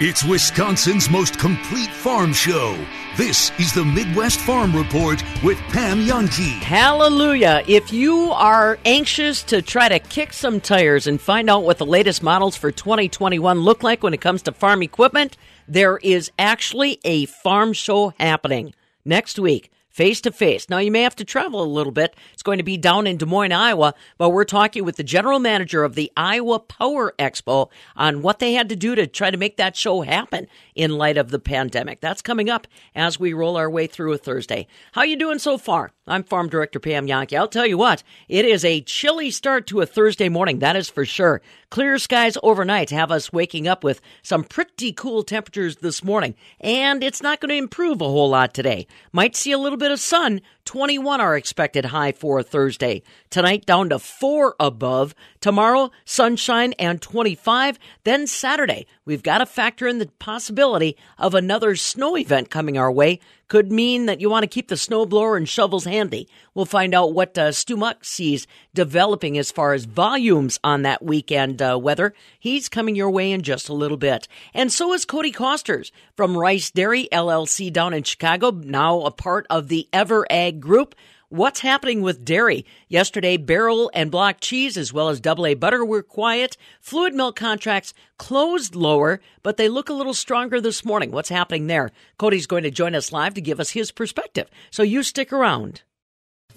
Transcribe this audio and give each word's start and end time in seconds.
It's 0.00 0.22
Wisconsin's 0.22 1.10
most 1.10 1.40
complete 1.40 1.90
farm 1.90 2.32
show. 2.32 2.78
This 3.16 3.50
is 3.58 3.72
the 3.72 3.84
Midwest 3.84 4.38
Farm 4.38 4.72
Report 4.72 5.20
with 5.42 5.58
Pam 5.70 6.06
Jahnke. 6.06 6.60
Hallelujah. 6.60 7.64
If 7.66 7.92
you 7.92 8.30
are 8.30 8.78
anxious 8.84 9.42
to 9.42 9.60
try 9.60 9.88
to 9.88 9.98
kick 9.98 10.32
some 10.32 10.60
tires 10.60 11.08
and 11.08 11.20
find 11.20 11.50
out 11.50 11.64
what 11.64 11.78
the 11.78 11.84
latest 11.84 12.22
models 12.22 12.56
for 12.56 12.70
2021 12.70 13.58
look 13.58 13.82
like 13.82 14.04
when 14.04 14.14
it 14.14 14.20
comes 14.20 14.40
to 14.42 14.52
farm 14.52 14.84
equipment, 14.84 15.36
there 15.66 15.96
is 15.96 16.30
actually 16.38 17.00
a 17.04 17.26
farm 17.26 17.72
show 17.72 18.14
happening 18.20 18.74
next 19.04 19.36
week 19.36 19.68
face 19.98 20.20
to 20.20 20.30
face. 20.30 20.70
Now, 20.70 20.78
you 20.78 20.92
may 20.92 21.02
have 21.02 21.16
to 21.16 21.24
travel 21.24 21.60
a 21.60 21.66
little 21.66 21.90
bit. 21.90 22.14
It's 22.32 22.44
going 22.44 22.58
to 22.58 22.62
be 22.64 22.76
down 22.76 23.08
in 23.08 23.16
Des 23.16 23.26
Moines, 23.26 23.50
Iowa, 23.50 23.94
but 24.16 24.30
we're 24.30 24.44
talking 24.44 24.84
with 24.84 24.94
the 24.94 25.02
general 25.02 25.40
manager 25.40 25.82
of 25.82 25.96
the 25.96 26.12
Iowa 26.16 26.60
Power 26.60 27.14
Expo 27.18 27.68
on 27.96 28.22
what 28.22 28.38
they 28.38 28.52
had 28.52 28.68
to 28.68 28.76
do 28.76 28.94
to 28.94 29.08
try 29.08 29.32
to 29.32 29.36
make 29.36 29.56
that 29.56 29.74
show 29.74 30.02
happen 30.02 30.46
in 30.76 30.98
light 30.98 31.16
of 31.16 31.32
the 31.32 31.40
pandemic. 31.40 32.00
That's 32.00 32.22
coming 32.22 32.48
up 32.48 32.68
as 32.94 33.18
we 33.18 33.32
roll 33.32 33.56
our 33.56 33.68
way 33.68 33.88
through 33.88 34.12
a 34.12 34.18
Thursday. 34.18 34.68
How 34.92 35.02
you 35.02 35.16
doing 35.16 35.40
so 35.40 35.58
far? 35.58 35.90
I'm 36.08 36.24
Farm 36.24 36.48
Director 36.48 36.80
Pam 36.80 37.06
Jahnke. 37.06 37.38
I'll 37.38 37.48
tell 37.48 37.66
you 37.66 37.76
what, 37.76 38.02
it 38.28 38.44
is 38.44 38.64
a 38.64 38.80
chilly 38.80 39.30
start 39.30 39.66
to 39.66 39.80
a 39.80 39.86
Thursday 39.86 40.28
morning, 40.28 40.60
that 40.60 40.76
is 40.76 40.88
for 40.88 41.04
sure. 41.04 41.42
Clear 41.70 41.98
skies 41.98 42.38
overnight 42.42 42.90
have 42.90 43.10
us 43.10 43.32
waking 43.32 43.68
up 43.68 43.84
with 43.84 44.00
some 44.22 44.42
pretty 44.42 44.92
cool 44.92 45.22
temperatures 45.22 45.76
this 45.76 46.02
morning, 46.02 46.34
and 46.60 47.04
it's 47.04 47.22
not 47.22 47.40
going 47.40 47.50
to 47.50 47.56
improve 47.56 48.00
a 48.00 48.06
whole 48.06 48.30
lot 48.30 48.54
today. 48.54 48.86
Might 49.12 49.36
see 49.36 49.52
a 49.52 49.58
little 49.58 49.76
bit 49.76 49.90
of 49.90 50.00
sun. 50.00 50.40
21 50.68 51.18
are 51.18 51.34
expected 51.34 51.86
high 51.86 52.12
for 52.12 52.42
Thursday. 52.42 53.02
Tonight 53.30 53.64
down 53.64 53.88
to 53.88 53.98
4 53.98 54.54
above. 54.60 55.14
Tomorrow, 55.40 55.90
sunshine 56.04 56.74
and 56.74 57.00
25. 57.00 57.78
Then 58.04 58.26
Saturday, 58.26 58.86
we've 59.06 59.22
got 59.22 59.38
to 59.38 59.46
factor 59.46 59.88
in 59.88 59.96
the 59.96 60.10
possibility 60.18 60.94
of 61.16 61.34
another 61.34 61.74
snow 61.74 62.18
event 62.18 62.50
coming 62.50 62.76
our 62.76 62.92
way 62.92 63.18
could 63.48 63.72
mean 63.72 64.06
that 64.06 64.20
you 64.20 64.28
want 64.28 64.42
to 64.42 64.48
keep 64.48 64.68
the 64.68 64.74
snowblower 64.74 65.36
and 65.36 65.48
shovels 65.48 65.84
handy. 65.84 66.28
We'll 66.54 66.66
find 66.66 66.94
out 66.94 67.14
what 67.14 67.36
uh, 67.36 67.52
Stu 67.52 67.76
Muck 67.76 68.04
sees 68.04 68.46
developing 68.74 69.38
as 69.38 69.50
far 69.50 69.72
as 69.72 69.86
volumes 69.86 70.60
on 70.62 70.82
that 70.82 71.02
weekend 71.02 71.62
uh, 71.62 71.78
weather. 71.80 72.14
He's 72.38 72.68
coming 72.68 72.94
your 72.94 73.10
way 73.10 73.32
in 73.32 73.42
just 73.42 73.68
a 73.68 73.74
little 73.74 73.96
bit. 73.96 74.28
And 74.52 74.70
so 74.70 74.92
is 74.92 75.06
Cody 75.06 75.32
Costers 75.32 75.90
from 76.14 76.36
Rice 76.36 76.70
Dairy 76.70 77.08
LLC 77.10 77.72
down 77.72 77.94
in 77.94 78.02
Chicago, 78.02 78.50
now 78.50 79.00
a 79.00 79.10
part 79.10 79.46
of 79.48 79.68
the 79.68 79.88
Ever 79.92 80.26
Ag 80.30 80.57
Group. 80.60 80.94
What's 81.30 81.60
happening 81.60 82.00
with 82.00 82.24
dairy? 82.24 82.64
Yesterday, 82.88 83.36
barrel 83.36 83.90
and 83.92 84.10
block 84.10 84.38
cheese 84.40 84.78
as 84.78 84.92
well 84.92 85.10
as 85.10 85.20
double 85.20 85.46
A 85.46 85.54
butter 85.54 85.84
were 85.84 86.02
quiet. 86.02 86.56
Fluid 86.80 87.14
milk 87.14 87.36
contracts 87.36 87.92
closed 88.16 88.74
lower, 88.74 89.20
but 89.42 89.58
they 89.58 89.68
look 89.68 89.90
a 89.90 89.94
little 89.94 90.14
stronger 90.14 90.60
this 90.60 90.86
morning. 90.86 91.10
What's 91.10 91.28
happening 91.28 91.66
there? 91.66 91.90
Cody's 92.18 92.46
going 92.46 92.62
to 92.62 92.70
join 92.70 92.94
us 92.94 93.12
live 93.12 93.34
to 93.34 93.42
give 93.42 93.60
us 93.60 93.70
his 93.70 93.90
perspective. 93.90 94.48
So 94.70 94.82
you 94.82 95.02
stick 95.02 95.32
around. 95.32 95.82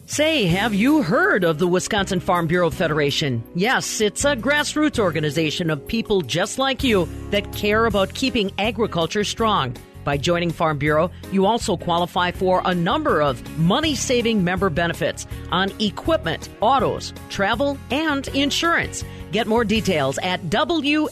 Say, 0.06 0.46
have 0.46 0.74
you 0.74 1.04
heard 1.04 1.44
of 1.44 1.60
the 1.60 1.68
Wisconsin 1.68 2.20
Farm 2.20 2.48
Bureau 2.48 2.70
Federation? 2.70 3.44
Yes, 3.56 4.02
it's 4.02 4.26
a 4.26 4.36
grassroots 4.36 5.00
organization 5.00 5.70
of 5.70 5.88
people 5.88 6.22
just 6.22 6.58
like 6.58 6.84
you 6.84 7.08
that 7.30 7.54
care 7.54 7.86
about 7.86 8.14
keeping 8.14 8.52
agriculture 8.58 9.24
strong. 9.24 9.76
By 10.04 10.18
joining 10.18 10.52
Farm 10.52 10.78
Bureau, 10.78 11.12
you 11.32 11.46
also 11.46 11.78
qualify 11.78 12.32
for 12.32 12.62
a 12.66 12.74
number 12.74 13.22
of 13.22 13.42
money 13.58 13.96
saving 13.96 14.44
member 14.44 14.70
benefits 14.70 15.28
on 15.52 15.72
equipment, 15.80 16.50
autos, 16.60 17.14
travel, 17.30 17.78
and 17.92 18.28
insurance. 18.30 19.06
Get 19.32 19.48
more 19.48 19.64
details 19.64 20.18
at 20.22 20.42
WFBF.com. 20.50 21.10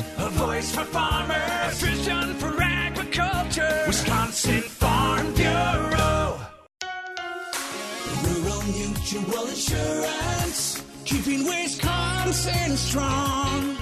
A 0.00 0.30
voice 0.30 0.74
for 0.74 0.84
farmers, 0.84 1.80
vision 1.82 2.34
for 2.34 2.62
agriculture. 2.62 3.84
Wisconsin 3.88 4.62
Farm 4.62 5.34
Bureau. 5.34 6.38
Rural 8.24 8.62
Mutual 8.62 9.46
Insurance, 9.48 10.82
keeping 11.04 11.44
Wisconsin 11.44 12.76
strong. 12.76 13.81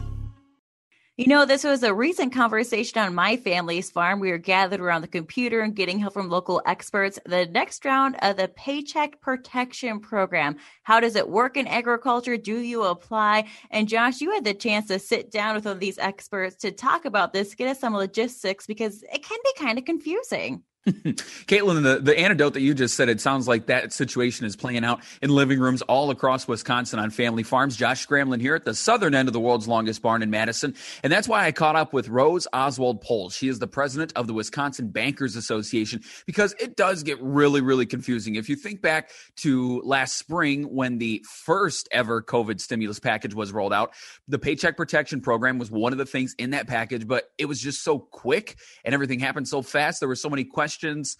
You 1.21 1.27
know, 1.27 1.45
this 1.45 1.63
was 1.63 1.83
a 1.83 1.93
recent 1.93 2.33
conversation 2.33 2.97
on 2.97 3.13
my 3.13 3.37
family's 3.37 3.91
farm. 3.91 4.19
We 4.19 4.31
were 4.31 4.39
gathered 4.39 4.79
around 4.79 5.03
the 5.03 5.07
computer 5.07 5.61
and 5.61 5.75
getting 5.75 5.99
help 5.99 6.13
from 6.13 6.29
local 6.29 6.63
experts. 6.65 7.19
The 7.27 7.45
next 7.45 7.85
round 7.85 8.15
of 8.23 8.37
the 8.37 8.47
Paycheck 8.47 9.21
Protection 9.21 9.99
Program. 9.99 10.55
How 10.81 10.99
does 10.99 11.15
it 11.15 11.29
work 11.29 11.57
in 11.57 11.67
agriculture? 11.67 12.37
Do 12.37 12.57
you 12.57 12.85
apply? 12.85 13.47
And 13.69 13.87
Josh, 13.87 14.19
you 14.19 14.31
had 14.31 14.45
the 14.45 14.55
chance 14.55 14.87
to 14.87 14.97
sit 14.97 15.29
down 15.29 15.53
with 15.53 15.65
one 15.65 15.75
of 15.75 15.79
these 15.79 15.99
experts 15.99 16.55
to 16.55 16.71
talk 16.71 17.05
about 17.05 17.33
this, 17.33 17.53
get 17.53 17.67
us 17.67 17.79
some 17.79 17.93
logistics 17.93 18.65
because 18.65 19.03
it 19.03 19.23
can 19.23 19.37
be 19.43 19.63
kind 19.63 19.77
of 19.77 19.85
confusing. 19.85 20.63
Caitlin, 20.87 21.83
the, 21.83 21.99
the 22.01 22.17
anecdote 22.17 22.53
that 22.53 22.61
you 22.61 22.73
just 22.73 22.95
said, 22.95 23.07
it 23.07 23.21
sounds 23.21 23.47
like 23.47 23.67
that 23.67 23.93
situation 23.93 24.47
is 24.47 24.55
playing 24.55 24.83
out 24.83 25.03
in 25.21 25.29
living 25.29 25.59
rooms 25.59 25.83
all 25.83 26.09
across 26.09 26.47
Wisconsin 26.47 26.97
on 26.97 27.11
family 27.11 27.43
farms. 27.43 27.75
Josh 27.75 28.07
Scramlin 28.07 28.41
here 28.41 28.55
at 28.55 28.65
the 28.65 28.73
southern 28.73 29.13
end 29.13 29.29
of 29.29 29.33
the 29.33 29.39
world's 29.39 29.67
longest 29.67 30.01
barn 30.01 30.23
in 30.23 30.31
Madison. 30.31 30.73
And 31.03 31.13
that's 31.13 31.27
why 31.27 31.45
I 31.45 31.51
caught 31.51 31.75
up 31.75 31.93
with 31.93 32.09
Rose 32.09 32.47
Oswald 32.51 33.03
Poels. 33.03 33.33
She 33.33 33.47
is 33.47 33.59
the 33.59 33.67
president 33.67 34.11
of 34.15 34.25
the 34.25 34.33
Wisconsin 34.33 34.87
Bankers 34.87 35.35
Association 35.35 36.01
because 36.25 36.55
it 36.59 36.75
does 36.75 37.03
get 37.03 37.21
really, 37.21 37.61
really 37.61 37.85
confusing. 37.85 38.33
If 38.33 38.49
you 38.49 38.55
think 38.55 38.81
back 38.81 39.11
to 39.37 39.81
last 39.85 40.17
spring 40.17 40.63
when 40.63 40.97
the 40.97 41.23
first 41.29 41.89
ever 41.91 42.23
COVID 42.23 42.59
stimulus 42.59 42.99
package 42.99 43.35
was 43.35 43.51
rolled 43.51 43.73
out, 43.73 43.93
the 44.27 44.39
Paycheck 44.39 44.77
Protection 44.77 45.21
Program 45.21 45.59
was 45.59 45.69
one 45.69 45.91
of 45.91 45.99
the 45.99 46.07
things 46.07 46.33
in 46.39 46.51
that 46.51 46.65
package, 46.65 47.07
but 47.07 47.29
it 47.37 47.45
was 47.45 47.61
just 47.61 47.83
so 47.83 47.99
quick 47.99 48.57
and 48.83 48.95
everything 48.95 49.19
happened 49.19 49.47
so 49.47 49.61
fast. 49.61 49.99
There 49.99 50.09
were 50.09 50.15
so 50.15 50.29
many 50.29 50.43
questions 50.43 50.70
questions 50.71 51.17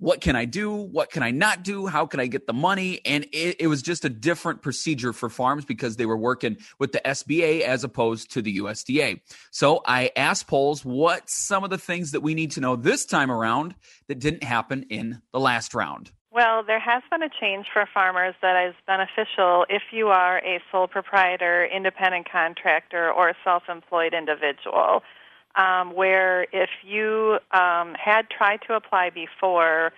what 0.00 0.22
can 0.22 0.34
I 0.34 0.46
do? 0.46 0.72
What 0.72 1.10
can 1.10 1.22
I 1.22 1.30
not 1.30 1.62
do? 1.62 1.86
How 1.86 2.06
can 2.06 2.20
I 2.20 2.26
get 2.26 2.46
the 2.46 2.54
money? 2.54 3.02
And 3.04 3.26
it, 3.32 3.56
it, 3.60 3.66
was 3.66 3.82
just 3.82 4.02
a 4.06 4.08
different 4.08 4.62
procedure 4.62 5.12
for 5.12 5.28
farms 5.28 5.66
because 5.66 5.96
they 5.96 6.06
were 6.06 6.16
working 6.16 6.56
with 6.78 6.92
the 6.92 7.02
SBA 7.04 7.60
as 7.60 7.84
opposed 7.84 8.32
to 8.32 8.40
the 8.40 8.60
USDA. 8.60 9.20
So 9.50 9.82
I 9.86 10.10
asked 10.16 10.48
Poels 10.48 10.86
what 10.86 11.28
some 11.28 11.64
of 11.64 11.70
the 11.70 11.76
things 11.76 12.12
that 12.12 12.22
we 12.22 12.32
need 12.32 12.50
to 12.52 12.60
know 12.60 12.76
this 12.76 13.04
time 13.04 13.30
around 13.30 13.74
that 14.08 14.20
didn't 14.20 14.42
happen 14.42 14.86
in 14.88 15.20
the 15.34 15.40
last 15.40 15.74
round. 15.74 16.12
Well, 16.32 16.62
there 16.66 16.80
has 16.80 17.02
been 17.10 17.22
a 17.22 17.28
change 17.38 17.66
for 17.70 17.86
farmers 17.92 18.34
that 18.40 18.68
is 18.68 18.74
beneficial 18.86 19.66
if 19.68 19.82
you 19.92 20.08
are 20.08 20.38
a 20.38 20.60
sole 20.72 20.88
proprietor, 20.88 21.66
independent 21.66 22.26
contractor, 22.30 23.12
or 23.12 23.28
a 23.28 23.34
self 23.44 23.64
employed 23.68 24.14
individual 24.14 25.02
um, 25.56 25.94
where 25.94 26.42
if 26.52 26.70
you 26.84 27.38
um, 27.52 27.94
had 27.94 28.28
tried 28.30 28.60
to 28.66 28.74
apply 28.74 29.10
before, 29.10 29.92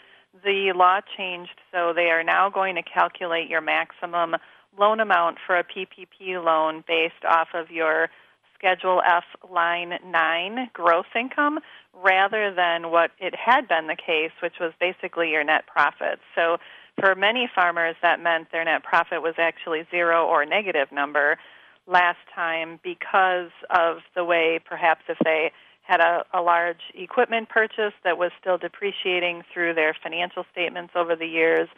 the 0.45 0.73
law 0.75 1.01
changed 1.17 1.61
so 1.71 1.93
they 1.95 2.11
are 2.11 2.25
now 2.25 2.49
going 2.49 2.75
to 2.77 2.83
calculate 2.83 3.49
your 3.49 3.61
maximum 3.61 4.37
loan 4.79 5.01
amount 5.01 5.37
for 5.47 5.59
a 5.59 5.65
PPP 5.65 6.43
loan 6.43 6.83
based 6.87 7.25
off 7.29 7.49
of 7.55 7.71
your 7.71 8.09
Schedule 8.57 9.03
F 9.05 9.25
line 9.51 9.95
9 10.07 10.71
gross 10.73 11.05
income 11.19 11.59
rather 11.93 12.55
than 12.55 12.91
what 12.91 13.11
it 13.19 13.35
had 13.35 13.67
been 13.67 13.89
the 13.89 13.97
case, 13.97 14.31
which 14.41 14.55
was 14.61 14.73
basically 14.81 15.31
your 15.31 15.43
net 15.43 15.67
profit. 15.67 16.21
So 16.37 16.59
for 16.99 17.15
many 17.15 17.51
farmers, 17.53 17.97
that 18.03 18.21
meant 18.21 18.53
their 18.53 18.65
net 18.65 18.85
profit 18.85 19.21
was 19.21 19.35
actually 19.37 19.85
zero 19.91 20.27
or 20.27 20.47
negative 20.47 20.93
number 20.93 21.39
last 21.87 22.19
time 22.35 22.79
because 22.83 23.51
of 23.71 23.99
the 24.15 24.25
way 24.25 24.61
perhaps 24.65 25.03
if 25.09 25.19
they 25.25 25.53
had 25.83 26.01
a, 26.01 26.25
a 26.33 26.41
large 26.41 26.81
equipment 26.95 27.49
purchase 27.49 27.93
that 28.05 28.17
was 28.17 28.31
still 28.41 28.57
depreciating 28.57 29.43
through 29.53 29.75
their 29.75 29.95
financial 30.03 30.45
statements 30.53 30.93
over 30.95 31.17
the 31.17 31.27
years 31.27 31.69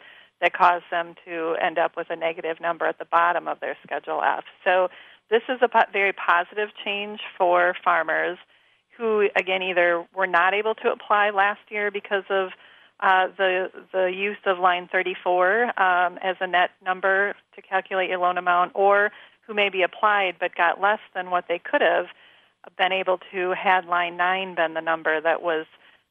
that 0.41 0.53
caused 0.53 0.85
them 0.91 1.15
to 1.25 1.55
end 1.61 1.77
up 1.79 1.93
with 1.97 2.07
a 2.09 2.15
negative 2.15 2.57
number 2.61 2.85
at 2.85 2.99
the 2.99 3.05
bottom 3.05 3.47
of 3.47 3.59
their 3.59 3.75
Schedule 3.83 4.21
F. 4.21 4.43
So 4.63 4.89
this 5.29 5.41
is 5.49 5.57
a 5.61 5.67
po- 5.67 5.91
very 5.91 6.13
positive 6.13 6.69
change 6.83 7.19
for 7.37 7.73
farmers 7.83 8.37
who, 8.97 9.27
again, 9.35 9.63
either 9.63 10.05
were 10.15 10.27
not 10.27 10.53
able 10.53 10.75
to 10.75 10.91
apply 10.91 11.31
last 11.31 11.61
year 11.69 11.89
because 11.89 12.23
of 12.29 12.49
uh, 13.01 13.27
the 13.37 13.69
the 13.91 14.05
use 14.05 14.37
of 14.45 14.57
line 14.57 14.87
34 14.89 15.63
um, 15.81 16.17
as 16.23 16.37
a 16.39 16.47
net 16.47 16.69
number 16.83 17.35
to 17.53 17.61
calculate 17.61 18.09
your 18.09 18.19
loan 18.19 18.37
amount, 18.37 18.71
or 18.73 19.11
who 19.47 19.53
maybe 19.53 19.81
applied 19.81 20.35
but 20.39 20.55
got 20.55 20.81
less 20.81 20.99
than 21.13 21.29
what 21.29 21.45
they 21.47 21.59
could 21.59 21.81
have 21.81 22.07
been 22.77 22.91
able 22.91 23.19
to 23.31 23.53
had 23.53 23.85
line 23.85 24.17
9 24.17 24.55
been 24.55 24.73
the 24.73 24.81
number 24.81 25.21
that 25.21 25.41
was 25.41 25.65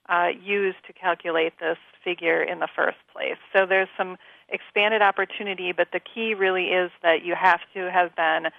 uh, 0.08 0.28
used 0.42 0.78
to 0.86 0.92
calculate 0.92 1.54
this 1.60 1.78
figure 2.02 2.42
in 2.42 2.60
the 2.60 2.68
first 2.74 2.98
place. 3.12 3.38
So 3.52 3.66
there's 3.66 3.88
some 3.96 4.16
expanded 4.48 5.02
opportunity, 5.02 5.72
but 5.72 5.88
the 5.92 6.00
key 6.00 6.34
really 6.34 6.66
is 6.66 6.90
that 7.02 7.24
you 7.24 7.34
have 7.34 7.60
to 7.74 7.90
have 7.90 8.14
been 8.14 8.50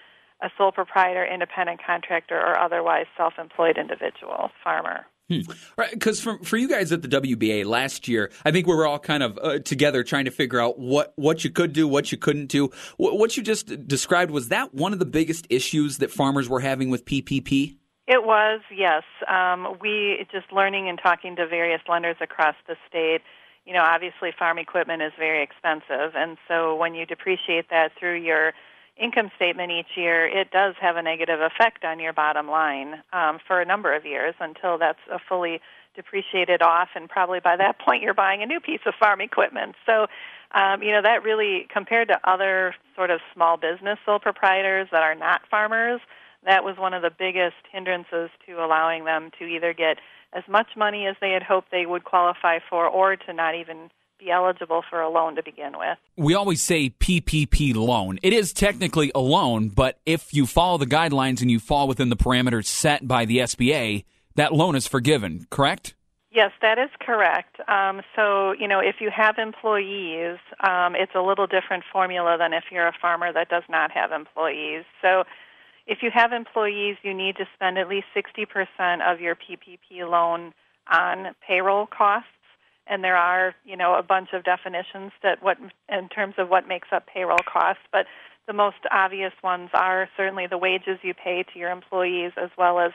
a 0.42 0.50
sole 0.57 0.72
proprietor, 0.72 1.25
independent 1.25 1.80
contractor, 1.86 2.38
or 2.38 2.57
otherwise 2.60 3.06
self 3.16 3.33
employed 3.39 3.78
individual, 3.78 4.50
farmer. 4.63 5.06
Hmm. 5.30 5.39
Right, 5.75 5.92
because 5.92 6.22
for 6.22 6.38
for 6.44 6.56
you 6.56 6.69
guys 6.69 6.92
at 6.92 7.01
the 7.01 7.07
WBA 7.07 7.66
last 7.66 8.07
year, 8.07 8.31
I 8.44 8.51
think 8.51 8.68
we 8.68 8.75
were 8.75 8.86
all 8.86 9.00
kind 9.00 9.24
of 9.24 9.39
uh, 9.42 9.57
together 9.60 10.04
trying 10.04 10.25
to 10.25 10.31
figure 10.31 10.62
out 10.62 10.77
what 10.77 11.13
what 11.16 11.44
you 11.44 11.50
could 11.50 11.74
do, 11.74 11.88
what 11.88 12.12
you 12.12 12.18
couldn't 12.18 12.45
do. 12.45 12.69
What, 12.98 13.18
what 13.18 13.36
you 13.36 13.42
just 13.42 13.88
described 13.88 14.30
was 14.30 14.50
that 14.50 14.75
one 14.75 14.94
of 14.94 15.00
the 15.00 15.06
biggest 15.06 15.48
issues 15.50 15.98
that 15.98 16.12
farmers 16.12 16.48
were 16.48 16.60
having 16.60 16.92
with 16.92 17.06
PPP. 17.06 17.77
It 18.07 18.24
was 18.24 18.62
yes. 18.72 19.01
Um, 19.27 19.77
we 19.81 20.27
just 20.31 20.54
learning 20.54 20.89
and 20.89 21.00
talking 21.01 21.36
to 21.38 21.48
various 21.48 21.81
lenders 21.89 22.18
across 22.21 22.56
the 22.68 22.75
state. 22.88 23.21
You 23.66 23.74
know, 23.74 23.81
obviously, 23.81 24.31
farm 24.38 24.60
equipment 24.60 25.01
is 25.01 25.12
very 25.18 25.42
expensive, 25.42 26.13
and 26.16 26.38
so 26.48 26.75
when 26.75 26.94
you 26.94 27.07
depreciate 27.07 27.71
that 27.71 27.94
through 28.00 28.21
your 28.21 28.54
income 28.97 29.30
statement 29.36 29.71
each 29.71 29.97
year, 29.97 30.25
it 30.25 30.51
does 30.51 30.75
have 30.80 30.95
a 30.95 31.01
negative 31.01 31.42
effect 31.42 31.83
on 31.83 32.00
your 32.00 32.13
bottom 32.13 32.47
line 32.47 33.01
um, 33.13 33.39
for 33.45 33.62
a 33.62 33.65
number 33.65 33.94
of 33.94 34.06
years 34.06 34.36
until 34.39 34.77
that's 34.77 35.00
a 35.12 35.19
fully 35.19 35.59
depreciated 35.95 36.62
off, 36.62 36.89
and 36.95 37.09
probably 37.09 37.39
by 37.39 37.56
that 37.56 37.80
point 37.86 38.01
you're 38.01 38.13
buying 38.13 38.42
a 38.42 38.45
new 38.45 38.59
piece 38.59 38.81
of 38.86 38.94
farm 38.95 39.21
equipment. 39.21 39.75
So, 39.86 40.07
um, 40.53 40.81
you 40.81 40.92
know, 40.92 41.01
that 41.01 41.24
really, 41.24 41.68
compared 41.71 42.07
to 42.09 42.19
other 42.24 42.75
sort 42.95 43.12
of 43.12 43.19
small 43.33 43.57
business 43.57 44.00
sole 44.06 44.19
proprietors 44.19 44.88
that 44.92 45.03
are 45.03 45.15
not 45.15 45.42
farmers, 45.50 46.00
that 46.45 46.63
was 46.63 46.77
one 46.77 46.94
of 46.94 47.01
the 47.01 47.09
biggest 47.09 47.56
hindrances 47.71 48.30
to 48.45 48.63
allowing 48.63 49.06
them 49.06 49.31
to 49.39 49.45
either 49.45 49.74
get 49.74 49.97
as 50.33 50.44
much 50.47 50.68
money 50.77 51.07
as 51.07 51.15
they 51.19 51.31
had 51.31 51.44
hoped 51.44 51.71
they 51.71 51.86
would 51.86 52.03
qualify 52.03 52.59
for 52.69 52.88
or 52.88 53.15
to 53.15 53.33
not 53.33 53.56
even 53.56 53.89
be 54.18 54.32
eligible 54.32 54.84
for 54.90 55.02
a 55.02 55.10
loan 55.10 55.36
to 55.36 55.44
begin 55.44 55.78
with. 55.78 55.98
We 56.18 56.34
always 56.34 56.62
say 56.62 56.90
PPP 56.90 57.76
loan. 57.76 58.20
It 58.24 58.34
is 58.34 58.54
technically 58.54 59.12
a 59.14 59.20
loan, 59.20 59.70
but 59.70 60.00
if 60.06 60.34
you 60.34 60.46
follow 60.46 60.78
the 60.78 60.86
guidelines 60.86 61.42
and 61.42 61.52
you 61.52 61.60
fall 61.60 61.88
within 61.88 62.10
the 62.10 62.16
parameters 62.16 62.66
set 62.66 63.08
by 63.08 63.26
the 63.26 63.40
SBA, 63.40 64.06
that 64.36 64.54
loan 64.54 64.76
is 64.76 64.88
forgiven, 64.88 65.48
correct? 65.50 65.96
Yes, 66.32 66.52
that 66.62 66.78
is 66.78 66.90
correct. 67.00 67.58
Um, 67.70 68.02
so, 68.14 68.52
you 68.52 68.68
know, 68.68 68.80
if 68.80 68.96
you 69.00 69.10
have 69.10 69.38
employees, 69.38 70.38
um, 70.60 70.94
it's 70.94 71.14
a 71.16 71.22
little 71.22 71.48
different 71.48 71.86
formula 71.92 72.36
than 72.38 72.52
if 72.52 72.66
you're 72.72 72.88
a 72.88 72.94
farmer 73.02 73.32
that 73.32 73.48
does 73.48 73.64
not 73.70 73.92
have 73.92 74.12
employees. 74.12 74.84
So, 75.02 75.24
if 75.88 76.00
you 76.02 76.10
have 76.14 76.34
employees, 76.34 76.98
you 77.04 77.14
need 77.14 77.38
to 77.38 77.46
spend 77.54 77.78
at 77.78 77.88
least 77.88 78.08
60% 78.16 79.02
of 79.02 79.22
your 79.22 79.36
PPP 79.36 80.10
loan 80.10 80.54
on 80.92 81.36
payroll 81.48 81.86
costs 81.86 82.30
and 82.88 83.04
there 83.04 83.18
are 83.18 83.56
you 83.66 83.76
know 83.76 83.96
a 83.96 84.04
bunch 84.04 84.30
of 84.34 84.44
definitions 84.44 85.12
that 85.24 85.42
what 85.42 85.58
in 85.90 86.10
terms 86.10 86.36
of 86.38 86.50
what 86.50 86.68
makes 86.68 86.90
up 86.92 87.06
payroll 87.08 87.44
costs 87.52 87.84
but 87.92 88.06
the 88.48 88.54
most 88.54 88.78
obvious 88.92 89.34
ones 89.44 89.70
are 89.74 90.08
certainly 90.16 90.48
the 90.48 90.58
wages 90.58 91.00
you 91.02 91.14
pay 91.14 91.44
to 91.52 91.60
your 91.60 91.72
employees 91.72 92.32
as 92.38 92.50
well 92.58 92.80
as 92.80 92.92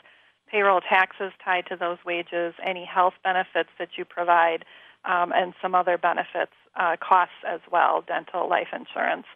payroll 0.51 0.81
taxes 0.81 1.33
tied 1.45 1.67
to 1.67 1.77
those 1.77 1.99
wages 2.05 2.55
any 2.65 2.85
health 2.85 3.15
benefits 3.25 3.71
that 3.79 3.91
you 3.97 4.05
provide 4.05 4.65
um, 5.05 5.33
and 5.35 5.55
some 5.63 5.75
other 5.75 5.97
benefits 5.97 6.53
uh, 6.77 6.97
costs 6.97 7.35
as 7.47 7.61
well 7.71 8.05
dental 8.07 8.49
life 8.49 8.69
insurance. 8.73 9.27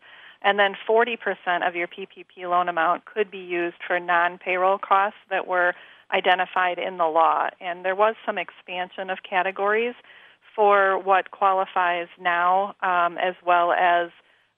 And 0.42 0.58
then 0.58 0.74
40% 0.86 1.16
of 1.66 1.74
your 1.74 1.88
PPP 1.88 2.48
loan 2.48 2.68
amount 2.68 3.06
could 3.06 3.30
be 3.30 3.38
used 3.38 3.76
for 3.86 3.98
non-payroll 3.98 4.78
costs 4.78 5.18
that 5.30 5.46
were 5.46 5.74
identified 6.12 6.78
in 6.78 6.98
the 6.98 7.06
law. 7.06 7.48
And 7.60 7.84
there 7.84 7.94
was 7.94 8.14
some 8.26 8.36
expansion 8.36 9.08
of 9.08 9.18
categories 9.28 9.94
for 10.54 10.98
what 10.98 11.30
qualifies 11.30 12.08
now, 12.20 12.74
um, 12.82 13.18
as 13.18 13.34
well 13.44 13.72
as 13.72 14.10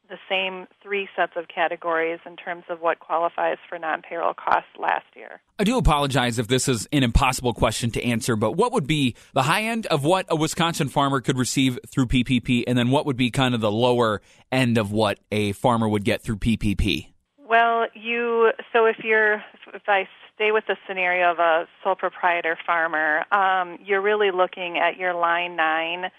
the 0.09 0.17
same 0.29 0.67
three 0.83 1.09
sets 1.17 1.33
of 1.37 1.49
categories 1.49 2.21
in 2.27 2.37
terms 2.37 2.65
of 2.69 2.81
what 2.81 3.01
qualifies 3.01 3.57
for 3.69 3.79
non 3.79 4.03
payroll 4.03 4.35
costs 4.35 4.71
last 4.79 5.07
year. 5.15 5.41
I 5.59 5.65
do 5.65 5.79
apologize 5.79 6.39
if 6.39 6.49
this 6.49 6.69
is 6.69 6.87
an 6.93 7.03
impossible 7.03 7.55
question 7.55 7.91
to 7.93 8.05
answer, 8.05 8.37
but 8.37 8.53
what 8.53 8.73
would 8.73 8.87
be 8.87 9.17
the 9.35 9.43
high 9.43 9.63
end 9.63 9.87
of 9.87 10.05
what 10.05 10.27
a 10.29 10.37
Wisconsin 10.37 10.89
farmer 10.89 11.21
could 11.21 11.39
receive 11.39 11.79
through 11.89 12.07
PPP, 12.07 12.65
and 12.67 12.77
then 12.79 12.91
what 12.91 13.07
would 13.07 13.17
be 13.17 13.31
kind 13.31 13.55
of 13.55 13.61
the 13.61 13.73
lower 13.73 14.21
end 14.53 14.79
of 14.79 14.93
what 14.93 15.19
a 15.33 15.53
farmer 15.53 15.89
would 15.89 16.05
get 16.05 16.23
through 16.23 16.37
PPP? 16.37 17.09
Well, 17.49 17.87
you 17.95 18.51
so 18.73 18.87
if 18.87 19.05
you're 19.05 19.35
if 19.73 19.83
I 19.87 20.09
stay 20.35 20.51
with 20.51 20.65
the 20.67 20.77
scenario 20.89 21.31
of 21.31 21.39
a 21.39 21.69
sole 21.83 21.95
proprietor 21.95 22.59
farmer, 22.67 23.25
um, 23.33 23.79
you're 23.85 24.01
really 24.01 24.33
looking 24.33 24.79
at 24.79 24.97
your 24.97 25.15
line 25.15 25.55
nine 25.55 26.11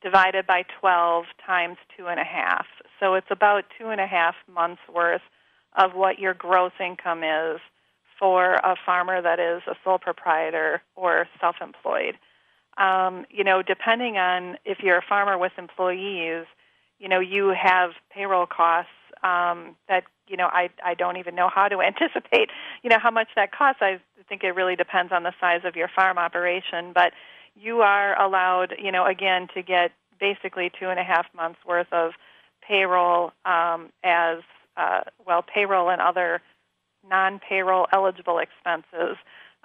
divided 0.00 0.46
by 0.46 0.62
12 0.80 1.24
times 1.44 1.76
two 1.96 2.06
and 2.06 2.20
a 2.20 2.24
half. 2.24 2.66
So 3.00 3.14
it's 3.14 3.26
about 3.30 3.64
two 3.76 3.88
and 3.88 4.00
a 4.00 4.06
half 4.06 4.36
months 4.52 4.80
worth 4.92 5.22
of 5.76 5.94
what 5.94 6.20
your 6.20 6.34
gross 6.34 6.72
income 6.78 7.24
is 7.24 7.60
for 8.18 8.54
a 8.54 8.76
farmer 8.86 9.20
that 9.20 9.40
is 9.40 9.62
a 9.66 9.74
sole 9.82 9.98
proprietor 9.98 10.82
or 10.94 11.26
self 11.40 11.56
employed. 11.60 12.14
Um, 12.78 13.26
you 13.28 13.42
know, 13.42 13.60
depending 13.60 14.18
on 14.18 14.56
if 14.64 14.78
you're 14.84 14.98
a 14.98 15.04
farmer 15.06 15.36
with 15.36 15.52
employees, 15.58 16.46
you 17.00 17.08
know, 17.08 17.18
you 17.18 17.52
have 17.60 17.90
payroll 18.14 18.46
costs 18.46 18.90
um, 19.24 19.74
that 19.88 20.04
you 20.28 20.36
know 20.36 20.46
I 20.46 20.70
I 20.84 20.94
don't 20.94 21.16
even 21.16 21.34
know 21.34 21.48
how 21.48 21.68
to 21.68 21.80
anticipate 21.82 22.50
you 22.82 22.90
know 22.90 22.98
how 22.98 23.10
much 23.10 23.28
that 23.36 23.52
costs. 23.52 23.82
I 23.82 24.00
think 24.28 24.42
it 24.44 24.52
really 24.52 24.76
depends 24.76 25.12
on 25.12 25.22
the 25.22 25.32
size 25.40 25.60
of 25.64 25.76
your 25.76 25.88
farm 25.88 26.18
operation, 26.18 26.92
but 26.94 27.12
you 27.54 27.80
are 27.82 28.20
allowed 28.20 28.74
you 28.78 28.92
know 28.92 29.06
again 29.06 29.48
to 29.54 29.62
get 29.62 29.92
basically 30.18 30.70
two 30.78 30.88
and 30.88 30.98
a 30.98 31.04
half 31.04 31.26
months 31.34 31.58
worth 31.66 31.92
of 31.92 32.12
payroll 32.66 33.32
um, 33.44 33.90
as 34.02 34.38
uh, 34.76 35.00
well 35.26 35.42
payroll 35.42 35.90
and 35.90 36.00
other 36.00 36.40
non-payroll 37.08 37.86
eligible 37.92 38.38
expenses 38.38 39.16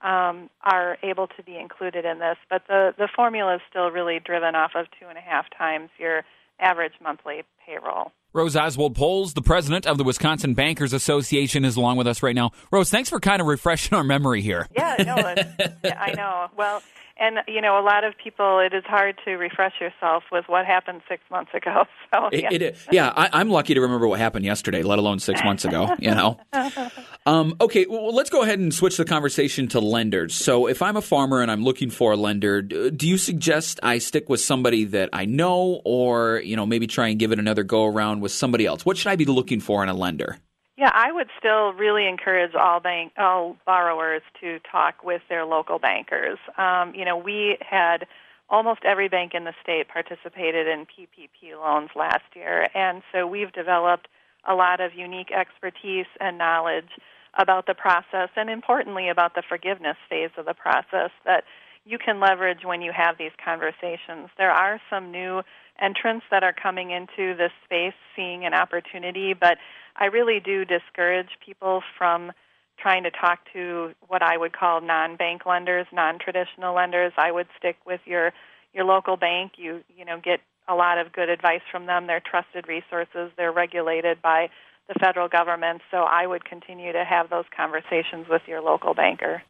um, 0.03 0.49
are 0.63 0.97
able 1.03 1.27
to 1.27 1.43
be 1.43 1.57
included 1.57 2.05
in 2.05 2.19
this. 2.19 2.37
But 2.49 2.63
the 2.67 2.93
the 2.97 3.07
formula 3.07 3.55
is 3.55 3.61
still 3.69 3.91
really 3.91 4.19
driven 4.19 4.55
off 4.55 4.71
of 4.75 4.87
two 4.99 5.07
and 5.07 5.17
a 5.17 5.21
half 5.21 5.45
times 5.55 5.89
your 5.97 6.23
average 6.59 6.93
monthly 7.01 7.43
payroll. 7.65 8.11
Rose 8.33 8.55
Oswald 8.55 8.95
Poels, 8.95 9.33
the 9.33 9.41
president 9.41 9.85
of 9.85 9.97
the 9.97 10.05
Wisconsin 10.05 10.53
Bankers 10.53 10.93
Association, 10.93 11.65
is 11.65 11.75
along 11.75 11.97
with 11.97 12.07
us 12.07 12.23
right 12.23 12.33
now. 12.35 12.51
Rose, 12.71 12.89
thanks 12.89 13.09
for 13.09 13.19
kind 13.19 13.41
of 13.41 13.47
refreshing 13.47 13.93
our 13.97 14.05
memory 14.05 14.41
here. 14.41 14.69
Yeah, 14.73 14.95
no, 14.99 15.15
I 15.97 16.13
know. 16.13 16.47
Well, 16.55 16.81
and 17.21 17.37
you 17.47 17.61
know, 17.61 17.79
a 17.79 17.85
lot 17.85 18.03
of 18.03 18.17
people, 18.17 18.59
it 18.59 18.73
is 18.73 18.83
hard 18.85 19.15
to 19.25 19.35
refresh 19.35 19.79
yourself 19.79 20.23
with 20.31 20.45
what 20.47 20.65
happened 20.65 21.01
six 21.07 21.21
months 21.29 21.51
ago. 21.53 21.85
So 22.13 22.27
yeah, 22.33 22.49
it, 22.51 22.61
it, 22.61 22.77
yeah 22.91 23.07
I, 23.15 23.39
am 23.39 23.49
lucky 23.49 23.73
to 23.73 23.79
remember 23.79 24.05
what 24.05 24.19
happened 24.19 24.43
yesterday, 24.43 24.83
let 24.83 24.99
alone 24.99 25.19
six 25.19 25.41
months 25.45 25.63
ago. 25.63 25.95
You 25.99 26.13
know. 26.13 26.39
Um, 27.23 27.55
okay, 27.61 27.85
well, 27.87 28.15
let's 28.15 28.31
go 28.31 28.41
ahead 28.41 28.57
and 28.57 28.73
switch 28.73 28.97
the 28.97 29.05
conversation 29.05 29.67
to 29.69 29.79
lenders. 29.79 30.33
So, 30.33 30.65
if 30.65 30.81
I'm 30.81 30.97
a 30.97 31.03
farmer 31.03 31.43
and 31.43 31.51
I'm 31.51 31.63
looking 31.63 31.91
for 31.91 32.13
a 32.13 32.15
lender, 32.15 32.63
do 32.63 33.07
you 33.07 33.19
suggest 33.19 33.79
I 33.83 33.99
stick 33.99 34.27
with 34.27 34.41
somebody 34.41 34.85
that 34.85 35.09
I 35.13 35.25
know, 35.25 35.81
or 35.85 36.41
you 36.43 36.55
know, 36.55 36.65
maybe 36.65 36.87
try 36.87 37.09
and 37.09 37.19
give 37.19 37.31
it 37.31 37.37
another 37.37 37.63
go 37.63 37.85
around 37.85 38.21
with 38.21 38.31
somebody 38.31 38.65
else? 38.65 38.83
What 38.83 38.97
should 38.97 39.11
I 39.11 39.15
be 39.17 39.25
looking 39.25 39.59
for 39.59 39.83
in 39.83 39.89
a 39.89 39.93
lender? 39.93 40.39
Yeah, 40.81 40.89
I 40.95 41.11
would 41.11 41.29
still 41.37 41.73
really 41.73 42.07
encourage 42.07 42.55
all 42.55 42.79
bank 42.79 43.13
all 43.15 43.55
borrowers 43.67 44.23
to 44.41 44.57
talk 44.61 45.03
with 45.03 45.21
their 45.29 45.45
local 45.45 45.77
bankers. 45.77 46.39
Um, 46.57 46.95
you 46.95 47.05
know, 47.05 47.15
we 47.15 47.59
had 47.61 48.07
almost 48.49 48.79
every 48.83 49.07
bank 49.07 49.35
in 49.35 49.43
the 49.43 49.53
state 49.61 49.89
participated 49.89 50.67
in 50.67 50.87
PPP 50.87 51.53
loans 51.55 51.91
last 51.95 52.23
year, 52.35 52.67
and 52.73 53.03
so 53.11 53.27
we've 53.27 53.51
developed 53.51 54.07
a 54.49 54.55
lot 54.55 54.81
of 54.81 54.95
unique 54.95 55.29
expertise 55.31 56.07
and 56.19 56.39
knowledge 56.39 56.89
about 57.37 57.67
the 57.67 57.75
process, 57.75 58.29
and 58.35 58.49
importantly 58.49 59.07
about 59.07 59.35
the 59.35 59.43
forgiveness 59.47 59.97
phase 60.09 60.31
of 60.35 60.47
the 60.47 60.55
process 60.55 61.11
that 61.25 61.43
you 61.85 61.97
can 61.97 62.19
leverage 62.19 62.63
when 62.63 62.81
you 62.81 62.91
have 62.95 63.17
these 63.17 63.31
conversations. 63.43 64.29
There 64.37 64.51
are 64.51 64.79
some 64.89 65.11
new 65.11 65.41
entrants 65.81 66.25
that 66.29 66.43
are 66.43 66.53
coming 66.53 66.91
into 66.91 67.35
this 67.35 67.51
space 67.65 67.93
seeing 68.15 68.45
an 68.45 68.53
opportunity, 68.53 69.33
but 69.33 69.57
I 69.95 70.05
really 70.05 70.39
do 70.39 70.63
discourage 70.63 71.29
people 71.43 71.81
from 71.97 72.31
trying 72.79 73.03
to 73.03 73.11
talk 73.11 73.39
to 73.53 73.93
what 74.07 74.21
I 74.21 74.37
would 74.37 74.53
call 74.53 74.81
non-bank 74.81 75.45
lenders, 75.45 75.87
non-traditional 75.91 76.75
lenders. 76.75 77.13
I 77.17 77.31
would 77.31 77.47
stick 77.57 77.77
with 77.85 78.01
your 78.05 78.31
your 78.73 78.85
local 78.85 79.17
bank. 79.17 79.53
You 79.57 79.83
you 79.95 80.05
know 80.05 80.19
get 80.23 80.39
a 80.67 80.75
lot 80.75 80.97
of 80.97 81.11
good 81.11 81.29
advice 81.29 81.61
from 81.71 81.85
them. 81.85 82.07
They're 82.07 82.21
trusted 82.21 82.67
resources. 82.67 83.31
They're 83.37 83.51
regulated 83.51 84.21
by 84.21 84.49
the 84.87 84.95
federal 84.99 85.27
government. 85.27 85.81
So 85.89 85.97
I 85.97 86.27
would 86.27 86.45
continue 86.45 86.91
to 86.91 87.03
have 87.03 87.29
those 87.29 87.45
conversations 87.55 88.27
with 88.29 88.41
your 88.47 88.61
local 88.61 88.93
banker. 88.93 89.41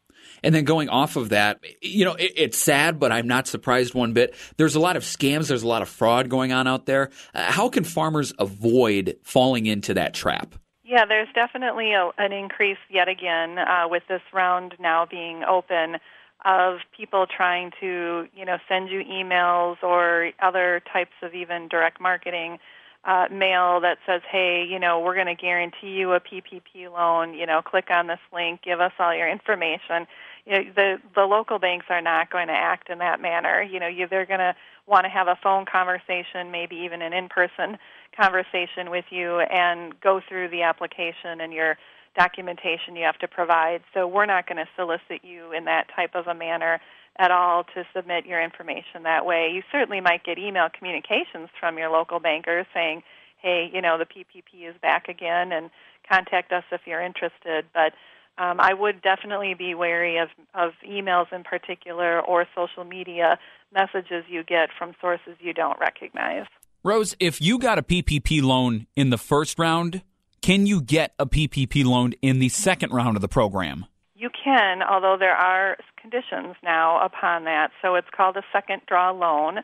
And 0.43 0.53
then 0.53 0.65
going 0.65 0.89
off 0.89 1.15
of 1.15 1.29
that, 1.29 1.63
you 1.81 2.05
know, 2.05 2.13
it, 2.13 2.33
it's 2.35 2.57
sad, 2.57 3.00
but 3.00 3.11
I'm 3.11 3.27
not 3.27 3.47
surprised 3.47 3.93
one 3.93 4.13
bit. 4.13 4.35
There's 4.57 4.75
a 4.75 4.79
lot 4.79 4.95
of 4.95 5.03
scams, 5.03 5.47
there's 5.47 5.63
a 5.63 5.67
lot 5.67 5.81
of 5.81 5.89
fraud 5.89 6.29
going 6.29 6.51
on 6.51 6.67
out 6.67 6.85
there. 6.85 7.09
Uh, 7.33 7.51
how 7.51 7.69
can 7.69 7.83
farmers 7.83 8.33
avoid 8.38 9.17
falling 9.23 9.65
into 9.65 9.93
that 9.95 10.13
trap? 10.13 10.55
Yeah, 10.83 11.05
there's 11.05 11.29
definitely 11.33 11.93
a, 11.93 12.09
an 12.17 12.33
increase 12.33 12.77
yet 12.89 13.07
again 13.07 13.57
uh, 13.57 13.88
with 13.88 14.03
this 14.09 14.21
round 14.33 14.75
now 14.79 15.05
being 15.09 15.43
open 15.43 15.97
of 16.43 16.79
people 16.95 17.25
trying 17.25 17.71
to, 17.79 18.25
you 18.35 18.45
know, 18.45 18.57
send 18.67 18.89
you 18.89 19.03
emails 19.03 19.77
or 19.83 20.31
other 20.41 20.81
types 20.91 21.13
of 21.21 21.33
even 21.33 21.67
direct 21.67 22.01
marketing 22.01 22.57
uh, 23.03 23.27
mail 23.31 23.79
that 23.81 23.98
says, 24.05 24.22
"Hey, 24.29 24.63
you 24.63 24.79
know, 24.79 25.00
we're 25.00 25.15
going 25.15 25.27
to 25.27 25.36
guarantee 25.36 25.91
you 25.91 26.13
a 26.13 26.20
PPP 26.20 26.91
loan. 26.91 27.34
You 27.34 27.46
know, 27.46 27.62
click 27.62 27.89
on 27.89 28.08
this 28.08 28.20
link, 28.34 28.62
give 28.62 28.79
us 28.79 28.93
all 29.00 29.15
your 29.15 29.29
information." 29.29 30.08
You 30.46 30.51
know, 30.51 30.72
the 30.75 31.01
the 31.15 31.25
local 31.25 31.60
banks 31.60 31.88
are 31.89 32.01
not 32.01 32.29
going 32.29 32.48
to 32.48 32.53
act 32.53 32.89
in 32.89 33.00
that 33.00 33.20
manner. 33.20 33.62
You 33.62 33.79
know, 33.79 33.88
you, 33.88 34.08
they're 34.08 34.25
going 34.25 34.39
to 34.39 34.55
want 34.86 35.05
to 35.05 35.10
have 35.10 35.27
a 35.27 35.38
phone 35.41 35.65
conversation, 35.65 36.51
maybe 36.51 36.75
even 36.77 37.01
an 37.01 37.13
in-person 37.13 37.77
conversation 38.15 38.89
with 38.89 39.05
you, 39.10 39.39
and 39.39 40.00
go 40.01 40.22
through 40.27 40.50
the 40.50 40.63
application 40.63 41.41
and 41.41 41.53
your 41.53 41.77
documentation 42.15 42.96
you 42.96 43.05
have 43.05 43.17
to 43.20 43.27
provide. 43.27 43.81
So 43.93 44.08
we're 44.08 44.25
not 44.25 44.48
going 44.48 44.58
to 44.58 44.67
solicit 44.75 45.24
you 45.24 45.53
in 45.53 45.65
that 45.65 45.88
type 45.96 46.13
of 46.13 46.27
a 46.27 46.34
manner 46.34 46.81
at 47.20 47.32
all 47.32 47.63
to 47.75 47.84
submit 47.96 48.25
your 48.25 48.41
information 48.41 49.03
that 49.03 49.25
way. 49.25 49.51
You 49.53 49.63
certainly 49.72 50.01
might 50.01 50.24
get 50.24 50.38
email 50.38 50.68
communications 50.75 51.50
from 51.60 51.77
your 51.77 51.89
local 51.89 52.20
banker 52.20 52.65
saying, 52.74 53.03
hey, 53.41 53.70
you 53.74 53.82
know, 53.82 53.98
the 53.98 54.06
PPP 54.06 54.70
is 54.70 54.75
back 54.82 55.08
again 55.08 55.51
and 55.51 55.70
contact 56.10 56.51
us 56.51 56.63
if 56.72 56.82
you're 56.86 57.01
interested. 57.01 57.65
But 57.74 57.94
um, 58.38 58.60
I 58.60 58.74
would 58.74 59.01
definitely 59.01 59.53
be 59.53 59.75
wary 59.75 60.18
of, 60.18 60.30
of 60.53 60.72
emails 60.88 61.32
in 61.34 61.44
particular 61.44 62.22
or 62.22 62.46
social 62.56 62.84
media 62.84 63.38
messages 63.74 64.24
you 64.30 64.44
get 64.44 64.70
from 64.77 64.94
sources 65.01 65.36
you 65.39 65.53
don't 65.53 65.80
recognize. 65.80 66.46
Rose, 66.84 67.15
if 67.20 67.41
you 67.41 67.60
got 67.60 67.77
a 67.77 67.84
PPP 67.84 68.41
loan 68.41 68.88
in 68.96 69.12
the 69.12 69.18
first 69.18 69.60
round, 69.60 70.01
can 70.41 70.65
you 70.65 70.82
get 70.82 71.13
a 71.20 71.27
PPP 71.27 71.86
loan 71.86 72.13
in 72.22 72.39
the 72.39 72.50
second 72.50 72.91
round 72.91 73.15
of 73.15 73.22
the 73.22 73.27
program? 73.27 73.86
You 74.21 74.29
can, 74.29 74.83
although 74.83 75.17
there 75.17 75.35
are 75.35 75.77
conditions 75.99 76.55
now 76.61 77.03
upon 77.03 77.45
that. 77.45 77.71
So 77.81 77.95
it's 77.95 78.07
called 78.15 78.37
a 78.37 78.43
second 78.53 78.83
draw 78.85 79.09
loan, 79.09 79.61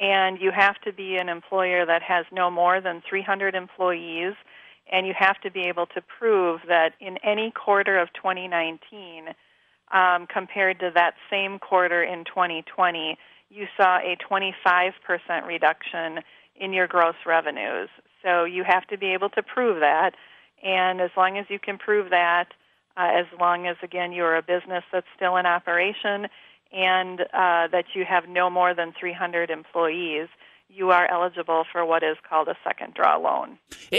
and 0.00 0.40
you 0.40 0.52
have 0.52 0.76
to 0.82 0.92
be 0.92 1.16
an 1.16 1.28
employer 1.28 1.84
that 1.84 2.02
has 2.02 2.24
no 2.30 2.48
more 2.48 2.80
than 2.80 3.02
300 3.08 3.56
employees, 3.56 4.34
and 4.92 5.08
you 5.08 5.14
have 5.18 5.40
to 5.40 5.50
be 5.50 5.62
able 5.62 5.86
to 5.86 6.00
prove 6.00 6.60
that 6.68 6.92
in 7.00 7.16
any 7.24 7.50
quarter 7.50 7.98
of 7.98 8.12
2019, 8.12 9.34
um, 9.92 10.28
compared 10.28 10.78
to 10.78 10.92
that 10.94 11.14
same 11.28 11.58
quarter 11.58 12.04
in 12.04 12.24
2020, 12.26 13.18
you 13.50 13.66
saw 13.76 13.98
a 13.98 14.16
25% 14.30 14.92
reduction 15.48 16.20
in 16.54 16.72
your 16.72 16.86
gross 16.86 17.16
revenues. 17.26 17.88
So 18.22 18.44
you 18.44 18.62
have 18.62 18.86
to 18.86 18.96
be 18.96 19.14
able 19.14 19.30
to 19.30 19.42
prove 19.42 19.80
that. 19.80 20.12
And 20.62 21.00
as 21.00 21.10
long 21.16 21.38
as 21.38 21.46
you 21.48 21.58
can 21.58 21.76
prove 21.76 22.10
that, 22.10 22.52
uh, 22.96 23.08
as 23.18 23.26
long 23.38 23.66
as, 23.66 23.76
again, 23.82 24.12
you're 24.12 24.36
a 24.36 24.42
business 24.42 24.84
that's 24.92 25.06
still 25.16 25.36
in 25.36 25.46
operation 25.46 26.28
and 26.72 27.20
uh, 27.20 27.68
that 27.72 27.84
you 27.94 28.04
have 28.08 28.28
no 28.28 28.50
more 28.50 28.74
than 28.74 28.92
300 28.98 29.50
employees, 29.50 30.28
you 30.68 30.90
are 30.90 31.08
eligible 31.10 31.64
for 31.70 31.84
what 31.84 32.02
is 32.02 32.16
called 32.28 32.48
a 32.48 32.56
second 32.64 32.94
draw 32.94 33.16
loan. 33.16 33.58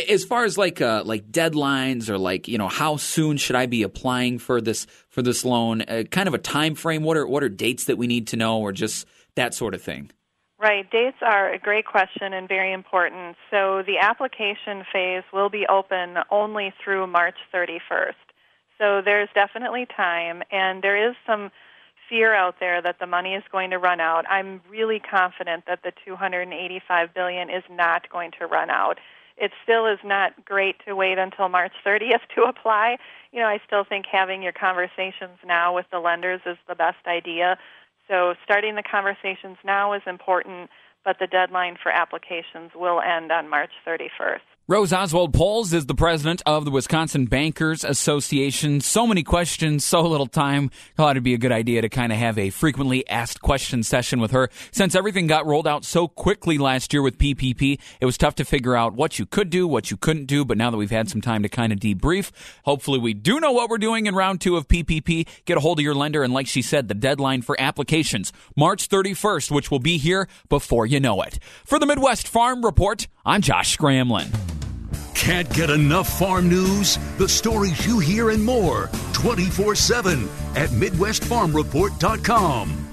As 0.10 0.25
far 0.25 0.44
as 0.44 0.58
like 0.58 0.82
uh, 0.82 1.04
like 1.06 1.32
deadlines 1.32 2.10
or 2.10 2.18
like 2.18 2.48
you 2.48 2.58
know 2.58 2.68
how 2.68 2.98
soon 2.98 3.38
should 3.38 3.56
I 3.56 3.68
be 3.68 3.84
applying 3.84 4.38
for 4.38 4.60
this 4.60 4.86
for 5.08 5.22
this 5.22 5.46
loan? 5.46 5.82
Uh, 5.82 6.04
kind 6.12 6.27
of 6.27 6.34
a 6.34 6.38
time 6.38 6.75
frame. 6.75 7.04
What 7.04 7.16
are 7.16 7.25
what 7.25 7.42
are 7.42 7.50
dates 7.50 7.86
that 7.86 7.98
we 7.98 8.06
need 8.06 8.27
to 8.27 8.36
know, 8.36 8.60
or 8.60 8.74
just 8.74 9.08
that 9.36 9.54
sort 9.54 9.74
of 9.75 9.82
thing? 9.82 10.12
Right. 10.60 10.89
Dates 10.89 11.18
are 11.22 11.54
a 11.54 11.60
great 11.60 11.86
question 11.86 12.34
and 12.34 12.48
very 12.48 12.74
important. 12.74 13.38
So 13.51 13.84
the 13.86 14.00
application 14.01 14.84
phase 14.92 15.24
will 15.32 15.50
be 15.50 15.68
open 15.70 16.16
only 16.32 16.74
through 16.84 17.06
March 17.08 17.36
31st. 17.54 18.13
So 18.77 19.01
there's 19.03 19.29
definitely 19.34 19.86
time, 19.86 20.43
and 20.51 20.84
there 20.84 21.10
is 21.10 21.15
some 21.25 21.51
fear 22.10 22.34
out 22.34 22.55
there 22.60 22.81
that 22.81 23.00
the 23.00 23.07
money 23.07 23.34
is 23.34 23.43
going 23.51 23.72
to 23.72 23.77
run 23.77 24.00
out. 24.00 24.25
I'm 24.29 24.62
really 24.69 25.00
confident 25.00 25.65
that 25.67 25.84
the 25.84 25.91
285 26.05 27.13
billion 27.13 27.50
is 27.50 27.63
not 27.69 28.10
going 28.10 28.31
to 28.39 28.46
run 28.46 28.69
out. 28.69 29.00
It 29.36 29.51
still 29.63 29.86
is 29.86 30.00
not 30.03 30.46
great 30.46 30.77
to 30.88 30.96
wait 30.96 31.17
until 31.17 31.50
March 31.50 31.74
30th 31.86 32.22
to 32.36 32.43
apply. 32.43 32.98
You 33.31 33.39
know, 33.39 33.48
I 33.48 33.60
still 33.65 33.84
think 33.84 34.05
having 34.12 34.41
your 34.41 34.53
conversations 34.53 35.38
now 35.46 35.75
with 35.75 35.86
the 35.91 36.00
lenders 36.00 36.41
is 36.46 36.57
the 36.67 36.75
best 36.75 37.05
idea. 37.05 37.57
So 38.07 38.36
starting 38.43 38.75
the 38.75 38.84
conversations 38.84 39.57
now 39.63 39.93
is 39.93 40.01
important, 40.07 40.69
but 41.03 41.17
the 41.19 41.27
deadline 41.27 41.77
for 41.81 41.91
applications 41.91 42.72
will 42.74 43.01
end 43.01 43.31
on 43.31 43.50
March 43.50 43.72
31st. 43.86 44.39
Rose 44.69 44.91
Oswald 44.91 45.31
Poels 45.31 45.74
is 45.74 45.86
the 45.86 45.95
president 45.95 46.41
of 46.45 46.65
the 46.65 46.71
Wisconsin 46.71 47.25
Bankers 47.25 47.86
Association. 47.86 48.81
So 48.81 49.07
many 49.07 49.24
questions, 49.24 49.86
so 49.86 50.01
little 50.01 50.27
time. 50.27 50.71
Thought 50.97 51.12
it'd 51.12 51.24
be 51.24 51.33
a 51.33 51.38
good 51.38 51.53
idea 51.53 51.81
to 51.81 51.88
kind 51.88 52.12
of 52.12 52.17
have 52.17 52.38
a 52.38 52.50
frequently 52.50 53.07
asked 53.07 53.41
question 53.41 53.81
session 53.81 54.19
with 54.19 54.31
her. 54.31 54.50
Since 54.71 54.93
everything 54.93 55.25
got 55.25 55.45
rolled 55.45 55.69
out 55.69 55.86
so 55.86 56.09
quickly 56.09 56.57
last 56.57 56.91
year 56.91 57.01
with 57.01 57.17
PPP, 57.17 57.79
it 58.01 58.05
was 58.05 58.17
tough 58.17 58.36
to 58.36 58.43
figure 58.43 58.75
out 58.75 58.93
what 58.93 59.17
you 59.17 59.25
could 59.25 59.50
do, 59.50 59.69
what 59.69 59.89
you 59.89 59.95
couldn't 59.95 60.25
do. 60.25 60.43
But 60.43 60.57
now 60.57 60.69
that 60.69 60.75
we've 60.75 60.91
had 60.91 61.09
some 61.09 61.21
time 61.21 61.43
to 61.43 61.50
kind 61.50 61.71
of 61.71 61.79
debrief, 61.79 62.31
hopefully 62.65 63.00
we 63.00 63.13
do 63.13 63.39
know 63.39 63.53
what 63.53 63.69
we're 63.69 63.77
doing 63.77 64.05
in 64.05 64.15
round 64.15 64.41
two 64.41 64.57
of 64.57 64.67
PPP. 64.67 65.29
Get 65.45 65.55
a 65.55 65.62
hold 65.62 65.79
of 65.79 65.83
your 65.83 65.95
lender. 65.95 66.24
And 66.24 66.33
like 66.33 66.47
she 66.47 66.62
said, 66.62 66.89
the 66.89 66.93
deadline 66.93 67.41
for 67.41 67.55
applications, 67.57 68.33
March 68.57 68.89
31st, 68.89 69.50
which 69.50 69.71
will 69.71 69.79
be 69.79 69.97
here 69.97 70.27
before 70.50 70.86
you 70.86 71.00
know 71.00 71.21
it. 71.21 71.39
For 71.63 71.79
the 71.79 71.86
Midwest 71.86 72.27
Farm 72.27 72.65
Report, 72.65 73.07
I'm 73.25 73.41
Josh 73.41 73.77
Scramlin. 73.77 74.56
Can't 75.17 75.51
get 75.53 75.69
enough 75.71 76.19
farm 76.19 76.47
news? 76.47 76.97
The 77.17 77.27
stories 77.27 77.86
you 77.86 78.00
hear 78.00 78.29
and 78.29 78.45
more 78.45 78.89
24 79.13 79.75
7 79.75 80.29
at 80.55 80.69
MidwestFarmReport.com. 80.69 82.87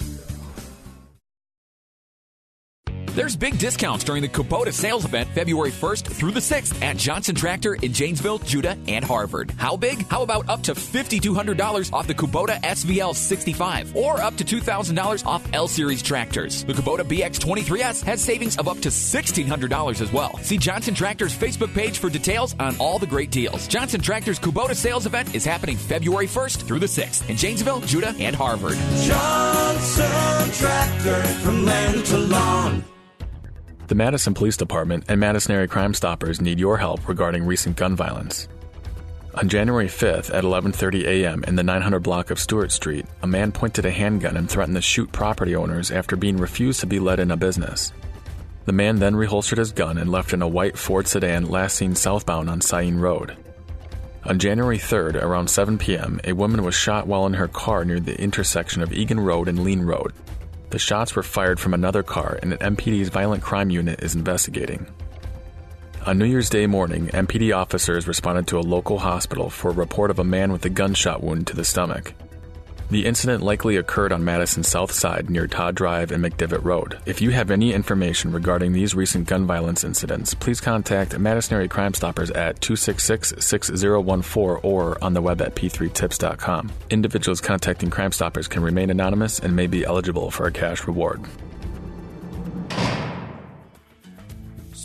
There's 3.14 3.36
big 3.36 3.58
discounts 3.58 4.02
during 4.02 4.22
the 4.22 4.28
Kubota 4.28 4.72
sales 4.72 5.04
event 5.04 5.28
February 5.36 5.70
1st 5.70 6.04
through 6.04 6.32
the 6.32 6.40
6th 6.40 6.82
at 6.82 6.96
Johnson 6.96 7.36
Tractor 7.36 7.74
in 7.74 7.92
Janesville, 7.92 8.40
Juda, 8.40 8.76
and 8.88 9.04
Harvard. 9.04 9.52
How 9.56 9.76
big? 9.76 10.04
How 10.08 10.24
about 10.24 10.48
up 10.48 10.64
to 10.64 10.74
$5,200 10.74 11.92
off 11.92 12.08
the 12.08 12.14
Kubota 12.14 12.60
SVL 12.62 13.14
65 13.14 13.94
or 13.94 14.20
up 14.20 14.36
to 14.38 14.44
$2,000 14.44 15.24
off 15.26 15.48
L 15.52 15.68
Series 15.68 16.02
tractors? 16.02 16.64
The 16.64 16.72
Kubota 16.72 17.02
BX23S 17.02 18.02
has 18.02 18.20
savings 18.20 18.56
of 18.56 18.66
up 18.66 18.80
to 18.80 18.88
$1,600 18.88 20.00
as 20.00 20.12
well. 20.12 20.36
See 20.38 20.58
Johnson 20.58 20.96
Tractor's 20.96 21.38
Facebook 21.38 21.72
page 21.72 21.98
for 21.98 22.10
details 22.10 22.56
on 22.58 22.76
all 22.78 22.98
the 22.98 23.06
great 23.06 23.30
deals. 23.30 23.68
Johnson 23.68 24.00
Tractor's 24.00 24.40
Kubota 24.40 24.74
sales 24.74 25.06
event 25.06 25.36
is 25.36 25.44
happening 25.44 25.76
February 25.76 26.26
1st 26.26 26.66
through 26.66 26.80
the 26.80 26.86
6th 26.86 27.30
in 27.30 27.36
Janesville, 27.36 27.80
Juda, 27.82 28.12
and 28.18 28.34
Harvard. 28.34 28.76
Johnson 29.04 30.50
Tractor 30.50 31.22
from 31.44 31.64
land 31.64 32.04
to 32.06 32.18
lawn. 32.18 32.84
The 33.86 33.94
Madison 33.94 34.32
Police 34.32 34.56
Department 34.56 35.04
and 35.08 35.20
Madison 35.20 35.54
Area 35.54 35.68
Crime 35.68 35.92
Stoppers 35.92 36.40
need 36.40 36.58
your 36.58 36.78
help 36.78 37.06
regarding 37.06 37.44
recent 37.44 37.76
gun 37.76 37.94
violence. 37.94 38.48
On 39.34 39.46
January 39.46 39.88
5th 39.88 40.32
at 40.32 40.42
11:30 40.42 41.04
a.m. 41.04 41.44
in 41.44 41.56
the 41.56 41.62
900 41.62 42.00
block 42.00 42.30
of 42.30 42.38
Stewart 42.38 42.72
Street, 42.72 43.04
a 43.20 43.26
man 43.26 43.52
pointed 43.52 43.84
a 43.84 43.90
handgun 43.90 44.38
and 44.38 44.48
threatened 44.48 44.76
to 44.76 44.80
shoot 44.80 45.12
property 45.12 45.54
owners 45.54 45.90
after 45.90 46.16
being 46.16 46.38
refused 46.38 46.80
to 46.80 46.86
be 46.86 46.98
let 46.98 47.20
in 47.20 47.30
a 47.30 47.36
business. 47.36 47.92
The 48.64 48.72
man 48.72 49.00
then 49.00 49.16
reholstered 49.16 49.58
his 49.58 49.72
gun 49.72 49.98
and 49.98 50.10
left 50.10 50.32
in 50.32 50.40
a 50.40 50.48
white 50.48 50.78
Ford 50.78 51.06
sedan 51.06 51.50
last 51.50 51.76
seen 51.76 51.94
southbound 51.94 52.48
on 52.48 52.62
Sain 52.62 52.96
Road. 52.96 53.36
On 54.24 54.38
January 54.38 54.78
3rd, 54.78 55.22
around 55.22 55.50
7 55.50 55.76
p.m., 55.76 56.18
a 56.24 56.32
woman 56.32 56.62
was 56.62 56.74
shot 56.74 57.06
while 57.06 57.26
in 57.26 57.34
her 57.34 57.48
car 57.48 57.84
near 57.84 58.00
the 58.00 58.18
intersection 58.18 58.80
of 58.80 58.94
Egan 58.94 59.20
Road 59.20 59.46
and 59.46 59.62
Lean 59.62 59.82
Road. 59.82 60.14
The 60.74 60.80
shots 60.80 61.14
were 61.14 61.22
fired 61.22 61.60
from 61.60 61.72
another 61.72 62.02
car, 62.02 62.36
and 62.42 62.52
an 62.52 62.74
MPD's 62.74 63.08
violent 63.08 63.44
crime 63.44 63.70
unit 63.70 64.02
is 64.02 64.16
investigating. 64.16 64.88
On 66.04 66.18
New 66.18 66.24
Year's 66.24 66.50
Day 66.50 66.66
morning, 66.66 67.06
MPD 67.10 67.56
officers 67.56 68.08
responded 68.08 68.48
to 68.48 68.58
a 68.58 68.70
local 68.74 68.98
hospital 68.98 69.50
for 69.50 69.70
a 69.70 69.72
report 69.72 70.10
of 70.10 70.18
a 70.18 70.24
man 70.24 70.50
with 70.50 70.64
a 70.64 70.68
gunshot 70.68 71.22
wound 71.22 71.46
to 71.46 71.54
the 71.54 71.64
stomach. 71.64 72.12
The 72.90 73.06
incident 73.06 73.42
likely 73.42 73.76
occurred 73.76 74.12
on 74.12 74.24
Madison's 74.24 74.68
south 74.68 74.92
side 74.92 75.30
near 75.30 75.46
Todd 75.46 75.74
Drive 75.74 76.12
and 76.12 76.22
McDivitt 76.22 76.64
Road. 76.64 76.98
If 77.06 77.20
you 77.20 77.30
have 77.30 77.50
any 77.50 77.72
information 77.72 78.30
regarding 78.30 78.72
these 78.72 78.94
recent 78.94 79.26
gun 79.26 79.46
violence 79.46 79.84
incidents, 79.84 80.34
please 80.34 80.60
contact 80.60 81.18
Madison 81.18 81.54
Area 81.54 81.68
Crime 81.68 81.94
Stoppers 81.94 82.30
at 82.30 82.60
266 82.60 83.34
6014 83.38 84.60
or 84.62 85.02
on 85.02 85.14
the 85.14 85.22
web 85.22 85.40
at 85.40 85.54
p3tips.com. 85.54 86.70
Individuals 86.90 87.40
contacting 87.40 87.90
Crime 87.90 88.12
Stoppers 88.12 88.48
can 88.48 88.62
remain 88.62 88.90
anonymous 88.90 89.38
and 89.38 89.56
may 89.56 89.66
be 89.66 89.84
eligible 89.84 90.30
for 90.30 90.46
a 90.46 90.52
cash 90.52 90.86
reward. 90.86 91.24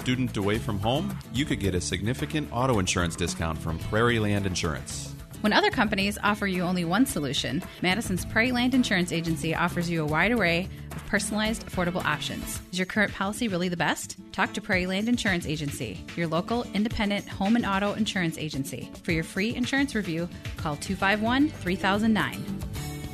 student 0.10 0.38
away 0.38 0.58
from 0.58 0.80
home, 0.80 1.16
you 1.34 1.46
could 1.46 1.60
get 1.60 1.76
a 1.76 1.82
significant 1.82 2.50
auto 2.52 2.80
insurance 2.80 3.16
discount 3.16 3.56
from 3.56 3.78
Prairie 3.78 4.18
Land 4.18 4.48
Insurance. 4.48 5.09
When 5.42 5.54
other 5.54 5.72
companies 5.72 6.18
offer 6.22 6.48
you 6.48 6.64
only 6.64 6.84
one 6.84 7.06
solution, 7.06 7.64
Madison's 7.82 8.26
Prairie 8.26 8.52
Land 8.52 8.74
Insurance 8.74 9.14
Agency 9.14 9.56
offers 9.56 9.90
you 9.90 10.04
a 10.04 10.06
wide 10.06 10.34
array 10.34 10.68
of 10.94 11.06
personalized, 11.06 11.66
affordable 11.66 12.04
options. 12.04 12.62
Is 12.74 12.80
your 12.80 12.86
current 12.86 13.14
policy 13.14 13.48
really 13.48 13.70
the 13.70 13.78
best? 13.78 14.18
Talk 14.34 14.52
to 14.54 14.62
Prairie 14.62 14.86
Land 14.86 15.08
Insurance 15.08 15.46
Agency, 15.46 16.04
your 16.18 16.28
local 16.28 16.66
independent 16.74 17.26
home 17.26 17.56
and 17.56 17.66
auto 17.66 17.94
insurance 17.94 18.38
agency. 18.38 18.92
For 19.04 19.14
your 19.14 19.24
free 19.24 19.56
insurance 19.56 19.96
review, 19.96 20.28
call 20.58 20.76
251 20.76 21.48
3009. 21.50 22.44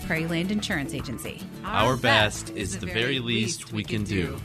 Prairie 0.07 0.25
Land 0.25 0.51
Insurance 0.51 0.95
Agency. 0.95 1.41
Our 1.63 1.95
best 1.95 2.49
is 2.51 2.79
the 2.79 2.87
very 2.87 3.19
least 3.19 3.71
we 3.71 3.83
can 3.83 4.03
do. 4.03 4.35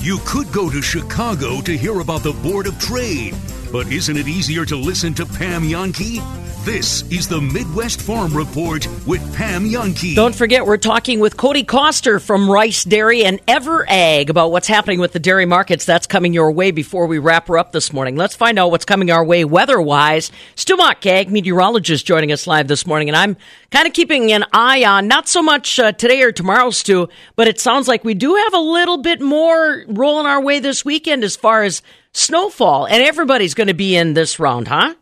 You 0.00 0.18
could 0.26 0.52
go 0.52 0.68
to 0.68 0.82
Chicago 0.82 1.62
to 1.62 1.74
hear 1.74 2.00
about 2.00 2.22
the 2.22 2.34
Board 2.34 2.66
of 2.66 2.78
Trade, 2.78 3.34
but 3.74 3.90
isn't 3.90 4.16
it 4.16 4.28
easier 4.28 4.64
to 4.64 4.76
listen 4.76 5.12
to 5.12 5.26
Pam 5.26 5.64
Jahnke? 5.64 6.22
This 6.64 7.02
is 7.10 7.26
the 7.26 7.40
Midwest 7.40 8.00
Farm 8.00 8.32
Report 8.32 8.86
with 9.04 9.20
Pam 9.36 9.68
Jahnke. 9.68 10.14
Don't 10.14 10.32
forget, 10.32 10.64
we're 10.64 10.76
talking 10.76 11.18
with 11.18 11.36
Cody 11.36 11.64
Coster 11.64 12.20
from 12.20 12.48
Rice 12.48 12.84
Dairy 12.84 13.24
and 13.24 13.40
Ever 13.48 13.84
Ag 13.90 14.30
about 14.30 14.52
what's 14.52 14.68
happening 14.68 15.00
with 15.00 15.10
the 15.10 15.18
dairy 15.18 15.44
markets. 15.44 15.84
That's 15.84 16.06
coming 16.06 16.32
your 16.32 16.52
way 16.52 16.70
before 16.70 17.08
we 17.08 17.18
wrap 17.18 17.48
her 17.48 17.58
up 17.58 17.72
this 17.72 17.92
morning. 17.92 18.14
Let's 18.14 18.36
find 18.36 18.60
out 18.60 18.70
what's 18.70 18.84
coming 18.84 19.10
our 19.10 19.24
way 19.24 19.44
weather 19.44 19.80
wise. 19.80 20.30
Stu 20.54 20.76
Muck, 20.76 21.04
ag 21.04 21.32
meteorologist, 21.32 22.06
joining 22.06 22.30
us 22.30 22.46
live 22.46 22.68
this 22.68 22.86
morning, 22.86 23.08
and 23.08 23.16
I'm 23.16 23.36
kind 23.72 23.88
of 23.88 23.92
keeping 23.92 24.30
an 24.30 24.44
eye 24.52 24.84
on 24.84 25.08
not 25.08 25.26
so 25.26 25.42
much 25.42 25.80
uh, 25.80 25.90
today 25.90 26.22
or 26.22 26.30
tomorrow, 26.30 26.70
Stu, 26.70 27.08
but 27.34 27.48
it 27.48 27.58
sounds 27.58 27.88
like 27.88 28.04
we 28.04 28.14
do 28.14 28.36
have 28.36 28.54
a 28.54 28.60
little 28.60 28.98
bit 28.98 29.20
more 29.20 29.84
rolling 29.88 30.26
our 30.26 30.40
way 30.40 30.60
this 30.60 30.84
weekend 30.84 31.24
as 31.24 31.34
far 31.34 31.64
as 31.64 31.82
snowfall, 32.14 32.86
and 32.86 33.02
everybody's 33.02 33.54
going 33.54 33.66
to 33.68 33.74
be 33.74 33.96
in 33.96 34.14
this 34.14 34.38
round, 34.38 34.68
huh? 34.68 34.94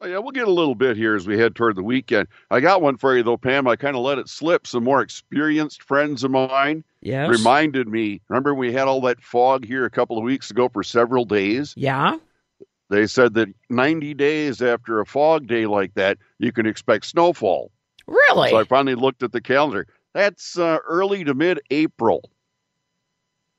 Oh, 0.00 0.06
yeah, 0.06 0.18
we'll 0.18 0.32
get 0.32 0.48
a 0.48 0.52
little 0.52 0.74
bit 0.74 0.96
here 0.96 1.14
as 1.14 1.26
we 1.26 1.38
head 1.38 1.54
toward 1.54 1.76
the 1.76 1.82
weekend. 1.82 2.28
I 2.50 2.60
got 2.60 2.82
one 2.82 2.96
for 2.98 3.16
you 3.16 3.22
though, 3.22 3.36
Pam. 3.38 3.66
I 3.66 3.76
kind 3.76 3.96
of 3.96 4.02
let 4.02 4.18
it 4.18 4.28
slip. 4.28 4.66
Some 4.66 4.84
more 4.84 5.00
experienced 5.00 5.82
friends 5.82 6.24
of 6.24 6.30
mine 6.30 6.84
Yes. 7.00 7.30
reminded 7.30 7.88
me. 7.88 8.20
Remember 8.28 8.54
we 8.54 8.72
had 8.72 8.86
all 8.86 9.00
that 9.02 9.22
fog 9.22 9.64
here 9.64 9.84
a 9.86 9.90
couple 9.90 10.18
of 10.18 10.24
weeks 10.24 10.50
ago 10.50 10.68
for 10.68 10.82
several 10.82 11.24
days. 11.24 11.72
Yeah. 11.76 12.18
They 12.90 13.06
said 13.06 13.32
that 13.34 13.48
90 13.70 14.12
days 14.14 14.60
after 14.60 15.00
a 15.00 15.06
fog 15.06 15.46
day 15.46 15.64
like 15.64 15.94
that, 15.94 16.18
you 16.38 16.52
can 16.52 16.66
expect 16.66 17.06
snowfall. 17.06 17.70
Really? 18.06 18.50
So 18.50 18.58
I 18.58 18.64
finally 18.64 18.94
looked 18.96 19.22
at 19.22 19.32
the 19.32 19.40
calendar. 19.40 19.86
That's 20.12 20.58
uh, 20.58 20.78
early 20.86 21.24
to 21.24 21.32
mid-April. 21.32 22.28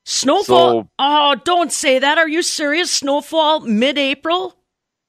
Snowfall? 0.06 0.82
So- 0.84 0.88
oh, 1.00 1.34
don't 1.44 1.72
say 1.72 1.98
that. 1.98 2.16
Are 2.16 2.28
you 2.28 2.42
serious? 2.42 2.90
Snowfall 2.90 3.60
mid 3.60 3.98
April? 3.98 4.56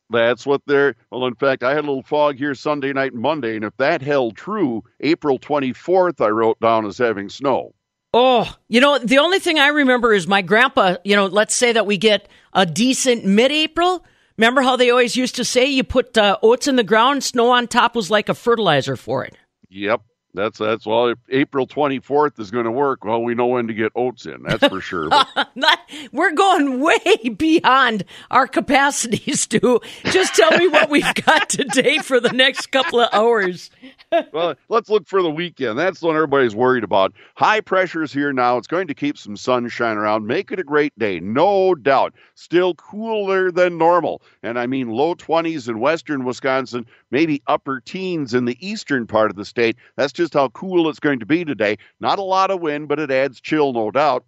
That's 0.10 0.46
what 0.46 0.62
they're. 0.66 0.96
Well, 1.12 1.26
in 1.28 1.36
fact, 1.36 1.64
I 1.64 1.70
had 1.72 1.80
a 1.80 1.88
little 1.88 2.02
fog 2.04 2.38
here 2.38 2.56
Sunday 2.56 2.94
night 2.94 3.12
and 3.14 3.22
Monday, 3.22 3.56
and 3.56 3.66
if 3.66 3.76
that 3.78 4.02
held 4.02 4.36
true, 4.38 4.84
April 5.02 5.38
24th 5.38 6.20
I 6.20 6.30
wrote 6.30 6.60
down 6.60 6.86
as 6.86 6.98
having 6.98 7.30
snow. 7.30 7.74
Oh, 8.14 8.52
you 8.70 8.80
know, 8.82 8.98
the 8.98 9.18
only 9.20 9.38
thing 9.40 9.60
I 9.60 9.68
remember 9.68 10.14
is 10.14 10.28
my 10.28 10.42
grandpa, 10.42 10.96
you 11.04 11.16
know, 11.16 11.26
let's 11.28 11.54
say 11.54 11.74
that 11.74 11.86
we 11.86 11.98
get 11.98 12.28
a 12.54 12.66
decent 12.66 13.26
mid 13.26 13.52
April. 13.52 14.04
Remember 14.38 14.62
how 14.62 14.78
they 14.78 14.90
always 14.90 15.16
used 15.18 15.36
to 15.36 15.44
say 15.44 15.66
you 15.66 15.84
put 15.84 16.18
uh, 16.18 16.38
oats 16.42 16.68
in 16.68 16.78
the 16.78 16.84
ground, 16.84 17.24
snow 17.24 17.52
on 17.52 17.68
top 17.68 17.96
was 17.96 18.10
like 18.10 18.30
a 18.30 18.34
fertilizer 18.34 18.96
for 18.96 19.26
it? 19.26 19.36
Yep, 19.70 20.02
that's 20.38 20.60
that's 20.60 20.86
well. 20.86 21.14
April 21.30 21.68
24th 21.68 22.40
is 22.40 22.52
going 22.52 22.66
to 22.66 22.72
work. 22.72 23.04
Well, 23.04 23.22
we 23.24 23.36
know 23.36 23.48
when 23.48 23.68
to 23.68 23.74
get 23.74 23.92
oats 23.96 24.26
in. 24.26 24.44
That's 24.44 24.66
for 24.68 24.80
sure. 24.80 25.10
Not, 25.56 25.80
we're 26.12 26.34
going 26.34 26.80
way 26.80 27.30
beyond 27.36 28.06
our 28.32 28.48
capacities, 28.48 29.42
Stu. 29.42 29.82
Just 30.06 30.36
tell 30.36 30.58
me 30.58 30.68
what 30.68 30.90
we've 30.90 31.14
got 31.26 31.50
today 31.50 31.98
for 31.98 32.20
the 32.20 32.32
next 32.32 32.68
couple 32.68 33.00
of 33.02 33.10
hours. 33.12 33.72
well, 34.32 34.56
let's 34.70 34.90
look 34.90 35.08
for 35.08 35.22
the 35.22 35.30
weekend. 35.30 35.78
That's 35.78 36.02
what 36.02 36.16
everybody's 36.16 36.56
worried 36.56 36.84
about. 36.84 37.14
High 37.36 37.62
pressures 37.62 38.14
here 38.14 38.32
now. 38.32 38.58
It's 38.58 38.68
going 38.68 38.88
to 38.88 38.94
keep 38.94 39.18
some 39.18 39.36
sunshine 39.36 39.98
around. 39.98 40.28
Make 40.28 40.52
it 40.52 40.60
a 40.60 40.64
great 40.64 40.98
day, 40.98 41.20
no 41.20 41.76
doubt. 41.76 42.14
Still 42.36 42.76
cooler 42.76 43.52
than 43.52 43.78
normal. 43.78 44.22
And 44.44 44.58
I 44.58 44.68
mean 44.68 44.90
low 44.90 45.16
20s 45.16 45.68
in 45.68 45.80
western 45.80 46.24
Wisconsin, 46.24 46.86
maybe 47.12 47.42
upper 47.48 47.80
teens 47.82 48.34
in 48.34 48.46
the 48.46 48.58
eastern 48.66 49.08
part 49.08 49.30
of 49.30 49.36
the 49.36 49.46
state. 49.46 49.76
That's 49.96 50.14
just 50.14 50.27
how 50.34 50.50
cool 50.50 50.90
it's 50.90 51.00
going 51.00 51.20
to 51.20 51.26
be 51.26 51.46
today. 51.46 51.78
Not 52.00 52.20
a 52.20 52.24
lot 52.24 52.52
of 52.52 52.62
wind, 52.62 52.88
but 52.88 53.00
it 53.00 53.12
adds 53.12 53.42
chill, 53.42 53.74
no 53.74 53.92
doubt. 53.92 54.26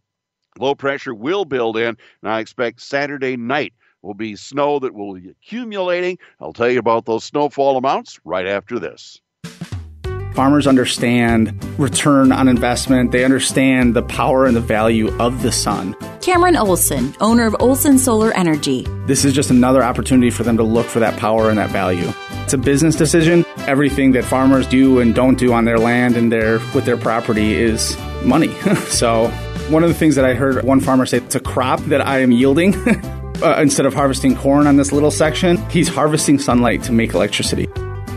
Low 0.57 0.75
pressure 0.75 1.13
will 1.13 1.45
build 1.45 1.77
in, 1.77 1.97
and 2.21 2.31
I 2.31 2.39
expect 2.39 2.81
Saturday 2.81 3.37
night 3.37 3.73
will 4.01 4.13
be 4.13 4.35
snow 4.35 4.79
that 4.79 4.93
will 4.93 5.15
be 5.15 5.29
accumulating. 5.29 6.17
I'll 6.39 6.53
tell 6.53 6.69
you 6.69 6.79
about 6.79 7.05
those 7.05 7.23
snowfall 7.23 7.77
amounts 7.77 8.19
right 8.23 8.47
after 8.47 8.79
this. 8.79 9.21
Farmers 10.33 10.67
understand 10.67 11.61
return 11.77 12.31
on 12.31 12.47
investment. 12.47 13.11
They 13.11 13.25
understand 13.25 13.93
the 13.93 14.03
power 14.03 14.45
and 14.45 14.55
the 14.55 14.61
value 14.61 15.13
of 15.19 15.41
the 15.41 15.51
sun. 15.51 15.95
Cameron 16.21 16.55
Olson, 16.55 17.13
owner 17.19 17.45
of 17.45 17.55
Olson 17.59 17.97
Solar 17.97 18.31
Energy. 18.33 18.85
This 19.05 19.25
is 19.25 19.33
just 19.33 19.49
another 19.49 19.83
opportunity 19.83 20.29
for 20.29 20.43
them 20.43 20.55
to 20.55 20.63
look 20.63 20.85
for 20.85 20.99
that 20.99 21.19
power 21.19 21.49
and 21.49 21.57
that 21.57 21.71
value. 21.71 22.07
It's 22.49 22.55
a 22.55 22.57
business 22.57 22.95
decision. 22.95 23.45
Everything 23.67 24.13
that 24.13 24.25
farmers 24.25 24.65
do 24.65 25.01
and 25.01 25.13
don't 25.13 25.37
do 25.37 25.53
on 25.53 25.65
their 25.65 25.77
land 25.77 26.17
and 26.17 26.31
their 26.31 26.57
with 26.73 26.83
their 26.83 26.97
property 26.97 27.53
is 27.53 27.95
money. 28.23 28.51
so, 28.87 29.27
one 29.69 29.83
of 29.83 29.89
the 29.89 29.93
things 29.93 30.15
that 30.15 30.25
I 30.25 30.33
heard 30.33 30.63
one 30.63 30.79
farmer 30.79 31.05
say, 31.05 31.17
it's 31.17 31.35
a 31.35 31.39
crop 31.39 31.79
that 31.81 32.01
I 32.01 32.21
am 32.21 32.31
yielding. 32.31 32.73
uh, 33.43 33.59
instead 33.61 33.85
of 33.85 33.93
harvesting 33.93 34.35
corn 34.35 34.65
on 34.65 34.77
this 34.77 34.91
little 34.91 35.11
section, 35.11 35.57
he's 35.69 35.89
harvesting 35.89 36.39
sunlight 36.39 36.81
to 36.85 36.91
make 36.91 37.13
electricity. 37.13 37.67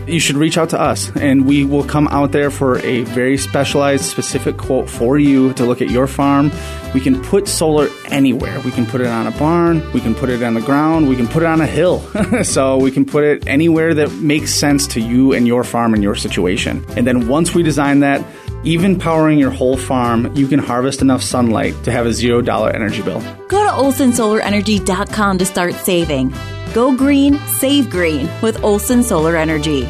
You 0.06 0.18
should 0.18 0.36
reach 0.36 0.58
out 0.58 0.70
to 0.70 0.80
us 0.80 1.14
and 1.16 1.46
we 1.46 1.64
will 1.64 1.84
come 1.84 2.08
out 2.08 2.32
there 2.32 2.50
for 2.50 2.78
a 2.78 3.04
very 3.04 3.38
specialized, 3.38 4.04
specific 4.04 4.56
quote 4.56 4.90
for 4.90 5.18
you 5.18 5.52
to 5.54 5.64
look 5.64 5.80
at 5.80 5.90
your 5.90 6.06
farm. 6.06 6.50
We 6.92 7.00
can 7.00 7.22
put 7.22 7.46
solar 7.46 7.88
anywhere. 8.06 8.58
We 8.60 8.72
can 8.72 8.84
put 8.84 9.00
it 9.00 9.06
on 9.06 9.26
a 9.26 9.30
barn, 9.32 9.90
we 9.92 10.00
can 10.00 10.14
put 10.14 10.28
it 10.28 10.42
on 10.42 10.54
the 10.54 10.60
ground, 10.60 11.08
we 11.08 11.16
can 11.16 11.28
put 11.28 11.42
it 11.42 11.46
on 11.46 11.60
a 11.60 11.66
hill. 11.66 12.00
so 12.42 12.76
we 12.78 12.90
can 12.90 13.04
put 13.04 13.24
it 13.24 13.46
anywhere 13.46 13.94
that 13.94 14.12
makes 14.14 14.52
sense 14.52 14.86
to 14.88 15.00
you 15.00 15.32
and 15.32 15.46
your 15.46 15.64
farm 15.64 15.94
and 15.94 16.02
your 16.02 16.14
situation. 16.14 16.84
And 16.96 17.06
then 17.06 17.28
once 17.28 17.54
we 17.54 17.62
design 17.62 18.00
that, 18.00 18.24
even 18.64 18.98
powering 18.98 19.38
your 19.38 19.50
whole 19.50 19.76
farm, 19.76 20.34
you 20.36 20.46
can 20.46 20.58
harvest 20.58 21.02
enough 21.02 21.22
sunlight 21.22 21.74
to 21.84 21.92
have 21.92 22.06
a 22.06 22.10
$0 22.10 22.74
energy 22.74 23.02
bill. 23.02 23.20
Go 23.48 23.62
to 23.64 23.70
olsonsolarenergy.com 23.70 25.38
to 25.38 25.46
start 25.46 25.74
saving. 25.74 26.32
Go 26.72 26.96
green, 26.96 27.38
save 27.46 27.90
green 27.90 28.30
with 28.40 28.64
Olson 28.64 29.02
Solar 29.02 29.36
Energy. 29.36 29.82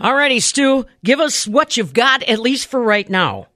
Alrighty, 0.00 0.42
Stu, 0.42 0.86
give 1.04 1.20
us 1.20 1.46
what 1.46 1.76
you've 1.76 1.92
got, 1.92 2.22
at 2.24 2.40
least 2.40 2.66
for 2.68 2.80
right 2.80 3.08
now. 3.08 3.46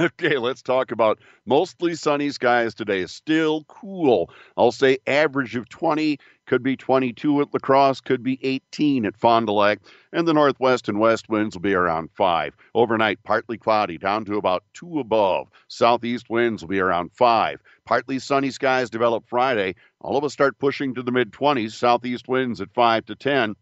Okay, 0.00 0.38
let's 0.38 0.62
talk 0.62 0.92
about 0.92 1.18
mostly 1.44 1.94
sunny 1.94 2.30
skies 2.30 2.74
today. 2.74 3.06
Still 3.06 3.64
cool. 3.64 4.30
I'll 4.56 4.70
say 4.70 4.98
average 5.08 5.56
of 5.56 5.68
20, 5.68 6.18
could 6.46 6.62
be 6.62 6.76
22 6.76 7.40
at 7.40 7.52
La 7.52 7.58
Crosse, 7.58 8.00
could 8.00 8.22
be 8.22 8.38
18 8.42 9.04
at 9.06 9.16
Fond 9.16 9.46
du 9.46 9.52
Lac, 9.52 9.80
and 10.12 10.28
the 10.28 10.32
northwest 10.32 10.88
and 10.88 11.00
west 11.00 11.28
winds 11.28 11.56
will 11.56 11.62
be 11.62 11.74
around 11.74 12.10
5. 12.14 12.54
Overnight, 12.74 13.22
partly 13.24 13.58
cloudy, 13.58 13.98
down 13.98 14.24
to 14.26 14.36
about 14.36 14.62
2 14.74 15.00
above. 15.00 15.48
Southeast 15.66 16.30
winds 16.30 16.62
will 16.62 16.68
be 16.68 16.80
around 16.80 17.10
5. 17.12 17.60
Partly 17.88 18.18
sunny 18.18 18.50
skies 18.50 18.90
develop 18.90 19.24
Friday. 19.26 19.74
All 20.02 20.18
of 20.18 20.22
us 20.22 20.34
start 20.34 20.58
pushing 20.58 20.94
to 20.94 21.02
the 21.02 21.10
mid 21.10 21.32
20s. 21.32 21.72
Southeast 21.72 22.28
winds 22.28 22.60
at 22.60 22.74
5 22.74 23.06
to 23.06 23.14
10. 23.14 23.56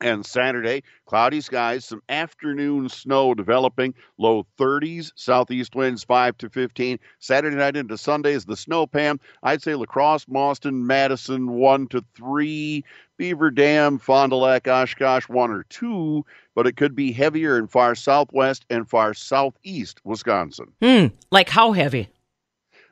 And 0.00 0.24
Saturday, 0.24 0.84
cloudy 1.06 1.40
skies, 1.40 1.84
some 1.84 2.00
afternoon 2.08 2.88
snow 2.88 3.34
developing, 3.34 3.94
low 4.16 4.46
30s, 4.60 5.10
southeast 5.16 5.74
winds 5.74 6.04
5 6.04 6.38
to 6.38 6.50
15. 6.50 7.00
Saturday 7.18 7.56
night 7.56 7.74
into 7.74 7.98
Sunday 7.98 8.34
is 8.34 8.44
the 8.44 8.56
snow, 8.56 8.86
Pam. 8.86 9.18
I'd 9.42 9.60
say 9.60 9.74
La 9.74 9.86
Crosse, 9.86 10.26
Mauston, 10.26 10.84
Madison 10.84 11.50
1 11.50 11.88
to 11.88 12.04
3, 12.14 12.84
Beaver 13.16 13.50
Dam, 13.50 13.98
Fond 13.98 14.30
du 14.30 14.36
Lac, 14.36 14.68
Oshkosh 14.68 15.28
1 15.28 15.50
or 15.50 15.64
2, 15.64 16.24
but 16.54 16.68
it 16.68 16.76
could 16.76 16.94
be 16.94 17.10
heavier 17.10 17.58
in 17.58 17.66
far 17.66 17.96
southwest 17.96 18.64
and 18.70 18.88
far 18.88 19.14
southeast 19.14 20.00
Wisconsin. 20.04 20.70
Hmm, 20.80 21.06
like 21.32 21.48
how 21.48 21.72
heavy? 21.72 22.08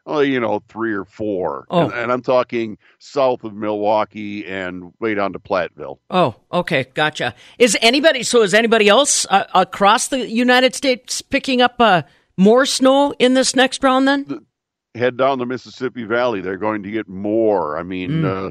Oh, 0.05 0.21
you 0.21 0.41
know, 0.41 0.61
three 0.69 0.93
or 0.93 1.05
four. 1.05 1.65
Oh. 1.71 1.85
And, 1.85 1.93
and 1.93 2.13
I'm 2.13 2.23
talking 2.23 2.77
south 2.99 3.45
of 3.45 3.55
Milwaukee 3.55 4.45
and 4.47 4.93
way 4.99 5.15
down 5.15 5.33
to 5.35 5.39
Platteville. 5.39 5.99
Oh, 6.11 6.35
okay, 6.53 6.87
gotcha. 6.95 7.35
Is 7.59 7.77
anybody, 7.81 8.25
so 8.25 8.43
is 8.43 8.53
anybody 8.53 8.89
else 8.89 9.27
uh, 9.31 9.45
across 9.55 10.09
the 10.09 10.29
United 10.29 10.75
States 10.75 11.23
picking 11.23 11.63
up 11.63 11.77
uh, 11.79 12.03
more 12.37 12.67
snow 12.67 13.15
in 13.19 13.35
this 13.35 13.55
next 13.55 13.85
round 13.85 14.09
then? 14.09 14.47
head 14.95 15.17
down 15.17 15.39
the 15.39 15.47
Mississippi 15.47 16.05
Valley, 16.05 16.41
they're 16.41 16.57
going 16.57 16.83
to 16.83 16.91
get 16.91 17.09
more. 17.09 17.79
I 17.79 17.83
mean, 17.83 18.25
uh, 18.25 18.51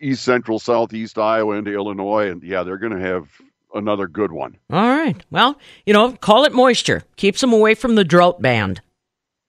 east 0.00 0.22
central, 0.22 0.58
southeast 0.58 1.18
Iowa 1.18 1.56
into 1.56 1.72
Illinois, 1.72 2.30
and 2.30 2.42
yeah, 2.42 2.62
they're 2.62 2.78
going 2.78 2.96
to 2.96 3.00
have 3.00 3.28
another 3.74 4.06
good 4.06 4.32
one. 4.32 4.56
All 4.70 4.88
right. 4.88 5.16
Well, 5.30 5.58
you 5.86 5.92
know, 5.92 6.12
call 6.12 6.44
it 6.44 6.52
moisture. 6.52 7.02
Keeps 7.16 7.40
them 7.40 7.52
away 7.52 7.74
from 7.74 7.94
the 7.94 8.04
drought 8.04 8.40
band. 8.40 8.80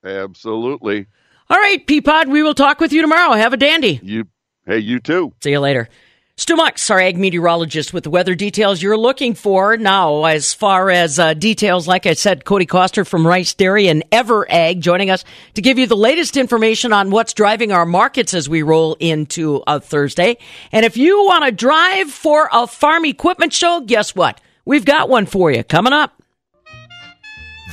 Absolutely. 0.03 1.07
All 1.49 1.57
right, 1.57 1.85
Peapod, 1.85 2.27
we 2.27 2.43
will 2.43 2.53
talk 2.53 2.79
with 2.79 2.93
you 2.93 3.01
tomorrow. 3.01 3.33
Have 3.33 3.53
a 3.53 3.57
dandy. 3.57 3.99
You, 4.01 4.27
hey, 4.65 4.79
you 4.79 4.99
too. 4.99 5.33
See 5.41 5.51
you 5.51 5.59
later. 5.59 5.89
Stu 6.35 6.55
Muck's, 6.55 6.89
our 6.89 6.99
ag 6.99 7.15
meteorologist 7.15 7.93
with 7.93 8.05
the 8.05 8.09
weather 8.09 8.33
details 8.33 8.81
you're 8.81 8.97
looking 8.97 9.35
for. 9.35 9.77
Now, 9.77 10.23
as 10.25 10.51
far 10.51 10.89
as 10.89 11.19
uh, 11.19 11.35
details, 11.35 11.87
like 11.87 12.07
I 12.07 12.13
said, 12.13 12.43
Cody 12.43 12.65
Coster 12.65 13.05
from 13.05 13.27
Rice 13.27 13.53
Dairy 13.53 13.87
and 13.87 14.03
Ever 14.11 14.49
Ag 14.49 14.81
joining 14.81 15.11
us 15.11 15.23
to 15.53 15.61
give 15.61 15.77
you 15.77 15.85
the 15.85 15.95
latest 15.95 16.35
information 16.35 16.91
on 16.91 17.11
what's 17.11 17.33
driving 17.33 17.71
our 17.71 17.85
markets 17.85 18.33
as 18.33 18.49
we 18.49 18.63
roll 18.63 18.95
into 18.95 19.61
a 19.67 19.79
Thursday. 19.79 20.37
And 20.71 20.87
if 20.87 20.97
you 20.97 21.23
want 21.23 21.45
to 21.45 21.51
drive 21.51 22.09
for 22.09 22.49
a 22.51 22.65
farm 22.65 23.05
equipment 23.05 23.53
show, 23.53 23.81
guess 23.81 24.15
what? 24.15 24.41
We've 24.65 24.85
got 24.85 25.09
one 25.09 25.27
for 25.27 25.51
you 25.51 25.63
coming 25.63 25.93
up. 25.93 26.22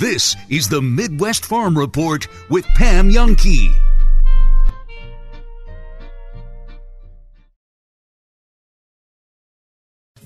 This 0.01 0.35
is 0.49 0.67
the 0.67 0.81
Midwest 0.81 1.45
Farm 1.45 1.77
Report 1.77 2.27
with 2.49 2.65
Pam 2.69 3.11
Jahnke. 3.11 3.69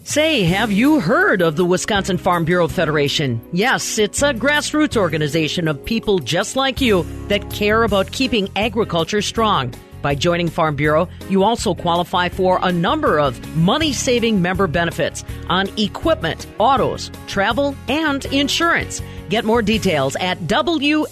Say, 0.05 0.45
have 0.45 0.71
you 0.71 1.01
heard 1.01 1.43
of 1.43 1.57
the 1.57 1.65
Wisconsin 1.65 2.19
Farm 2.19 2.45
Bureau 2.45 2.69
Federation? 2.69 3.41
Yes, 3.53 3.99
it's 3.99 4.23
a 4.23 4.33
grassroots 4.33 4.97
organization 4.97 5.67
of 5.67 5.85
people 5.85 6.21
just 6.21 6.55
like 6.55 6.81
you 6.81 7.05
that 7.27 7.51
care 7.51 7.83
about 7.83 8.13
keeping 8.13 8.49
agriculture 8.55 9.23
strong. 9.23 9.75
By 10.03 10.15
joining 10.15 10.51
Farm 10.51 10.77
Bureau, 10.77 11.09
you 11.29 11.43
also 11.43 11.75
qualify 11.75 12.29
for 12.29 12.61
a 12.63 12.71
number 12.71 13.19
of 13.19 13.57
money 13.57 13.93
saving 13.93 14.41
member 14.41 14.69
benefits 14.69 15.25
on 15.49 15.67
equipment, 15.79 16.47
autos, 16.59 17.11
travel, 17.27 17.75
and 17.89 18.25
insurance. 18.27 19.03
Get 19.29 19.45
more 19.45 19.63
details 19.63 20.17
at 20.17 20.39
WFBF.com. 20.41 21.07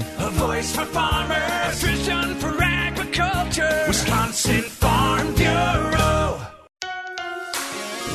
A 0.00 0.30
voice 0.30 0.74
for 0.74 0.84
farmers, 0.86 1.82
a 1.82 1.86
vision 1.86 2.34
for 2.36 2.62
agriculture. 2.62 3.84
Wisconsin 3.86 4.62
Farm 4.62 5.34
Bureau. 5.34 6.40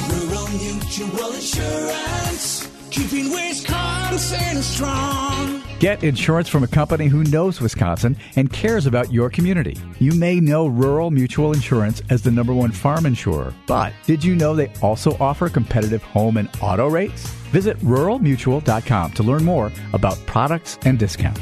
Rural 0.10 0.48
Mutual 0.50 1.34
Insurance, 1.34 2.70
keeping 2.92 3.32
Wisconsin 3.32 4.62
strong. 4.62 5.62
Get 5.80 6.04
insurance 6.04 6.48
from 6.48 6.64
a 6.64 6.68
company 6.68 7.08
who 7.08 7.24
knows 7.26 7.60
Wisconsin 7.60 8.16
and 8.38 8.52
cares 8.54 8.86
about 8.86 9.12
your 9.12 9.30
community. 9.30 9.76
You 10.00 10.14
may 10.14 10.40
know 10.40 10.68
Rural 10.68 11.12
Mutual 11.12 11.52
Insurance 11.52 12.02
as 12.10 12.22
the 12.22 12.32
number 12.32 12.54
one 12.54 12.72
farm 12.72 13.06
insurer, 13.06 13.54
but 13.68 13.92
did 14.06 14.24
you 14.24 14.34
know 14.36 14.56
they 14.56 14.72
also 14.82 15.18
offer 15.20 15.50
competitive 15.50 16.02
home 16.02 16.38
and 16.38 16.50
auto 16.62 16.88
rates? 16.90 17.34
Visit 17.54 17.78
ruralmutual.com 17.82 19.12
to 19.12 19.22
learn 19.22 19.44
more 19.46 19.72
about 19.94 20.18
products 20.26 20.80
and 20.86 20.98
discounts. 20.98 21.40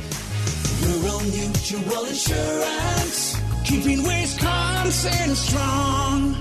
Rural 0.84 1.22
Mutual 1.22 2.04
Insurance, 2.04 3.40
keeping 3.64 4.04
Wisconsin 4.04 5.36
strong. 5.36 6.36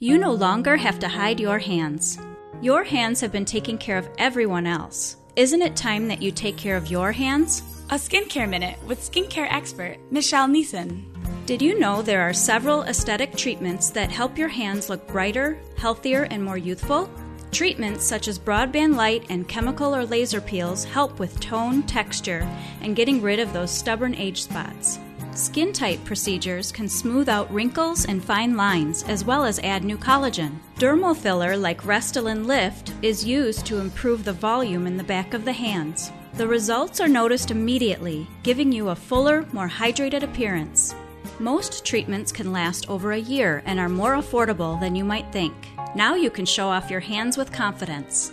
You 0.00 0.18
no 0.18 0.32
longer 0.32 0.76
have 0.76 0.98
to 0.98 1.08
hide 1.08 1.38
your 1.38 1.60
hands. 1.60 2.18
Your 2.60 2.82
hands 2.82 3.20
have 3.20 3.30
been 3.30 3.44
taking 3.44 3.78
care 3.78 3.96
of 3.96 4.08
everyone 4.18 4.66
else. 4.66 5.16
Isn't 5.36 5.62
it 5.62 5.76
time 5.76 6.08
that 6.08 6.20
you 6.20 6.32
take 6.32 6.56
care 6.56 6.76
of 6.76 6.90
your 6.90 7.12
hands? 7.12 7.62
A 7.90 7.94
skincare 7.94 8.48
minute 8.48 8.76
with 8.88 9.08
skincare 9.08 9.46
expert 9.52 9.98
Michelle 10.10 10.48
Neeson. 10.48 11.04
Did 11.46 11.62
you 11.62 11.78
know 11.78 12.02
there 12.02 12.22
are 12.22 12.32
several 12.32 12.82
aesthetic 12.82 13.36
treatments 13.36 13.90
that 13.90 14.10
help 14.10 14.36
your 14.36 14.48
hands 14.48 14.90
look 14.90 15.06
brighter, 15.06 15.60
healthier, 15.76 16.24
and 16.24 16.42
more 16.42 16.58
youthful? 16.58 17.08
Treatments 17.56 18.04
such 18.04 18.28
as 18.28 18.38
broadband 18.38 18.96
light 18.96 19.24
and 19.30 19.48
chemical 19.48 19.96
or 19.96 20.04
laser 20.04 20.42
peels 20.42 20.84
help 20.84 21.18
with 21.18 21.40
tone, 21.40 21.82
texture, 21.84 22.46
and 22.82 22.94
getting 22.94 23.22
rid 23.22 23.40
of 23.40 23.54
those 23.54 23.70
stubborn 23.70 24.14
age 24.14 24.42
spots. 24.42 24.98
Skin 25.32 25.72
tight 25.72 26.04
procedures 26.04 26.70
can 26.70 26.86
smooth 26.86 27.30
out 27.30 27.50
wrinkles 27.50 28.04
and 28.04 28.22
fine 28.22 28.58
lines 28.58 29.04
as 29.04 29.24
well 29.24 29.42
as 29.42 29.58
add 29.60 29.84
new 29.84 29.96
collagen. 29.96 30.58
Dermal 30.78 31.16
filler 31.16 31.56
like 31.56 31.80
Restylane 31.84 32.44
Lift 32.44 32.92
is 33.00 33.24
used 33.24 33.64
to 33.64 33.78
improve 33.78 34.26
the 34.26 34.34
volume 34.34 34.86
in 34.86 34.98
the 34.98 35.02
back 35.02 35.32
of 35.32 35.46
the 35.46 35.52
hands. 35.54 36.12
The 36.34 36.46
results 36.46 37.00
are 37.00 37.08
noticed 37.08 37.50
immediately, 37.50 38.26
giving 38.42 38.70
you 38.70 38.90
a 38.90 38.94
fuller, 38.94 39.46
more 39.54 39.70
hydrated 39.70 40.22
appearance. 40.22 40.94
Most 41.38 41.86
treatments 41.86 42.32
can 42.32 42.52
last 42.52 42.90
over 42.90 43.12
a 43.12 43.18
year 43.18 43.62
and 43.64 43.80
are 43.80 43.88
more 43.88 44.16
affordable 44.16 44.78
than 44.78 44.94
you 44.94 45.06
might 45.06 45.32
think. 45.32 45.54
Now 45.94 46.14
you 46.14 46.30
can 46.30 46.44
show 46.44 46.68
off 46.68 46.90
your 46.90 47.00
hands 47.00 47.36
with 47.36 47.52
confidence. 47.52 48.32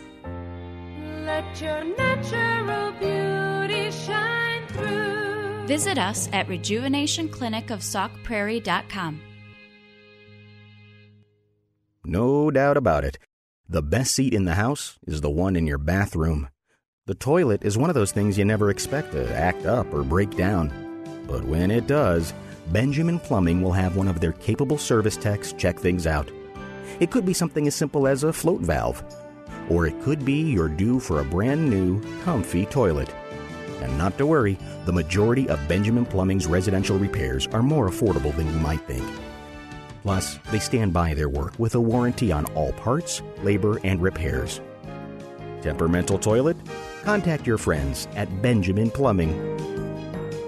Let 1.26 1.62
your 1.62 1.84
natural 1.84 2.92
beauty 2.94 3.92
shine 3.92 4.66
through. 4.68 5.68
Visit 5.68 5.98
us 5.98 6.30
at 6.34 6.48
rejuvenationclinicofsaukprairie.com. 6.48 9.22
No 12.06 12.52
doubt 12.52 12.76
about 12.76 13.06
it. 13.06 13.18
The 13.70 13.82
best 13.82 14.14
seat 14.14 14.34
in 14.34 14.44
the 14.44 14.56
house 14.56 15.00
is 15.08 15.22
the 15.22 15.30
one 15.30 15.56
in 15.56 15.66
your 15.66 15.78
bathroom. 15.78 16.50
The 17.06 17.16
toilet 17.16 17.64
is 17.64 17.78
one 17.78 17.90
of 17.90 17.96
those 17.96 18.12
things 18.12 18.38
you 18.38 18.44
never 18.44 18.70
expect 18.70 19.14
to 19.14 19.36
act 19.36 19.66
up 19.66 19.94
or 19.94 20.04
break 20.04 20.36
down. 20.36 20.70
But 21.28 21.46
when 21.46 21.72
it 21.72 21.88
does, 21.88 22.34
Benjamin 22.74 23.20
Plumbing 23.20 23.62
will 23.62 23.72
have 23.72 23.96
one 23.96 24.10
of 24.10 24.20
their 24.20 24.34
capable 24.34 24.78
service 24.78 25.16
techs 25.16 25.54
check 25.54 25.80
things 25.80 26.06
out. 26.06 26.30
It 27.04 27.12
could 27.12 27.26
be 27.26 27.34
something 27.34 27.68
as 27.68 27.76
simple 27.76 28.08
as 28.08 28.24
a 28.24 28.32
float 28.32 28.62
valve, 28.62 29.04
or 29.68 29.86
it 29.86 30.02
could 30.04 30.24
be 30.24 30.42
you're 30.54 30.70
due 30.70 31.02
for 31.02 31.20
a 31.20 31.26
brand 31.26 31.70
new, 31.70 32.02
comfy 32.24 32.66
toilet. 32.66 33.14
And 33.82 33.98
not 33.98 34.18
to 34.20 34.26
worry, 34.26 34.58
the 34.86 34.94
majority 34.94 35.50
of 35.50 35.68
Benjamin 35.68 36.06
Plumbing's 36.06 36.48
residential 36.48 36.98
repairs 36.98 37.46
are 37.48 37.62
more 37.62 37.90
affordable 37.90 38.34
than 38.38 38.48
you 38.48 38.58
might 38.60 38.80
think. 38.88 39.06
Plus, 40.02 40.40
they 40.50 40.60
stand 40.60 40.94
by 40.94 41.14
their 41.14 41.28
work 41.28 41.60
with 41.60 41.76
a 41.76 41.82
warranty 41.82 42.32
on 42.32 42.46
all 42.56 42.72
parts, 42.72 43.22
labor, 43.40 43.82
and 43.84 44.02
repairs. 44.02 44.62
Temperamental 45.62 46.20
toilet? 46.20 46.56
Contact 47.04 47.46
your 47.46 47.58
friends 47.58 48.08
at 48.16 48.42
Benjamin 48.42 48.90
Plumbing. 48.90 49.34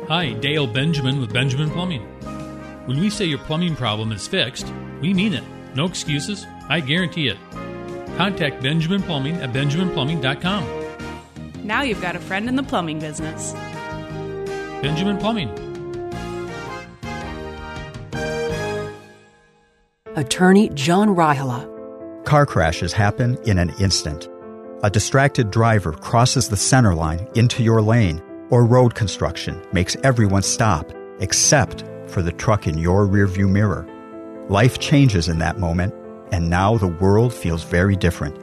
Hi, 0.08 0.32
Dale 0.32 0.68
Benjamin 0.68 1.20
with 1.20 1.34
Benjamin 1.34 1.70
Plumbing. 1.70 2.04
When 2.86 3.02
we 3.02 3.10
say 3.10 3.26
your 3.26 3.40
plumbing 3.40 3.76
problem 3.76 4.14
is 4.14 4.26
fixed, 4.26 4.72
we 5.02 5.14
mean 5.14 5.34
it. 5.34 5.44
No 5.76 5.86
excuses. 5.86 6.48
I 6.70 6.80
guarantee 6.80 7.28
it. 7.28 7.38
Contact 8.18 8.64
Benjamin 8.64 9.04
Plumbing 9.04 9.36
at 9.38 9.52
benjaminplumbing.com. 9.52 11.66
Now 11.66 11.82
you've 11.82 12.02
got 12.02 12.16
a 12.16 12.20
friend 12.20 12.48
in 12.48 12.56
the 12.56 12.64
plumbing 12.64 13.00
business. 13.00 13.52
Benjamin 14.82 15.18
Plumbing. 15.18 15.50
Attorney 20.16 20.70
John 20.70 21.10
Raihala. 21.10 21.74
Car 22.24 22.46
crashes 22.46 22.94
happen 22.94 23.38
in 23.46 23.58
an 23.58 23.74
instant. 23.80 24.30
A 24.84 24.90
distracted 24.90 25.52
driver 25.52 25.92
crosses 25.92 26.48
the 26.48 26.58
center 26.58 26.96
line 26.96 27.28
into 27.36 27.64
your 27.64 27.82
lane, 27.82 28.22
or 28.50 28.64
road 28.64 28.96
construction 28.96 29.62
makes 29.74 29.98
everyone 30.04 30.44
stop 30.44 30.92
except 31.20 31.84
for 32.08 32.22
the 32.22 32.32
truck 32.32 32.68
in 32.68 32.78
your 32.78 33.08
rearview 33.08 33.50
mirror. 33.50 33.86
Life 34.50 34.78
changes 34.78 35.28
in 35.28 35.40
that 35.40 35.58
moment, 35.58 35.92
and 36.32 36.52
now 36.52 36.78
the 36.78 36.88
world 36.88 37.34
feels 37.34 37.64
very 37.64 37.96
different. 37.96 38.38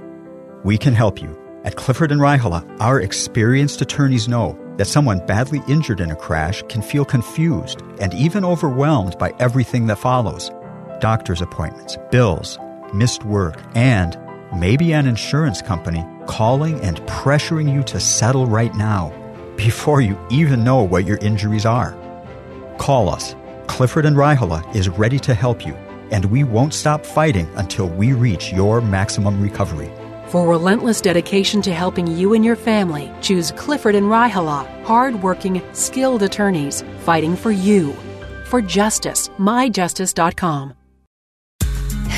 We 0.65 0.77
can 0.77 0.95
help 0.95 1.23
you. 1.23 1.39
At 1.63 1.77
Clifford 1.77 2.11
and 2.11 2.21
Raihala, 2.21 2.81
our 2.81 3.01
experienced 3.01 3.81
attorneys 3.81 4.27
know 4.27 4.59
that 4.79 4.87
someone 4.87 5.25
badly 5.27 5.63
injured 5.69 6.01
in 6.01 6.11
a 6.11 6.17
crash 6.17 6.61
can 6.69 6.83
feel 6.83 7.05
confused 7.05 7.83
and 8.01 8.13
even 8.15 8.45
overwhelmed 8.45 9.17
by 9.17 9.33
everything 9.39 9.87
that 9.87 9.99
follows 9.99 10.51
doctor's 10.99 11.41
appointments, 11.41 11.97
bills, 12.11 12.59
missed 12.93 13.23
work, 13.23 13.61
and 13.77 14.19
maybe 14.59 14.93
an 14.93 15.07
insurance 15.07 15.63
company 15.63 16.05
calling 16.27 16.81
and 16.81 16.97
pressuring 17.03 17.73
you 17.73 17.85
to 17.85 18.01
settle 18.01 18.47
right 18.47 18.75
now 18.75 19.13
before 19.57 20.01
you 20.01 20.19
even 20.31 20.65
know 20.65 20.83
what 20.83 21.07
your 21.07 21.19
injuries 21.19 21.65
are. 21.65 21.97
Call 22.79 23.09
us. 23.09 23.37
Clifford 23.69 24.05
and 24.05 24.17
Raihala 24.17 24.75
is 24.75 24.89
ready 24.89 25.19
to 25.21 25.35
help 25.35 25.65
you, 25.65 25.77
and 26.13 26.25
we 26.27 26.45
won't 26.45 26.75
stop 26.75 27.05
fighting 27.05 27.49
until 27.57 27.89
we 27.89 28.13
reach 28.13 28.53
your 28.53 28.81
maximum 28.81 29.43
recovery. 29.43 29.91
For 30.29 30.49
relentless 30.49 31.01
dedication 31.01 31.61
to 31.63 31.75
helping 31.75 32.07
you 32.07 32.35
and 32.35 32.45
your 32.45 32.57
family, 32.57 33.13
choose 33.21 33.51
Clifford 33.53 33.95
and 33.95 34.07
Raihala, 34.07 34.85
hard-working, 34.85 35.61
skilled 35.73 36.23
attorneys 36.23 36.85
fighting 37.01 37.37
for 37.37 37.51
you. 37.51 37.93
For 38.47 38.63
justice, 38.63 39.29
myjustice.com. 39.39 40.75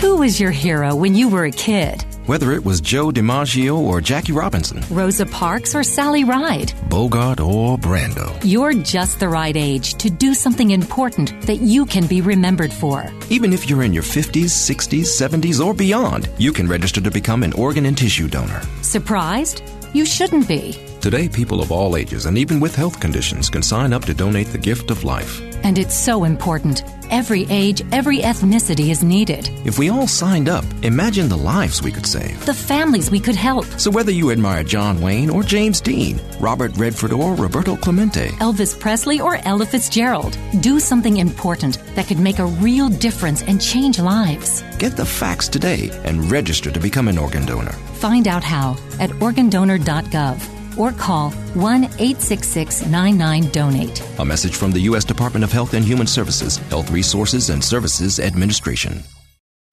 Who 0.00 0.16
was 0.18 0.38
your 0.38 0.50
hero 0.50 0.94
when 0.94 1.14
you 1.14 1.28
were 1.28 1.44
a 1.46 1.50
kid? 1.50 2.04
Whether 2.26 2.52
it 2.52 2.64
was 2.64 2.80
Joe 2.80 3.10
DiMaggio 3.10 3.76
or 3.76 4.00
Jackie 4.00 4.32
Robinson, 4.32 4.82
Rosa 4.88 5.26
Parks 5.26 5.74
or 5.74 5.82
Sally 5.84 6.24
Ride? 6.24 6.72
Bogart 6.88 7.38
or 7.38 7.76
Brando. 7.76 8.34
You're 8.42 8.72
just 8.72 9.20
the 9.20 9.28
right 9.28 9.54
age 9.54 9.92
to 9.96 10.08
do 10.08 10.32
something 10.32 10.70
important 10.70 11.38
that 11.42 11.56
you 11.56 11.84
can 11.84 12.06
be 12.06 12.22
remembered 12.22 12.72
for. 12.72 13.12
Even 13.28 13.52
if 13.52 13.68
you're 13.68 13.82
in 13.82 13.92
your 13.92 14.02
50s, 14.02 14.44
60s, 14.44 15.04
70s, 15.20 15.62
or 15.62 15.74
beyond, 15.74 16.30
you 16.38 16.50
can 16.50 16.66
register 16.66 17.02
to 17.02 17.10
become 17.10 17.42
an 17.42 17.52
organ 17.52 17.84
and 17.84 17.98
tissue 17.98 18.26
donor. 18.26 18.62
Surprised? 18.80 19.62
You 19.92 20.06
shouldn't 20.06 20.48
be. 20.48 20.78
Today, 21.04 21.28
people 21.28 21.60
of 21.60 21.70
all 21.70 21.98
ages 21.98 22.24
and 22.24 22.38
even 22.38 22.58
with 22.60 22.74
health 22.74 22.98
conditions 22.98 23.50
can 23.50 23.62
sign 23.62 23.92
up 23.92 24.06
to 24.06 24.14
donate 24.14 24.46
the 24.46 24.56
gift 24.56 24.90
of 24.90 25.04
life. 25.04 25.42
And 25.62 25.78
it's 25.78 25.94
so 25.94 26.24
important. 26.24 26.82
Every 27.10 27.44
age, 27.50 27.82
every 27.92 28.20
ethnicity 28.20 28.88
is 28.88 29.04
needed. 29.04 29.50
If 29.66 29.78
we 29.78 29.90
all 29.90 30.06
signed 30.06 30.48
up, 30.48 30.64
imagine 30.82 31.28
the 31.28 31.36
lives 31.36 31.82
we 31.82 31.92
could 31.92 32.06
save. 32.06 32.42
The 32.46 32.54
families 32.54 33.10
we 33.10 33.20
could 33.20 33.36
help. 33.36 33.66
So 33.76 33.90
whether 33.90 34.10
you 34.10 34.30
admire 34.30 34.64
John 34.64 34.98
Wayne 35.02 35.28
or 35.28 35.42
James 35.42 35.82
Dean, 35.82 36.18
Robert 36.40 36.74
Redford 36.78 37.12
or 37.12 37.34
Roberto 37.34 37.76
Clemente, 37.76 38.28
Elvis 38.40 38.80
Presley 38.80 39.20
or 39.20 39.36
Ella 39.46 39.66
Fitzgerald, 39.66 40.38
do 40.60 40.80
something 40.80 41.18
important 41.18 41.82
that 41.96 42.06
could 42.06 42.18
make 42.18 42.38
a 42.38 42.46
real 42.46 42.88
difference 42.88 43.42
and 43.42 43.60
change 43.60 43.98
lives. 43.98 44.62
get 44.78 44.96
the 44.96 45.04
facts 45.04 45.48
today 45.48 45.90
and 46.04 46.30
register 46.30 46.70
to 46.70 46.80
become 46.80 47.08
an 47.08 47.18
organ 47.18 47.44
donor. 47.44 47.72
Find 48.00 48.26
out 48.26 48.42
how 48.42 48.78
at 49.00 49.10
organdonor.gov 49.10 50.53
or 50.78 50.92
call 50.92 51.30
1 51.30 51.84
866 51.84 52.86
99 52.86 53.50
Donate. 53.50 54.02
A 54.18 54.24
message 54.24 54.56
from 54.56 54.70
the 54.70 54.80
U.S. 54.80 55.04
Department 55.04 55.44
of 55.44 55.52
Health 55.52 55.74
and 55.74 55.84
Human 55.84 56.06
Services, 56.06 56.56
Health 56.68 56.90
Resources 56.90 57.50
and 57.50 57.62
Services 57.62 58.20
Administration. 58.20 59.02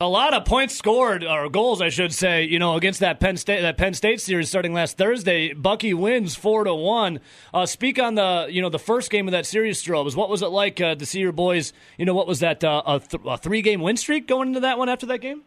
A 0.02 0.10
lot 0.10 0.34
of 0.34 0.46
points 0.46 0.76
scored, 0.76 1.24
or 1.24 1.48
goals, 1.48 1.80
I 1.80 1.90
should 1.90 2.12
say. 2.12 2.46
You 2.46 2.58
know, 2.58 2.76
against 2.76 3.02
that 3.02 3.20
Penn 3.20 3.38
State 3.38 3.62
that 3.62 3.78
Penn 3.78 3.94
State 3.94 4.20
series 4.20 4.50
starting 4.50 4.74
last 4.74 4.98
Thursday, 4.98 5.54
Bucky 5.54 5.94
wins 5.94 6.36
four 6.36 6.64
to 6.64 6.74
one. 6.74 7.20
Uh, 7.54 7.68
speak 7.68 8.00
on 8.00 8.16
the 8.16 8.48
you 8.50 8.64
know 8.64 8.70
the 8.70 8.80
first 8.80 9.12
game 9.12 9.28
of 9.28 9.32
that 9.34 9.46
series, 9.46 9.80
Strobes. 9.80 10.16
What 10.16 10.28
was 10.28 10.42
it 10.42 10.48
like 10.48 10.82
uh, 10.82 10.96
to 10.96 11.06
see 11.06 11.20
your 11.20 11.32
boys? 11.32 11.72
You 12.00 12.06
know, 12.06 12.16
what 12.16 12.26
was 12.26 12.40
that 12.40 12.64
uh, 12.64 12.82
a, 12.84 13.00
th- 13.00 13.22
a 13.28 13.38
three 13.38 13.62
game 13.62 13.80
win 13.80 13.96
streak 13.96 14.28
going 14.28 14.48
into 14.48 14.62
that 14.62 14.80
one 14.80 14.90
after 14.90 15.06
that 15.06 15.20
game? 15.20 15.44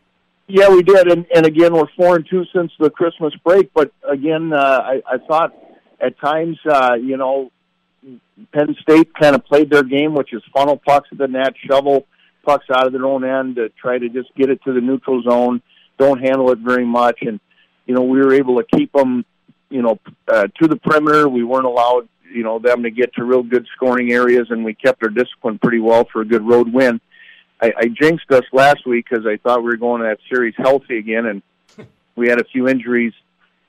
Yeah, 0.46 0.68
we 0.68 0.82
did, 0.82 1.10
and, 1.10 1.26
and 1.34 1.46
again, 1.46 1.72
we're 1.72 1.88
four 1.96 2.16
and 2.16 2.26
two 2.28 2.44
since 2.54 2.70
the 2.78 2.90
Christmas 2.90 3.32
break. 3.44 3.72
But 3.72 3.92
again, 4.08 4.52
uh, 4.52 4.56
I, 4.58 5.02
I 5.06 5.18
thought 5.26 5.54
at 6.00 6.18
times, 6.20 6.58
uh, 6.68 6.94
you 6.94 7.16
know, 7.16 7.50
Penn 8.52 8.76
State 8.82 9.14
kind 9.14 9.34
of 9.34 9.44
played 9.46 9.70
their 9.70 9.82
game, 9.82 10.14
which 10.14 10.34
is 10.34 10.42
funnel 10.54 10.76
pucks 10.76 11.08
at 11.12 11.18
the 11.18 11.28
net, 11.28 11.54
shovel 11.66 12.06
pucks 12.44 12.66
out 12.70 12.86
of 12.86 12.92
their 12.92 13.06
own 13.06 13.24
end 13.24 13.56
to 13.56 13.70
try 13.70 13.96
to 13.96 14.08
just 14.10 14.34
get 14.34 14.50
it 14.50 14.62
to 14.64 14.74
the 14.74 14.82
neutral 14.82 15.22
zone. 15.22 15.62
Don't 15.98 16.20
handle 16.20 16.50
it 16.50 16.58
very 16.58 16.84
much, 16.84 17.18
and 17.22 17.40
you 17.86 17.94
know, 17.94 18.02
we 18.02 18.18
were 18.18 18.34
able 18.34 18.60
to 18.60 18.66
keep 18.76 18.92
them, 18.92 19.24
you 19.70 19.80
know, 19.80 19.98
uh, 20.28 20.48
to 20.60 20.68
the 20.68 20.76
perimeter. 20.76 21.28
We 21.28 21.44
weren't 21.44 21.66
allowed, 21.66 22.08
you 22.30 22.42
know, 22.42 22.58
them 22.58 22.82
to 22.82 22.90
get 22.90 23.14
to 23.14 23.24
real 23.24 23.42
good 23.42 23.66
scoring 23.74 24.12
areas, 24.12 24.48
and 24.50 24.64
we 24.64 24.74
kept 24.74 25.02
our 25.02 25.08
discipline 25.08 25.58
pretty 25.58 25.80
well 25.80 26.06
for 26.12 26.20
a 26.20 26.24
good 26.24 26.46
road 26.46 26.70
win. 26.72 27.00
I, 27.64 27.72
I 27.78 27.88
jinxed 27.88 28.30
us 28.30 28.44
last 28.52 28.86
week 28.86 29.06
because 29.08 29.26
I 29.26 29.38
thought 29.38 29.60
we 29.60 29.70
were 29.70 29.76
going 29.76 30.02
to 30.02 30.08
that 30.08 30.18
series 30.30 30.54
healthy 30.56 30.98
again, 30.98 31.26
and 31.26 31.42
we 32.16 32.28
had 32.28 32.40
a 32.40 32.44
few 32.44 32.68
injuries. 32.68 33.14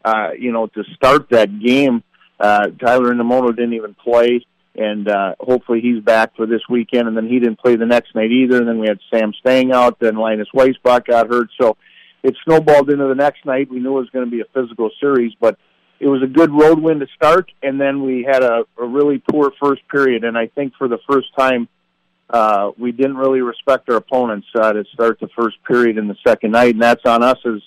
Uh, 0.03 0.31
you 0.37 0.51
know, 0.51 0.67
to 0.67 0.83
start 0.95 1.29
that 1.29 1.59
game, 1.59 2.03
uh, 2.39 2.67
Tyler 2.79 3.13
Inamoto 3.13 3.55
didn't 3.55 3.73
even 3.73 3.95
play, 3.95 4.45
and 4.75 5.07
uh, 5.07 5.35
hopefully 5.39 5.79
he's 5.81 6.03
back 6.03 6.35
for 6.35 6.45
this 6.45 6.61
weekend. 6.69 7.07
And 7.07 7.15
then 7.15 7.27
he 7.27 7.39
didn't 7.39 7.59
play 7.59 7.75
the 7.75 7.85
next 7.85 8.13
night 8.13 8.31
either. 8.31 8.57
And 8.57 8.67
then 8.67 8.77
we 8.77 8.87
had 8.87 8.99
Sam 9.11 9.33
Stange 9.43 9.73
out. 9.73 9.99
Then 9.99 10.15
Linus 10.17 10.49
Weissbach 10.53 11.07
got 11.07 11.27
hurt, 11.27 11.47
so 11.59 11.77
it 12.21 12.35
snowballed 12.43 12.89
into 12.89 13.07
the 13.07 13.15
next 13.15 13.45
night. 13.45 13.69
We 13.71 13.79
knew 13.79 13.97
it 13.97 14.01
was 14.01 14.09
going 14.09 14.25
to 14.25 14.31
be 14.31 14.41
a 14.41 14.45
physical 14.53 14.91
series, 14.99 15.33
but 15.39 15.57
it 15.99 16.07
was 16.07 16.21
a 16.21 16.27
good 16.27 16.51
road 16.51 16.79
win 16.79 16.99
to 16.99 17.07
start. 17.15 17.51
And 17.63 17.79
then 17.79 18.03
we 18.03 18.27
had 18.29 18.43
a, 18.43 18.65
a 18.77 18.85
really 18.85 19.23
poor 19.31 19.51
first 19.59 19.87
period, 19.87 20.23
and 20.23 20.37
I 20.37 20.47
think 20.47 20.73
for 20.77 20.87
the 20.87 20.99
first 21.09 21.27
time 21.37 21.69
uh, 22.29 22.71
we 22.77 22.91
didn't 22.91 23.17
really 23.17 23.41
respect 23.41 23.89
our 23.89 23.97
opponents 23.97 24.47
uh, 24.55 24.73
to 24.73 24.83
start 24.93 25.19
the 25.19 25.29
first 25.37 25.57
period 25.63 25.97
in 25.97 26.07
the 26.07 26.15
second 26.25 26.51
night, 26.51 26.73
and 26.73 26.81
that's 26.81 27.05
on 27.05 27.23
us 27.23 27.37
as 27.45 27.61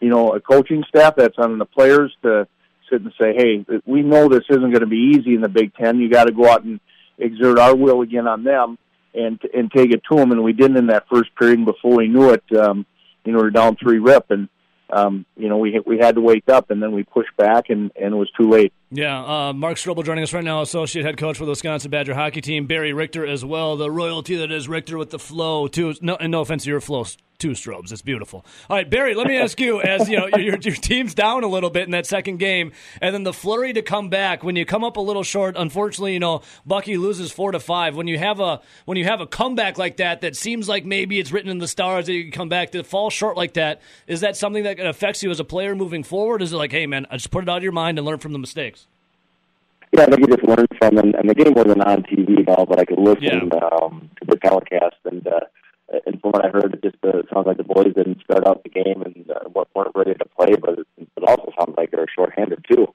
you 0.00 0.08
know 0.08 0.34
a 0.34 0.40
coaching 0.40 0.84
staff. 0.88 1.14
That's 1.16 1.38
on 1.38 1.58
the 1.58 1.64
players 1.64 2.12
to 2.22 2.48
sit 2.90 3.02
and 3.02 3.12
say, 3.20 3.34
"Hey, 3.34 3.64
we 3.86 4.02
know 4.02 4.28
this 4.28 4.44
isn't 4.50 4.70
going 4.70 4.80
to 4.80 4.86
be 4.86 5.14
easy 5.16 5.34
in 5.34 5.40
the 5.40 5.48
Big 5.48 5.74
Ten. 5.74 6.00
You 6.00 6.10
got 6.10 6.24
to 6.24 6.32
go 6.32 6.48
out 6.48 6.64
and 6.64 6.80
exert 7.18 7.58
our 7.58 7.76
will 7.76 8.02
again 8.02 8.26
on 8.26 8.42
them 8.42 8.76
and 9.14 9.40
and 9.54 9.70
take 9.70 9.92
it 9.92 10.02
to 10.10 10.16
them." 10.16 10.32
And 10.32 10.42
we 10.42 10.52
didn't 10.52 10.78
in 10.78 10.88
that 10.88 11.06
first 11.08 11.34
period. 11.36 11.58
And 11.58 11.66
before 11.66 11.96
we 11.96 12.08
knew 12.08 12.30
it, 12.30 12.44
um, 12.58 12.84
you 13.24 13.32
know, 13.32 13.38
we 13.38 13.44
we're 13.44 13.50
down 13.50 13.76
three 13.76 14.00
rip, 14.00 14.30
and 14.30 14.48
um, 14.90 15.26
you 15.36 15.48
know, 15.48 15.58
we 15.58 15.80
we 15.86 15.98
had 15.98 16.16
to 16.16 16.20
wake 16.20 16.48
up, 16.48 16.70
and 16.70 16.82
then 16.82 16.90
we 16.90 17.04
pushed 17.04 17.36
back, 17.36 17.70
and 17.70 17.92
and 17.94 18.14
it 18.14 18.16
was 18.16 18.30
too 18.32 18.50
late. 18.50 18.72
Yeah, 18.94 19.48
uh, 19.48 19.52
Mark 19.54 19.78
Strobel 19.78 20.04
joining 20.04 20.22
us 20.22 20.34
right 20.34 20.44
now, 20.44 20.60
associate 20.60 21.06
head 21.06 21.16
coach 21.16 21.38
for 21.38 21.46
the 21.46 21.50
Wisconsin 21.52 21.90
Badger 21.90 22.12
hockey 22.12 22.42
team. 22.42 22.66
Barry 22.66 22.92
Richter 22.92 23.26
as 23.26 23.42
well, 23.42 23.74
the 23.78 23.90
royalty 23.90 24.36
that 24.36 24.52
is 24.52 24.68
Richter 24.68 24.98
with 24.98 25.08
the 25.08 25.18
flow 25.18 25.66
too. 25.66 25.94
No, 26.02 26.16
and 26.16 26.30
no 26.30 26.42
offense 26.42 26.64
to 26.64 26.70
your 26.70 26.82
flow, 26.82 27.06
two 27.38 27.52
strobes. 27.52 27.90
It's 27.90 28.02
beautiful. 28.02 28.44
All 28.68 28.76
right, 28.76 28.88
Barry, 28.88 29.14
let 29.14 29.26
me 29.26 29.38
ask 29.38 29.58
you, 29.58 29.80
as 29.80 30.10
you 30.10 30.18
know, 30.18 30.26
your, 30.36 30.58
your 30.58 30.74
team's 30.74 31.14
down 31.14 31.42
a 31.42 31.46
little 31.46 31.70
bit 31.70 31.84
in 31.84 31.92
that 31.92 32.04
second 32.04 32.36
game, 32.36 32.72
and 33.00 33.14
then 33.14 33.22
the 33.22 33.32
flurry 33.32 33.72
to 33.72 33.80
come 33.80 34.10
back 34.10 34.44
when 34.44 34.56
you 34.56 34.66
come 34.66 34.84
up 34.84 34.98
a 34.98 35.00
little 35.00 35.22
short. 35.22 35.56
Unfortunately, 35.56 36.12
you 36.12 36.20
know, 36.20 36.42
Bucky 36.66 36.98
loses 36.98 37.32
four 37.32 37.50
to 37.52 37.60
five. 37.60 37.96
When 37.96 38.08
you 38.08 38.18
have 38.18 38.40
a 38.40 38.60
when 38.84 38.98
you 38.98 39.04
have 39.04 39.22
a 39.22 39.26
comeback 39.26 39.78
like 39.78 39.96
that, 39.96 40.20
that 40.20 40.36
seems 40.36 40.68
like 40.68 40.84
maybe 40.84 41.18
it's 41.18 41.32
written 41.32 41.50
in 41.50 41.56
the 41.56 41.68
stars 41.68 42.04
that 42.06 42.12
you 42.12 42.24
can 42.24 42.32
come 42.32 42.50
back 42.50 42.72
to 42.72 42.84
fall 42.84 43.08
short 43.08 43.38
like 43.38 43.54
that. 43.54 43.80
Is 44.06 44.20
that 44.20 44.36
something 44.36 44.64
that 44.64 44.78
affects 44.78 45.22
you 45.22 45.30
as 45.30 45.40
a 45.40 45.44
player 45.44 45.74
moving 45.74 46.02
forward? 46.02 46.42
Is 46.42 46.52
it 46.52 46.56
like, 46.56 46.72
hey 46.72 46.86
man, 46.86 47.06
I 47.10 47.16
just 47.16 47.30
put 47.30 47.42
it 47.42 47.48
out 47.48 47.56
of 47.56 47.62
your 47.62 47.72
mind 47.72 47.96
and 47.96 48.06
learn 48.06 48.18
from 48.18 48.34
the 48.34 48.38
mistakes? 48.38 48.81
Yeah, 49.92 50.06
you 50.08 50.26
just 50.26 50.44
learned 50.44 50.68
from, 50.78 50.96
and, 50.98 51.14
and 51.14 51.28
the 51.28 51.34
game 51.34 51.52
wasn't 51.52 51.84
on 51.84 52.02
TV 52.04 52.48
all, 52.48 52.64
but 52.64 52.80
I 52.80 52.84
could 52.84 52.98
listen 52.98 53.50
um, 53.60 54.08
to 54.20 54.26
the 54.26 54.36
telecast, 54.36 54.96
and 55.04 55.26
uh, 55.26 55.40
and 56.06 56.20
from 56.20 56.30
what 56.32 56.44
I 56.44 56.48
heard, 56.48 56.72
it 56.72 56.82
just 56.82 56.96
uh, 57.04 57.22
sounds 57.32 57.46
like 57.46 57.58
the 57.58 57.64
boys 57.64 57.92
didn't 57.94 58.22
start 58.24 58.46
out 58.46 58.62
the 58.62 58.70
game 58.70 59.02
and 59.02 59.30
uh, 59.30 59.48
weren't 59.74 59.94
ready 59.94 60.14
to 60.14 60.24
play, 60.24 60.56
but 60.56 60.78
it, 60.78 60.86
it 60.96 61.24
also 61.24 61.52
sounds 61.58 61.74
like 61.76 61.90
they're 61.90 62.06
shorthanded 62.14 62.64
too. 62.70 62.88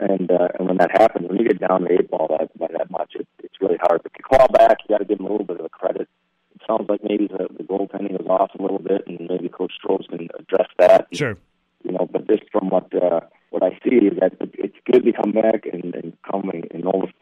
And 0.00 0.30
uh, 0.30 0.48
and 0.58 0.68
when 0.68 0.76
that 0.78 0.90
happens, 0.90 1.28
when 1.28 1.38
you 1.38 1.48
get 1.48 1.60
down 1.60 1.84
the 1.84 1.92
eight 1.92 2.10
ball 2.10 2.28
that 2.28 2.56
by 2.58 2.66
that 2.76 2.90
much, 2.90 3.12
it, 3.14 3.26
it's 3.42 3.60
really 3.60 3.78
hard. 3.80 4.02
But 4.02 4.12
to 4.14 4.22
call 4.22 4.48
back, 4.48 4.78
you 4.82 4.94
got 4.94 4.98
to 4.98 5.04
give 5.04 5.18
them 5.18 5.26
a 5.26 5.30
little 5.30 5.46
bit 5.46 5.56
of 5.56 5.62
the 5.62 5.68
credit. 5.68 6.08
It 6.54 6.60
sounds 6.66 6.88
like 6.88 7.00
maybe 7.02 7.26
the, 7.28 7.48
the 7.56 7.62
goaltending 7.62 8.18
was 8.18 8.26
off 8.28 8.50
a 8.58 8.62
little 8.62 8.80
bit, 8.80 9.06
and 9.06 9.28
maybe 9.28 9.48
Coach 9.48 9.72
Strobes 9.82 10.08
can 10.08 10.28
address 10.38 10.68
that. 10.78 11.06
Sure. 11.12 11.36
You 11.84 11.92
know, 11.92 12.08
but 12.10 12.26
just 12.28 12.42
from 12.50 12.70
what 12.70 12.92
uh, 12.94 13.20
what 13.54 13.62
I 13.62 13.78
see 13.84 13.94
is 14.10 14.18
that 14.18 14.32
it's 14.58 14.76
good 14.90 15.04
to 15.04 15.12
come 15.12 15.30
back 15.30 15.64
and, 15.72 15.94
and 15.94 16.12
come 16.28 16.50
and, 16.50 16.66
and 16.72 16.84
almost, 16.84 17.12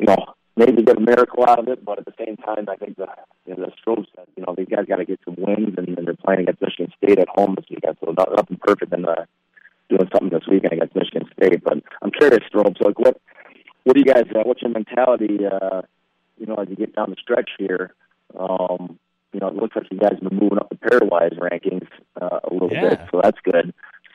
you 0.00 0.06
know, 0.06 0.34
maybe 0.56 0.82
get 0.82 0.96
a 0.96 1.00
miracle 1.00 1.44
out 1.46 1.60
of 1.60 1.68
it. 1.68 1.84
But 1.84 2.00
at 2.00 2.06
the 2.06 2.14
same 2.18 2.36
time, 2.38 2.68
I 2.68 2.74
think 2.74 2.96
the 2.96 3.06
you 3.46 3.54
know, 3.54 3.66
the 3.66 4.04
said, 4.16 4.26
you 4.36 4.44
know, 4.44 4.56
these 4.58 4.66
guys 4.68 4.86
got 4.88 4.96
to 4.96 5.04
get 5.04 5.20
some 5.24 5.36
wins, 5.38 5.74
and, 5.78 5.96
and 5.96 6.06
they're 6.08 6.16
playing 6.26 6.40
against 6.40 6.60
Michigan 6.60 6.92
State 7.00 7.20
at 7.20 7.28
home 7.28 7.54
this 7.54 7.66
weekend, 7.70 7.96
so 8.04 8.10
not, 8.10 8.28
nothing 8.34 8.58
perfect 8.60 8.90
than 8.90 9.04
uh, 9.06 9.24
doing 9.88 10.08
something 10.12 10.30
this 10.30 10.48
weekend 10.50 10.72
against 10.72 10.96
Michigan 10.96 11.28
State. 11.38 11.62
But 11.62 11.78
I'm 12.02 12.10
curious, 12.10 12.42
Strobes, 12.52 12.80
like 12.80 12.98
what 12.98 13.20
what 13.84 13.94
do 13.94 14.02
you 14.04 14.12
guys? 14.12 14.24
Uh, 14.34 14.42
what's 14.42 14.60
your 14.62 14.72
mentality? 14.72 15.38
Uh, 15.46 15.82
you 16.36 16.46
know, 16.46 16.56
as 16.56 16.68
you 16.68 16.74
get 16.74 16.96
down 16.96 17.10
the 17.10 17.16
stretch 17.22 17.50
here. 17.58 17.94
Um, 18.38 18.98
you 19.32 19.40
know, 19.40 19.48
it 19.48 19.54
looks 19.56 19.76
like 19.76 19.86
you 19.90 19.98
guys 19.98 20.16
have 20.20 20.28
been 20.28 20.38
moving 20.38 20.58
up 20.58 20.68
the 20.70 20.76
pairwise 20.76 21.38
rankings 21.38 21.86
uh, 22.20 22.40
a 22.44 22.52
little 22.52 22.70
Yeah. 22.72 22.90
bit, 22.90 23.00
so 23.10 23.20
that's 23.22 23.38
good. 23.44 23.72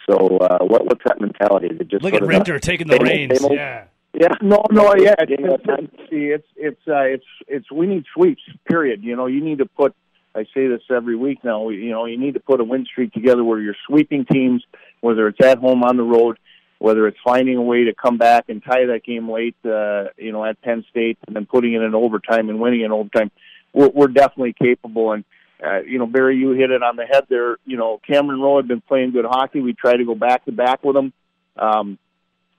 So, 0.10 0.38
uh, 0.38 0.60
what 0.66 0.86
what's 0.86 1.02
that 1.06 1.20
mentality? 1.22 1.68
Is 1.68 1.80
it 1.80 1.88
just 1.88 2.04
Look 2.04 2.14
at 2.14 2.22
of 2.24 2.28
Richter 2.28 2.54
the 2.56 2.60
taking 2.60 2.88
the 2.88 2.94
same 2.94 3.02
old- 3.02 3.10
reins. 3.10 3.44
old- 3.44 3.54
Yeah. 3.54 3.86
Yeah. 4.14 4.28
No, 4.42 4.64
no, 4.70 4.94
yeah. 4.96 5.16
It's, 5.20 5.32
it's, 5.32 5.64
it's, 5.68 6.10
see, 6.12 6.26
it's 6.28 6.48
it's 6.56 6.82
uh, 6.88 7.00
it's 7.02 7.26
it's 7.48 7.72
we 7.72 7.88
need 7.88 8.04
sweeps. 8.14 8.42
Period. 8.66 9.04
You 9.04 9.16
know, 9.16 9.26
you 9.28 9.42
need 9.44 9.58
to 9.60 9.66
put. 9.66 9.96
I 10.36 10.44
say 10.54 10.68
this 10.68 10.82
every 10.92 11.16
week 11.16 11.44
now. 11.44 11.70
You 11.70 11.90
know, 11.92 12.06
you 12.06 12.18
need 12.18 12.34
to 12.36 12.40
put 12.40 12.60
a 12.60 12.64
win 12.64 12.86
streak 12.86 13.14
together 13.14 13.44
where 13.44 13.60
you're 13.60 13.76
sweeping 13.88 14.26
teams, 14.26 14.64
whether 15.02 15.28
it's 15.28 15.44
at 15.44 15.58
home 15.60 15.84
on 15.84 15.96
the 15.98 16.04
road, 16.04 16.38
whether 16.80 17.08
it's 17.08 17.18
finding 17.24 17.56
a 17.58 17.62
way 17.62 17.86
to 17.86 17.94
come 17.96 18.18
back 18.18 18.46
and 18.50 18.64
tie 18.64 18.86
that 18.86 19.04
game 19.04 19.30
late. 19.32 19.56
Uh, 19.66 20.06
you 20.18 20.32
know, 20.32 20.44
at 20.46 20.62
Penn 20.62 20.84
State, 20.92 21.18
and 21.26 21.36
then 21.36 21.46
putting 21.48 21.74
it 21.74 21.82
in 21.82 21.96
overtime 21.96 22.50
and 22.50 22.60
winning 22.60 22.82
in 22.82 22.92
overtime. 22.92 23.32
We're, 23.74 23.90
we're 23.90 24.08
definitely 24.08 24.54
capable. 24.54 25.12
And 25.14 25.24
uh, 25.64 25.82
you 25.82 25.98
know, 25.98 26.06
Barry, 26.06 26.38
you 26.38 26.52
hit 26.52 26.72
it 26.72 26.84
on 26.84 26.96
the 26.96 27.06
head 27.06 27.26
there. 27.30 27.58
You 27.66 27.78
know, 27.78 28.00
Cameron 28.06 28.42
Rowe 28.42 28.58
had 28.58 28.68
been 28.68 28.82
playing 28.82 29.12
good 29.12 29.26
hockey. 29.26 29.62
We 29.62 29.74
try 29.74 29.96
to 29.96 30.04
go 30.04 30.16
back 30.16 30.46
to 30.46 30.52
back 30.52 30.84
with 30.84 30.96
him. 30.96 31.14
Um, 31.58 31.98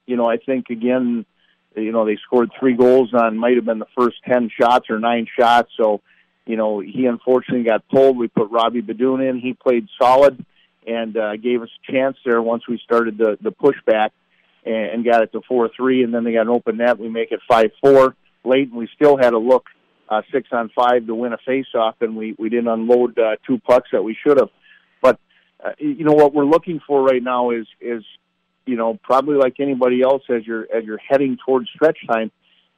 you 0.07 0.17
know, 0.17 0.27
I 0.27 0.39
think 0.39 0.71
again, 0.71 1.27
you 1.77 1.93
know, 1.93 2.07
they 2.07 2.17
scored 2.25 2.53
three 2.59 2.77
goals 2.77 3.13
on 3.13 3.37
might 3.37 3.57
have 3.57 3.65
been 3.65 3.79
the 3.79 3.87
first 3.99 4.17
ten 4.27 4.51
shots 4.59 4.89
or 4.89 4.99
nine 4.99 5.27
shots. 5.39 5.71
So, 5.77 6.01
you 6.47 6.57
know, 6.57 6.81
he 6.81 7.07
unfortunately 7.07 7.65
got 7.65 7.87
pulled. 7.89 8.17
We 8.17 8.29
put 8.29 8.51
Robbie 8.51 8.83
Beydoun 8.83 9.29
in. 9.29 9.39
He 9.39 9.53
played 9.53 9.89
solid 10.01 10.45
and 10.87 11.17
uh, 11.17 11.37
gave 11.37 11.63
us 11.63 11.71
a 11.89 11.93
chance 11.93 12.17
there 12.25 12.41
once 12.41 12.67
we 12.69 12.79
started 12.85 13.19
the 13.19 13.37
the 13.41 13.53
pushback 13.53 14.11
and, 14.65 14.75
and 14.75 15.05
got 15.05 15.23
it 15.23 15.33
to 15.33 15.43
four 15.47 15.69
three. 15.77 16.05
And 16.05 16.15
then 16.15 16.25
they 16.25 16.33
got 16.33 16.43
an 16.43 16.49
open 16.49 16.79
net. 16.79 16.99
We 16.99 17.09
make 17.09 17.33
it 17.33 17.41
five 17.49 17.71
four 17.83 18.17
late, 18.45 18.69
and 18.69 18.79
we 18.79 18.89
still 18.95 19.17
had 19.17 19.33
a 19.33 19.39
look 19.39 19.67
uh, 20.09 20.23
six 20.33 20.49
on 20.53 20.71
five 20.75 21.07
to 21.07 21.15
win 21.15 21.33
a 21.33 21.39
face-off, 21.39 21.97
and 22.01 22.17
we 22.17 22.35
we 22.39 22.49
didn't 22.49 22.69
unload 22.69 23.19
uh, 23.19 23.37
two 23.47 23.59
pucks 23.59 23.89
that 23.93 24.03
we 24.03 24.17
should 24.23 24.39
have. 24.39 24.51
But 25.01 25.19
uh, 25.65 25.71
you 25.79 26.05
know 26.05 26.13
what 26.13 26.35
we're 26.35 26.45
looking 26.45 26.81
for 26.87 27.03
right 27.03 27.23
now 27.23 27.51
is 27.51 27.67
is 27.81 28.03
you 28.67 28.77
know 28.77 28.99
probably 29.03 29.37
like 29.37 29.61
anybody 29.61 30.03
else 30.03 30.23
as 30.29 30.47
you're 30.47 30.67
as 30.75 30.85
you're 30.85 30.99
heading 30.99 31.39
towards 31.45 31.69
stretch 31.75 31.99
time 32.07 32.31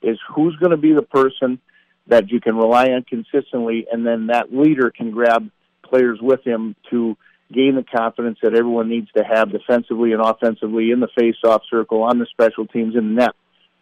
is 0.03 0.19
who's 0.35 0.57
going 0.57 0.71
to 0.71 0.77
be 0.77 0.93
the 0.93 1.03
person 1.03 1.61
that 2.09 2.31
you 2.31 2.41
can 2.41 2.57
rely 2.57 2.87
on 2.91 3.03
consistently, 3.03 3.87
and 3.91 4.07
then 4.07 4.29
that 4.29 4.53
leader 4.53 4.93
can 4.97 5.11
grab 5.11 5.51
players 5.83 6.19
with 6.21 6.45
him 6.47 6.77
to 6.91 7.17
gain 7.53 7.77
the 7.77 7.85
confidence 7.85 8.39
that 8.43 8.55
everyone 8.55 8.89
needs 8.89 9.09
to 9.17 9.23
have 9.25 9.51
defensively 9.51 10.13
and 10.13 10.21
offensively 10.21 10.91
in 10.91 11.01
the 11.01 11.09
face-off 11.19 11.63
circle, 11.71 12.03
on 12.03 12.19
the 12.19 12.27
special 12.27 12.67
teams, 12.67 12.97
in 12.97 13.15
the 13.15 13.23
net. 13.23 13.35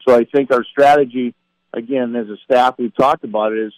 So 0.07 0.15
I 0.15 0.25
think 0.25 0.53
our 0.53 0.65
strategy, 0.65 1.35
again, 1.77 2.15
as 2.17 2.29
a 2.29 2.37
staff, 2.45 2.77
we've 2.79 2.95
talked 2.95 3.25
about 3.25 3.53
it, 3.53 3.67
is 3.67 3.73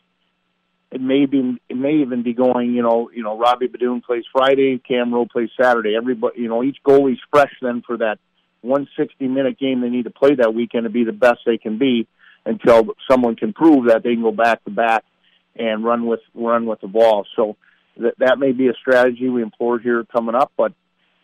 it 0.93 1.01
may 1.01 1.27
be 1.27 1.59
it 1.69 1.77
may 1.77 1.97
even 1.97 2.23
be 2.23 2.33
going, 2.33 2.75
you 2.75 2.83
know, 2.83 3.11
you 3.13 3.23
know, 3.23 3.37
Robbie 3.39 3.69
Beydoun 3.69 4.03
plays 4.03 4.25
Friday, 4.33 4.79
Cam 4.79 5.13
Rowe 5.13 5.27
plays 5.27 5.51
Saturday. 5.61 5.97
Everybody, 5.97 6.41
you 6.41 6.49
know, 6.49 6.63
each 6.63 6.79
goalie's 6.87 7.21
fresh 7.31 7.53
then 7.61 7.83
for 7.87 7.97
that 7.99 8.19
one 8.63 8.89
sixty 8.97 9.29
minute 9.29 9.59
game 9.59 9.81
they 9.81 9.91
need 9.91 10.05
to 10.05 10.11
play 10.11 10.35
that 10.35 10.55
weekend 10.55 10.85
to 10.85 10.91
be 10.91 11.05
the 11.05 11.13
best 11.13 11.41
they 11.45 11.59
can 11.59 11.79
be 11.79 12.07
until 12.45 12.95
someone 13.11 13.37
can 13.37 13.53
prove 13.53 13.87
that 13.87 14.03
they 14.03 14.15
can 14.15 14.23
go 14.23 14.33
back 14.33 14.65
to 14.65 14.71
back 14.71 15.05
and 15.57 15.85
run 15.85 16.07
with 16.07 16.21
run 16.35 16.67
with 16.67 16.81
the 16.81 16.89
ball. 16.89 17.27
So 17.35 17.57
that 17.97 18.15
that 18.19 18.39
may 18.39 18.53
be 18.53 18.69
a 18.69 18.75
strategy 18.75 19.29
we 19.29 19.43
employ 19.43 19.79
here 19.79 20.05
coming 20.05 20.35
up, 20.35 20.53
but 20.57 20.73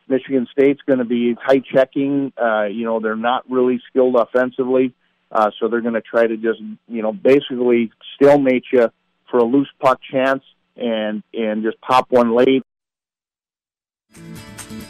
Michigan 0.09 0.47
State's 0.51 0.81
going 0.87 0.99
to 0.99 1.05
be 1.05 1.37
tight 1.47 1.65
checking. 1.73 2.33
Uh, 2.41 2.65
you 2.65 2.85
know, 2.85 3.01
they're 3.01 3.17
not 3.17 3.49
really 3.51 3.81
skilled 3.89 4.17
offensively, 4.17 4.93
uh, 5.33 5.51
so 5.59 5.69
they're 5.69 5.81
going 5.81 5.95
to 5.95 6.03
try 6.03 6.27
to 6.27 6.37
just 6.37 6.61
you 6.89 7.03
know 7.03 7.13
basically 7.13 7.91
stalemate 8.15 8.65
you 8.73 8.91
for 9.31 9.39
a 9.39 9.45
loose 9.45 9.71
puck 9.81 9.99
chance 10.11 10.43
and 10.77 11.23
and 11.35 11.63
just 11.63 11.81
pop 11.81 12.07
one 12.11 12.35
late. 12.35 12.63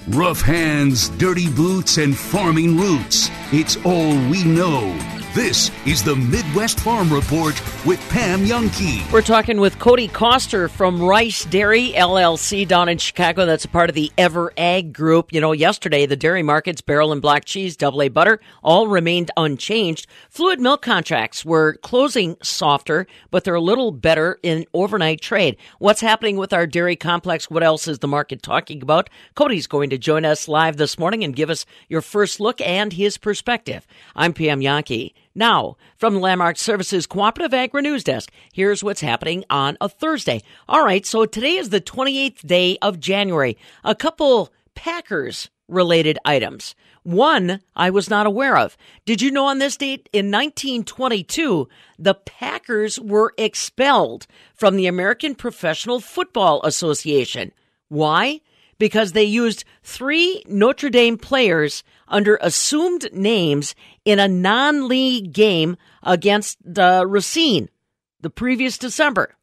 Rough 0.09 0.43
hands, 0.43 1.11
dirty 1.11 1.49
boots, 1.49 1.97
and 1.97 2.17
farming 2.17 2.77
roots. 2.77 3.31
It's 3.53 3.77
all 3.87 4.15
we 4.29 4.45
know. 4.45 5.22
This 5.35 5.71
is 5.87 6.05
the 6.05 6.15
Midwest 6.15 6.81
Farm 6.81 7.11
Report 7.11 7.59
with 7.87 7.99
Pam 8.11 8.45
Jahnke. 8.45 9.11
We're 9.11 9.23
talking 9.23 9.61
with 9.61 9.79
Cody 9.79 10.07
Coster 10.07 10.69
from 10.69 11.01
Rice 11.01 11.47
Dairy 11.47 11.93
LLC 11.93 12.69
down 12.69 12.91
in 12.91 12.99
Chicago. 12.99 13.47
That's 13.47 13.65
a 13.65 13.69
part 13.69 13.89
of 13.89 13.95
the 13.95 14.13
Ever 14.19 14.53
Ag 14.59 14.93
Group. 14.93 15.33
You 15.33 15.41
know, 15.41 15.53
yesterday 15.53 16.05
the 16.05 16.17
dairy 16.17 16.43
markets, 16.43 16.83
barrel 16.83 17.13
and 17.13 17.23
block 17.23 17.47
cheese, 17.47 17.79
double 17.79 18.03
A 18.03 18.11
butter, 18.11 18.41
all 18.63 18.89
remained 18.89 19.31
unchanged. 19.39 20.07
Fluid 20.29 20.61
milk 20.61 20.83
contracts 20.83 21.47
were 21.47 21.79
closing 21.79 22.37
softer, 22.43 23.07
but 23.31 23.45
they're 23.45 23.55
a 23.55 23.61
little 23.61 23.91
better 23.91 24.39
in 24.43 24.67
overnight 24.75 25.23
trade. 25.23 25.57
What's 25.79 26.03
happening 26.03 26.37
with 26.37 26.53
our 26.53 26.67
dairy 26.67 26.95
complex? 26.95 27.49
What 27.49 27.63
else 27.63 27.89
is 27.89 28.01
the 28.01 28.07
market 28.07 28.43
talking 28.43 28.83
about? 28.83 29.09
Cody's 29.35 29.67
going 29.67 29.89
to 29.89 29.97
join 29.97 30.27
us 30.27 30.47
live 30.47 30.77
this 30.77 30.99
morning 30.99 31.25
and 31.25 31.35
give 31.35 31.49
us 31.49 31.65
your 31.89 32.03
first 32.03 32.39
look 32.39 32.61
and 32.61 32.93
his 32.93 33.17
perspective. 33.17 33.87
I'm 34.15 34.35
Pam 34.35 34.61
Jahnke. 34.61 35.15
Now, 35.35 35.77
from 35.97 36.21
Landmark 36.21 36.59
Services 36.59 37.07
Cooperative 37.07 37.55
Agri 37.55 37.83
News 37.83 38.05
Desk, 38.05 38.31
here's 38.53 38.85
what's 38.85 39.01
happening 39.01 39.45
on 39.49 39.79
a 39.81 39.89
Thursday. 39.89 40.43
All 40.69 40.85
right, 40.85 41.07
so 41.07 41.25
today 41.25 41.57
is 41.57 41.71
the 41.71 41.81
28th 41.81 42.47
day 42.47 42.77
of 42.83 43.01
January. 43.01 43.57
A 43.83 43.95
couple 43.95 44.53
Packers 44.75 45.49
related 45.69 46.19
items. 46.25 46.75
One 47.03 47.61
I 47.75 47.91
was 47.91 48.11
not 48.11 48.27
aware 48.27 48.57
of. 48.57 48.77
Did 49.07 49.23
you 49.23 49.31
know 49.31 49.47
on 49.47 49.59
this 49.59 49.77
date 49.77 50.09
in 50.13 50.27
1922, 50.27 51.69
the 51.99 52.15
Packers 52.15 53.01
were 53.01 53.35
expelled 53.39 54.27
from 54.55 54.77
the 54.77 54.87
American 54.87 55.35
Professional 55.35 55.99
Football 55.99 56.61
Association? 56.63 57.53
Why? 57.89 58.41
Because 58.79 59.13
they 59.13 59.25
used 59.25 59.65
three 59.83 60.43
Notre 60.49 60.91
Dame 60.91 61.19
players 61.19 61.85
under 62.09 62.39
assumed 62.41 63.09
names 63.13 63.75
in 64.05 64.19
a 64.19 64.29
non 64.29 64.89
league 64.89 65.33
game 65.33 65.77
against 66.03 66.59
Racine 66.65 67.69
the 68.23 68.31
previous 68.31 68.79
December. 68.79 69.37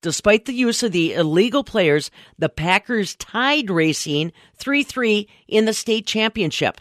Despite 0.00 0.46
the 0.46 0.54
use 0.54 0.82
of 0.82 0.92
the 0.92 1.14
illegal 1.14 1.62
players, 1.62 2.10
the 2.38 2.48
Packers 2.48 3.14
tied 3.16 3.70
Racine 3.70 4.32
3 4.56 4.82
3 4.82 5.28
in 5.46 5.64
the 5.66 5.72
state 5.72 6.06
championship. 6.06 6.80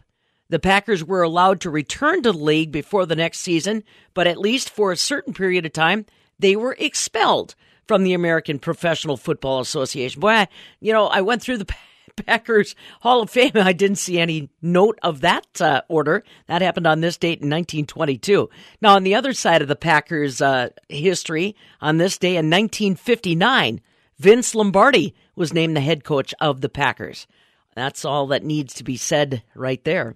The 0.49 0.59
Packers 0.59 1.03
were 1.03 1.23
allowed 1.23 1.59
to 1.61 1.69
return 1.69 2.23
to 2.23 2.31
the 2.31 2.37
league 2.37 2.71
before 2.71 3.05
the 3.05 3.15
next 3.15 3.39
season, 3.39 3.83
but 4.13 4.27
at 4.27 4.37
least 4.37 4.69
for 4.69 4.91
a 4.91 4.97
certain 4.97 5.33
period 5.33 5.65
of 5.65 5.73
time, 5.73 6.05
they 6.39 6.55
were 6.55 6.77
expelled 6.79 7.55
from 7.88 8.04
the 8.04 8.13
American 8.13 8.60
Professional 8.60 9.17
Football 9.17 9.60
Association. 9.60 10.19
Boy, 10.19 10.30
I, 10.30 10.47
you 10.80 10.93
know, 10.93 11.08
I 11.08 11.21
went 11.21 11.41
through 11.41 11.58
the 11.58 11.67
Packers 12.26 12.76
Hall 13.02 13.21
of 13.21 13.30
Fame. 13.30 13.52
And 13.56 13.67
I 13.67 13.73
didn't 13.73 13.97
see 13.97 14.19
any 14.19 14.50
note 14.62 15.00
of 15.04 15.21
that 15.21 15.62
uh, 15.62 15.82
order. 15.88 16.23
That 16.47 16.62
happened 16.62 16.88
on 16.88 17.02
this 17.02 17.17
date 17.17 17.41
in 17.41 17.50
1922. 17.50 18.50
Now, 18.82 18.95
on 18.95 19.04
the 19.04 19.15
other 19.15 19.34
side 19.34 19.62
of 19.62 19.67
the 19.67 19.76
Packers' 19.76 20.41
uh, 20.41 20.69
history, 20.89 21.56
on 21.82 21.97
this 21.97 22.17
day 22.17 22.32
in 22.32 22.50
1959, 22.50 23.82
Vince 24.17 24.56
Lombardi 24.56 25.15
was 25.36 25.54
named 25.54 25.76
the 25.76 25.82
head 25.82 26.04
coach 26.04 26.34
of 26.41 26.62
the 26.62 26.69
Packers. 26.69 27.28
That's 27.76 28.04
all 28.04 28.28
that 28.28 28.43
needs 28.43 28.73
to 28.76 28.84
be 28.84 28.97
said 28.97 29.43
right 29.54 29.84
there. 29.84 30.15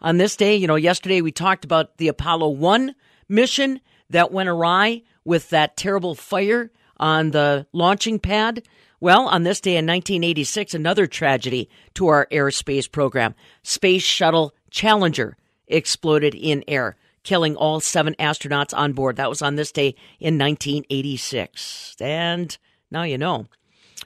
On 0.00 0.16
this 0.16 0.36
day, 0.36 0.56
you 0.56 0.66
know, 0.66 0.76
yesterday 0.76 1.20
we 1.20 1.32
talked 1.32 1.64
about 1.64 1.98
the 1.98 2.08
Apollo 2.08 2.50
1 2.50 2.94
mission 3.28 3.80
that 4.08 4.32
went 4.32 4.48
awry 4.48 5.02
with 5.24 5.50
that 5.50 5.76
terrible 5.76 6.14
fire 6.14 6.70
on 7.00 7.32
the 7.32 7.66
launching 7.72 8.20
pad. 8.20 8.62
Well, 9.00 9.26
on 9.26 9.42
this 9.42 9.60
day 9.60 9.72
in 9.72 9.86
1986, 9.86 10.74
another 10.74 11.06
tragedy 11.06 11.68
to 11.94 12.08
our 12.08 12.28
aerospace 12.30 12.90
program. 12.90 13.34
Space 13.62 14.02
Shuttle 14.02 14.54
Challenger 14.70 15.36
exploded 15.66 16.34
in 16.34 16.62
air, 16.68 16.96
killing 17.24 17.56
all 17.56 17.80
seven 17.80 18.14
astronauts 18.20 18.76
on 18.76 18.92
board. 18.92 19.16
That 19.16 19.30
was 19.30 19.42
on 19.42 19.56
this 19.56 19.72
day 19.72 19.94
in 20.20 20.38
1986. 20.38 21.96
And 22.00 22.56
now 22.90 23.02
you 23.02 23.18
know. 23.18 23.46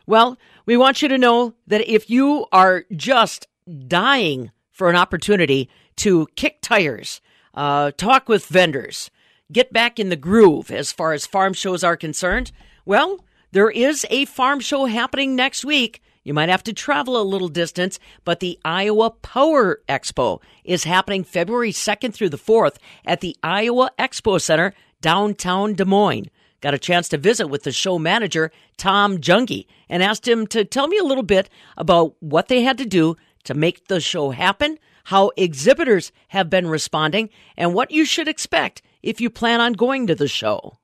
Well, 0.07 0.39
we 0.65 0.77
want 0.77 1.03
you 1.03 1.09
to 1.09 1.19
know 1.19 1.55
that 1.67 1.89
if 1.91 2.09
you 2.09 2.47
are 2.53 2.85
just 2.95 3.49
dying 3.87 4.53
for 4.71 4.91
an 4.91 4.97
opportunity 4.97 5.69
to 5.97 6.27
kick 6.37 6.59
tires, 6.61 7.21
uh, 7.55 7.91
talk 7.97 8.29
with 8.29 8.47
vendors, 8.47 9.11
get 9.51 9.73
back 9.73 9.99
in 9.99 10.09
the 10.09 10.17
groove 10.17 10.71
as 10.71 10.93
far 10.93 11.13
as 11.13 11.27
farm 11.27 11.53
shows 11.53 11.83
are 11.83 11.97
concerned, 11.97 12.53
well, 12.85 13.25
there 13.53 13.71
is 13.71 14.07
a 14.11 14.25
farm 14.25 14.61
show 14.61 14.87
happening 14.87 15.37
next 15.37 15.65
week. 15.65 16.03
You 16.25 16.35
might 16.35 16.49
have 16.49 16.65
to 16.65 16.73
travel 16.73 17.21
a 17.21 17.23
little 17.23 17.49
distance, 17.49 17.99
but 18.25 18.41
the 18.41 18.59
Iowa 18.65 19.11
Power 19.11 19.81
Expo 19.89 20.41
is 20.65 20.85
happening 20.85 21.23
February 21.23 21.71
2nd 21.71 22.15
through 22.15 22.31
the 22.31 22.39
4th 22.39 22.77
at 23.05 23.21
the 23.21 23.37
Iowa 23.43 23.91
Expo 23.99 24.41
Center, 24.41 24.75
downtown 25.01 25.75
Des 25.75 25.85
Moines. 25.85 26.31
Got 26.63 26.73
a 26.73 26.79
chance 26.79 27.11
to 27.11 27.19
visit 27.19 27.49
with 27.49 27.65
the 27.65 27.73
show 27.73 27.99
manager, 27.99 28.51
Tom 28.79 29.19
Junge, 29.19 29.67
and 29.89 30.03
asked 30.03 30.27
him 30.27 30.47
to 30.47 30.65
tell 30.65 30.89
me 30.89 30.97
a 30.97 31.05
little 31.05 31.23
bit 31.23 31.51
about 31.77 32.15
what 32.21 32.49
they 32.49 32.63
had 32.63 32.79
to 32.79 32.87
do 32.87 33.17
to 33.45 33.53
make 33.53 33.89
the 33.89 34.01
show 34.01 34.31
happen, 34.31 34.79
how 35.05 35.31
exhibitors 35.37 36.11
have 36.29 36.49
been 36.49 36.67
responding, 36.67 37.29
and 37.57 37.75
what 37.75 37.91
you 37.91 38.07
should 38.07 38.29
expect 38.29 38.81
if 39.03 39.21
you 39.21 39.29
plan 39.29 39.61
on 39.61 39.75
going 39.75 40.07
to 40.07 40.15
the 40.15 40.27
show. 40.27 40.79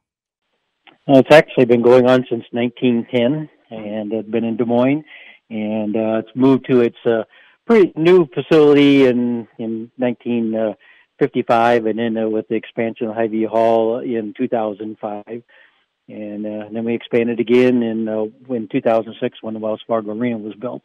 Uh, 1.10 1.18
it's 1.18 1.34
actually 1.34 1.64
been 1.64 1.82
going 1.82 2.08
on 2.08 2.24
since 2.30 2.44
1910, 2.52 3.48
and 3.70 4.12
it's 4.12 4.28
been 4.28 4.44
in 4.44 4.56
Des 4.56 4.64
Moines, 4.64 5.02
and 5.48 5.96
uh, 5.96 6.18
it's 6.18 6.36
moved 6.36 6.66
to 6.70 6.82
its 6.82 6.98
uh, 7.04 7.24
pretty 7.66 7.92
new 7.96 8.28
facility 8.32 9.06
in 9.06 9.48
in 9.58 9.90
1955, 9.96 11.86
and 11.86 11.98
then 11.98 12.16
uh, 12.16 12.28
with 12.28 12.46
the 12.46 12.54
expansion 12.54 13.08
of 13.08 13.16
Hy-Vee 13.16 13.44
Hall 13.44 13.98
in 13.98 14.34
2005, 14.38 15.24
and, 15.26 16.46
uh, 16.46 16.48
and 16.66 16.76
then 16.76 16.84
we 16.84 16.94
expanded 16.94 17.40
again 17.40 17.82
in 17.82 18.08
uh, 18.08 18.26
in 18.54 18.68
2006 18.70 19.38
when 19.42 19.54
the 19.54 19.60
Wells 19.60 19.82
Fargo 19.88 20.12
Arena 20.12 20.38
was 20.38 20.54
built. 20.54 20.82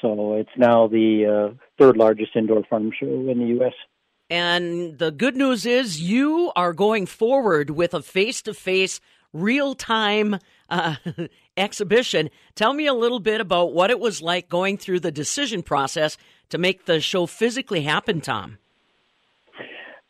So 0.00 0.34
it's 0.34 0.56
now 0.56 0.86
the 0.86 1.26
uh, 1.26 1.54
third 1.76 1.96
largest 1.96 2.36
indoor 2.36 2.62
farm 2.70 2.92
show 2.96 3.06
in 3.06 3.38
the 3.40 3.46
U.S. 3.58 3.74
And 4.28 4.98
the 4.98 5.10
good 5.10 5.36
news 5.36 5.66
is 5.66 6.00
you 6.00 6.52
are 6.54 6.72
going 6.72 7.06
forward 7.06 7.70
with 7.70 7.94
a 7.94 8.02
face 8.02 8.42
to 8.42 8.54
face, 8.54 9.00
real 9.42 9.74
time 9.74 10.38
uh, 10.68 10.96
exhibition. 11.56 12.30
Tell 12.54 12.72
me 12.72 12.86
a 12.86 12.94
little 12.94 13.20
bit 13.20 13.40
about 13.40 13.72
what 13.72 13.90
it 13.90 14.00
was 14.00 14.22
like 14.22 14.48
going 14.48 14.78
through 14.78 15.00
the 15.00 15.12
decision 15.12 15.62
process 15.62 16.16
to 16.50 16.58
make 16.58 16.86
the 16.86 17.00
show 17.00 17.26
physically 17.26 17.82
happen, 17.82 18.20
Tom. 18.20 18.58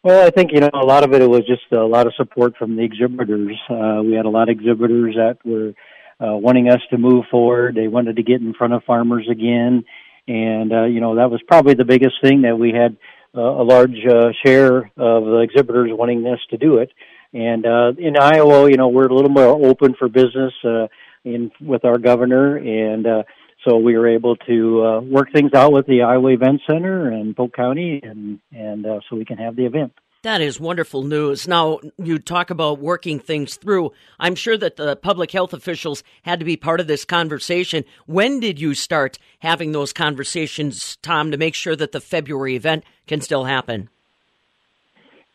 Well, 0.03 0.25
I 0.25 0.31
think 0.31 0.53
you 0.53 0.61
know 0.61 0.71
a 0.73 0.87
lot 0.87 1.03
of 1.03 1.12
it. 1.12 1.29
Was 1.29 1.45
just 1.47 1.73
a 1.73 1.85
lot 1.85 2.07
of 2.07 2.15
support 2.15 2.57
from 2.57 2.77
the 2.77 2.85
exhibitors. 2.85 3.59
Uh, 3.69 4.03
we 4.05 4.12
had 4.12 4.25
a 4.25 4.31
lot 4.31 4.49
of 4.49 4.57
exhibitors 4.57 5.17
that 5.17 5.39
were 5.45 5.73
uh, 6.20 6.37
wanting 6.37 6.68
us 6.68 6.81
to 6.91 6.99
move 6.99 7.24
forward. 7.29 7.74
They 7.74 7.89
wanted 7.89 8.14
to 8.16 8.22
get 8.22 8.41
in 8.41 8.55
front 8.55 8.72
of 8.72 8.85
farmers 8.85 9.27
again, 9.29 9.85
and 10.29 10.72
uh, 10.72 10.85
you 10.85 11.01
know 11.01 11.16
that 11.16 11.31
was 11.31 11.43
probably 11.49 11.74
the 11.74 11.85
biggest 11.85 12.22
thing 12.22 12.43
that 12.43 12.57
we 12.57 12.70
had 12.70 12.97
uh, 13.37 13.41
a 13.41 13.64
large 13.64 13.99
uh, 14.09 14.31
share 14.45 14.93
of 14.97 15.24
the 15.24 15.41
exhibitors 15.43 15.91
wanting 15.93 16.24
us 16.27 16.39
to 16.51 16.57
do 16.57 16.77
it. 16.79 16.93
And 17.37 17.66
uh, 17.66 17.93
in 17.99 18.16
Iowa, 18.16 18.70
you 18.70 18.78
know, 18.78 18.89
we're 18.89 19.09
a 19.09 19.14
little 19.14 19.30
more 19.30 19.45
open 19.45 19.95
for 19.99 20.09
business 20.09 20.55
uh, 20.64 20.87
in 21.22 21.51
with 21.61 21.84
our 21.84 21.99
governor, 21.99 22.57
and 22.57 23.07
uh, 23.07 23.22
so 23.62 23.76
we 23.76 23.95
were 23.99 24.09
able 24.09 24.37
to 24.37 24.82
uh, 24.82 25.01
work 25.01 25.32
things 25.34 25.53
out 25.55 25.70
with 25.70 25.87
the 25.87 26.01
Iowa 26.01 26.30
Event 26.32 26.62
Center 26.66 27.11
and 27.11 27.37
Polk 27.37 27.55
County, 27.55 28.01
and 28.03 28.41
and 28.53 28.87
uh, 28.87 29.01
so 29.11 29.16
we 29.16 29.26
can 29.26 29.37
have 29.37 29.55
the 29.55 29.66
event. 29.66 29.93
That 30.22 30.41
is 30.41 30.59
wonderful 30.59 31.03
news. 31.03 31.47
Now, 31.47 31.78
you 31.99 32.18
talk 32.18 32.49
about 32.49 32.78
working 32.78 33.20
things 33.20 33.57
through. 33.57 33.93
I'm 34.18 34.34
sure 34.34 34.57
that 34.57 34.76
the 34.76 34.97
public 34.97 35.30
health 35.30 35.53
officials 35.53 36.03
had 36.22 36.39
to 36.39 36.47
be 36.47 36.57
part 36.57 36.80
of 36.80 36.87
this 36.87 37.05
conversation. 37.05 37.84
When 38.07 38.41
did 38.41 38.59
you 38.59 38.74
start 38.74 39.18
having 39.41 39.72
those 39.72 39.93
conversations, 39.93 40.97
Tom, 41.03 41.30
to 41.32 41.37
make 41.37 41.55
sure 41.55 41.76
that 41.76 41.93
the 41.93 42.01
February 42.01 42.57
event 42.57 42.84
can 43.07 43.20
still 43.20 43.45
happen? 43.45 43.91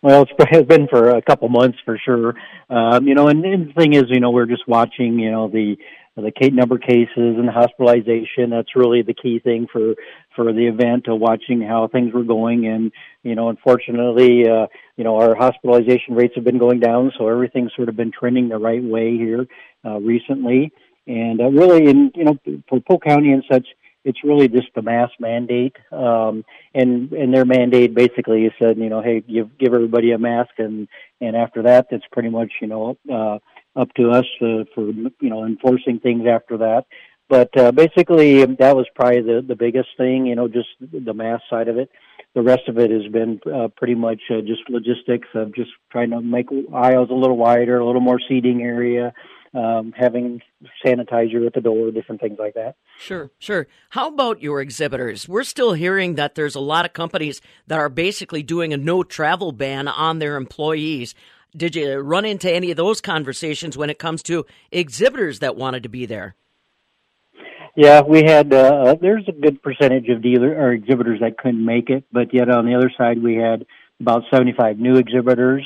Well, 0.02 0.26
it's 0.39 0.68
been 0.68 0.88
for 0.88 1.10
a 1.10 1.22
couple 1.22 1.49
months 1.49 1.78
for 1.86 1.99
sure. 2.04 2.34
Um, 2.70 3.08
you 3.08 3.16
know, 3.16 3.28
and, 3.28 3.43
and 3.45 3.70
the 3.70 3.74
thing 3.74 3.93
is, 3.93 4.06
you 4.10 4.20
know, 4.20 4.32
we're 4.32 4.45
just 4.45 4.68
watching, 4.68 5.20
you 5.20 5.32
know, 5.32 5.47
the 5.47 5.76
the 6.18 6.32
Kate 6.32 6.54
number 6.54 6.78
cases 6.78 7.10
and 7.16 7.49
hospitalization. 7.49 8.49
That's 8.49 8.76
really 8.76 9.02
the 9.02 9.14
key 9.14 9.39
thing 9.39 9.68
for 9.72 9.95
for 10.36 10.52
the 10.52 10.68
event. 10.68 11.08
Uh, 11.08 11.16
watching 11.16 11.62
how 11.62 11.88
things 11.88 12.14
were 12.14 12.24
going, 12.24 12.68
and 12.68 12.91
you 13.24 13.36
know, 13.36 13.49
unfortunately, 13.49 14.47
uh, 14.47 14.68
you 14.97 15.04
know, 15.04 15.18
our 15.18 15.36
hospitalization 15.36 16.16
rates 16.16 16.34
have 16.36 16.43
been 16.43 16.60
going 16.60 16.80
down, 16.80 17.12
so 17.18 17.28
everything's 17.28 17.72
sort 17.76 17.89
of 17.89 17.95
been 17.95 18.12
trending 18.12 18.49
the 18.49 18.58
right 18.58 18.84
way 18.84 19.16
here 19.18 19.47
uh, 19.86 19.99
recently. 19.99 20.72
And 21.08 21.39
uh, 21.41 21.49
really, 21.49 21.89
in 21.89 22.12
you 22.14 22.26
know, 22.26 22.38
for 22.68 22.82
Polk 22.82 23.04
County 23.06 23.32
and 23.32 23.43
such, 23.52 23.68
it's 24.04 24.24
really 24.24 24.47
just 24.47 24.68
the 24.76 24.82
mask 24.82 25.14
mandate. 25.20 25.76
Um, 25.91 26.43
and 26.74 27.12
and 27.12 27.34
their 27.34 27.45
mandate 27.45 27.93
basically 27.93 28.45
is 28.45 28.54
said, 28.60 28.78
you 28.78 28.89
know, 28.89 29.02
hey, 29.02 29.22
give 29.22 29.58
give 29.58 29.74
everybody 29.74 30.12
a 30.12 30.18
mask, 30.18 30.52
and 30.58 30.88
and 31.20 31.36
after 31.36 31.64
that, 31.64 31.88
it's 31.91 32.06
pretty 32.12 32.30
much 32.30 32.52
you 32.62 32.68
know 32.68 32.97
uh, 33.12 33.39
up 33.80 33.93
to 33.95 34.12
us 34.12 34.26
uh, 34.41 34.64
for 34.74 34.88
you 34.88 35.30
know 35.30 35.45
enforcing 35.45 35.99
things 35.99 36.26
after 36.28 36.58
that. 36.58 36.86
But 37.30 37.58
uh, 37.58 37.72
basically, 37.72 38.43
that 38.45 38.76
was 38.76 38.88
probably 38.93 39.22
the 39.22 39.45
the 39.47 39.56
biggest 39.56 39.89
thing, 39.97 40.26
you 40.26 40.36
know, 40.36 40.47
just 40.47 40.68
the 40.82 41.14
mask 41.14 41.43
side 41.49 41.70
of 41.70 41.78
it. 41.78 41.89
The 42.34 42.41
rest 42.41 42.68
of 42.68 42.78
it 42.78 42.91
has 42.91 43.10
been 43.12 43.39
uh, 43.45 43.70
pretty 43.76 43.95
much 43.95 44.22
uh, 44.30 44.41
just 44.41 44.70
logistics 44.70 45.28
of 45.34 45.56
just 45.56 45.72
trying 45.91 46.10
to 46.12 46.22
make 46.22 46.47
aisles 46.74 47.10
a 47.10 47.14
little 47.14 47.38
wider, 47.38 47.80
a 47.80 47.86
little 47.86 48.02
more 48.02 48.20
seating 48.28 48.62
area, 48.62 49.14
um, 49.54 49.93
having 49.95 50.41
sanitizer 50.86 51.45
at 51.45 51.54
the 51.54 51.62
door, 51.62 51.91
different 51.91 52.22
things 52.22 52.38
like 52.39 52.54
that. 52.54 52.76
Sure, 52.99 53.32
sure. 53.39 53.68
How 53.89 54.08
about 54.08 54.41
your 54.41 54.62
exhibitors? 54.62 55.28
We're 55.28 55.43
still 55.43 55.74
hearing 55.74 56.16
that 56.16 56.36
there's 56.36 56.56
a 56.56 56.62
lot 56.62 56.86
of 56.86 56.93
companies 56.93 57.41
that 57.68 57.80
are 57.80 57.89
basically 57.89 58.43
doing 58.43 58.74
a 58.74 58.78
no 58.78 59.04
travel 59.04 59.52
ban 59.52 59.88
on 59.88 60.20
their 60.20 60.38
employees. 60.38 61.14
Did 61.56 61.76
you 61.76 61.97
run 61.97 62.24
into 62.24 62.52
any 62.52 62.72
of 62.72 62.78
those 62.78 63.02
conversations 63.02 63.78
when 63.78 63.89
it 63.89 63.99
comes 63.99 64.24
to 64.24 64.45
exhibitors 64.72 65.39
that 65.39 65.58
wanted 65.58 65.84
to 65.84 65.89
be 65.89 66.06
there? 66.06 66.36
Yeah, 67.76 68.02
we 68.02 68.24
had. 68.24 68.54
Uh, 68.54 68.95
there's 68.99 69.28
a 69.28 69.32
good 69.32 69.62
percentage 69.62 70.10
of 70.10 70.22
dealer 70.22 70.49
or 70.49 70.74
exhibitors 70.74 71.22
that 71.22 71.38
couldn't 71.38 71.64
make 71.64 71.89
it, 71.89 72.04
but 72.12 72.34
yet 72.34 72.49
on 72.49 72.66
the 72.66 72.76
other 72.76 72.91
side, 72.97 73.22
we 73.22 73.36
had 73.36 73.66
about 73.99 74.24
75 74.34 74.78
new 74.78 74.95
exhibitors, 74.95 75.66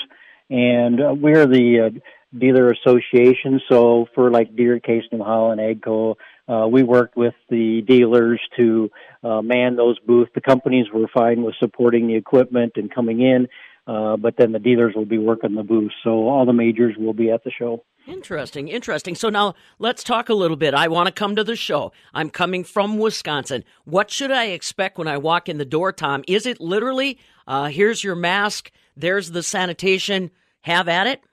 and 0.49 1.01
uh, 1.01 1.13
we're 1.15 1.47
the 1.47 1.79
uh, 1.79 1.99
dealer 2.37 2.71
association. 2.71 3.61
So 3.69 4.07
for 4.13 4.31
like 4.31 4.55
Deere 4.55 4.79
Case, 4.79 5.03
New 5.11 5.23
Holland, 5.23 5.61
AGCO, 5.61 6.15
uh, 6.47 6.67
we 6.67 6.83
worked 6.83 7.17
with 7.17 7.33
the 7.49 7.81
dealers 7.81 8.39
to 8.57 8.89
uh, 9.23 9.41
man 9.41 9.75
those 9.75 9.97
booths. 9.99 10.31
The 10.35 10.41
companies 10.41 10.87
were 10.93 11.07
fine 11.13 11.43
with 11.43 11.55
supporting 11.59 12.07
the 12.07 12.15
equipment 12.15 12.73
and 12.75 12.93
coming 12.93 13.21
in, 13.21 13.47
uh, 13.87 14.17
but 14.17 14.35
then 14.37 14.51
the 14.51 14.59
dealers 14.59 14.93
will 14.95 15.05
be 15.05 15.17
working 15.17 15.55
the 15.55 15.63
booth. 15.63 15.91
So 16.03 16.27
all 16.27 16.45
the 16.45 16.53
majors 16.53 16.95
will 16.97 17.13
be 17.13 17.31
at 17.31 17.43
the 17.43 17.51
show. 17.51 17.83
Interesting, 18.07 18.67
interesting. 18.67 19.15
So 19.15 19.29
now 19.29 19.55
let's 19.79 20.03
talk 20.03 20.29
a 20.29 20.35
little 20.35 20.57
bit. 20.57 20.75
I 20.75 20.87
want 20.87 21.07
to 21.07 21.11
come 21.11 21.35
to 21.37 21.43
the 21.43 21.55
show. 21.55 21.91
I'm 22.13 22.29
coming 22.29 22.63
from 22.63 22.99
Wisconsin. 22.99 23.63
What 23.85 24.11
should 24.11 24.31
I 24.31 24.45
expect 24.45 24.99
when 24.99 25.07
I 25.07 25.17
walk 25.17 25.49
in 25.49 25.57
the 25.57 25.65
door, 25.65 25.91
Tom? 25.91 26.23
Is 26.27 26.45
it 26.45 26.61
literally, 26.61 27.17
uh, 27.47 27.65
here's 27.65 28.03
your 28.03 28.15
mask, 28.15 28.71
there's 28.95 29.31
the 29.31 29.41
sanitation, 29.41 30.29
have 30.61 30.87
at 30.87 31.07
it? 31.07 31.23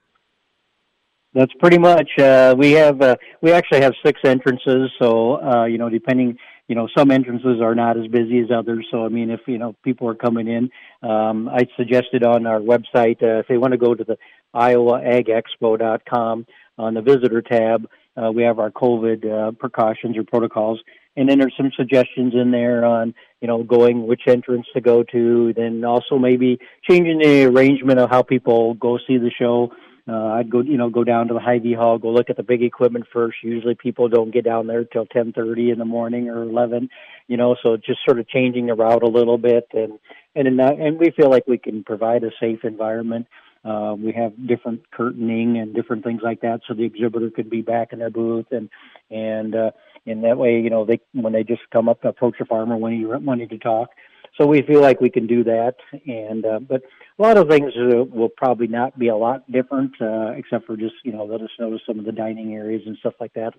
That's 1.35 1.53
pretty 1.61 1.79
much. 1.79 2.11
Uh, 2.19 2.55
we 2.59 2.73
have 2.73 3.01
uh, 3.01 3.17
we 3.41 3.53
actually 3.53 3.81
have 3.81 3.95
six 4.05 4.21
entrances, 4.23 4.91
so 5.01 5.41
uh, 5.43 5.65
you 5.65 5.79
know, 5.79 5.89
depending, 5.89 6.37
you 6.69 6.75
know, 6.75 6.89
some 6.97 7.11
entrances 7.11 7.59
are 7.63 7.75
not 7.75 7.97
as 7.97 8.07
busy 8.09 8.41
as 8.41 8.51
others. 8.55 8.87
So 8.91 9.07
I 9.07 9.09
mean, 9.09 9.31
if 9.31 9.41
you 9.47 9.57
know 9.57 9.75
people 9.83 10.09
are 10.09 10.15
coming 10.15 10.47
in, 10.47 10.71
um, 11.09 11.49
I 11.49 11.67
suggested 11.79 12.23
on 12.23 12.47
our 12.47 12.61
website 12.61 13.23
uh, 13.23 13.39
if 13.41 13.49
they 13.49 13.57
want 13.57 13.73
to 13.73 13.79
go 13.79 13.95
to 13.95 14.05
the 14.05 14.19
IowaAgExpo.com 14.55 16.47
on 16.77 16.95
the 16.95 17.01
visitor 17.01 17.41
tab, 17.41 17.89
uh, 18.15 18.31
we 18.31 18.43
have 18.43 18.59
our 18.59 18.71
COVID 18.71 19.25
uh, 19.25 19.53
precautions 19.53 20.19
or 20.19 20.25
protocols, 20.25 20.81
and 21.17 21.31
then 21.31 21.39
there's 21.39 21.55
some 21.57 21.73
suggestions 21.75 22.35
in 22.35 22.51
there 22.51 22.85
on 22.85 23.15
you 23.41 23.49
know 23.49 23.63
going 23.63 24.07
which 24.07 24.23
entrance 24.27 24.67
to 24.75 24.83
go 24.83 25.03
to, 25.03 25.55
then 25.57 25.83
also 25.83 26.19
maybe 26.19 26.59
changing 26.87 27.21
the 27.21 27.45
arrangement 27.45 27.99
of 27.99 28.11
how 28.11 28.21
people 28.21 28.75
go 28.75 28.99
see 29.07 29.17
the 29.17 29.31
show 29.31 29.73
uh, 30.09 30.27
I'd 30.35 30.51
go, 30.51 30.61
you 30.61 30.77
know, 30.77 30.91
go 30.91 31.05
down 31.05 31.29
to 31.29 31.35
the 31.35 31.41
Hy-Vee 31.41 31.75
hall, 31.75 31.99
go 31.99 32.11
look 32.11 32.29
at 32.29 32.37
the 32.37 32.43
big 32.43 32.63
equipment 32.63 33.07
first. 33.13 33.37
Usually 33.43 33.77
people 33.77 34.09
don't 34.09 34.33
get 34.33 34.45
down 34.45 34.67
there 34.67 34.85
till 34.85 35.07
10:30 35.07 35.73
in 35.73 35.79
the 35.79 35.85
morning 35.85 36.29
or 36.29 36.43
11, 36.43 36.91
you 37.29 37.37
know, 37.37 37.57
so 37.63 37.77
just 37.77 38.01
sort 38.05 38.19
of 38.19 38.29
changing 38.29 38.67
the 38.67 38.75
route 38.75 39.03
a 39.03 39.09
little 39.09 39.39
bit 39.39 39.69
and 39.73 39.99
and 40.35 40.49
in 40.49 40.57
that, 40.57 40.79
and 40.79 40.99
we 40.99 41.11
feel 41.11 41.31
like 41.31 41.47
we 41.47 41.59
can 41.59 41.85
provide 41.85 42.25
a 42.25 42.31
safe 42.41 42.65
environment. 42.65 43.27
Uh, 43.65 43.95
we 43.97 44.13
have 44.13 44.33
different 44.49 44.91
curtaining 44.91 45.59
and 45.59 45.75
different 45.75 46.03
things 46.03 46.21
like 46.23 46.41
that, 46.41 46.63
so 46.67 46.75
the 46.75 46.85
exhibitor 46.85 47.31
could 47.31 47.49
be 47.49 47.63
back 47.63 47.93
in 47.93 47.99
their 48.01 48.11
booth 48.11 48.47
and 48.51 48.71
and 49.11 49.55
uh, 49.55 49.71
in 50.05 50.23
that 50.23 50.37
way, 50.37 50.59
you 50.59 50.71
know, 50.71 50.85
they 50.85 51.01
when 51.13 51.33
they 51.33 51.45
just 51.45 51.63
come 51.73 51.89
up 51.89 52.03
to 52.03 52.09
approach 52.09 52.37
a 52.41 52.45
farmer 52.45 52.77
when 52.77 52.93
he 52.93 53.05
wanting 53.05 53.49
to 53.49 53.59
talk. 53.59 53.91
So 54.39 54.47
we 54.47 54.63
feel 54.63 54.81
like 54.81 55.01
we 55.01 55.11
can 55.11 55.27
do 55.27 55.45
that, 55.45 55.75
and 56.07 56.45
uh, 56.45 56.59
but 56.61 56.83
a 57.19 57.23
lot 57.23 57.37
of 57.37 57.49
things 57.49 57.73
will 57.77 58.31
probably 58.31 58.67
not 58.67 58.99
be 58.99 59.09
a 59.09 59.17
lot 59.17 59.51
different, 59.51 59.93
uh, 60.01 60.33
except 60.37 60.67
for 60.67 60.77
just 60.77 60.95
you 61.05 61.13
know 61.13 61.25
let 61.25 61.43
us 61.43 61.51
notice 61.59 61.83
some 61.87 61.99
of 61.99 62.07
the 62.07 62.13
dining 62.13 62.55
areas 62.55 62.83
and 62.87 62.97
stuff 62.99 63.15
like 63.21 63.35
that 63.35 63.53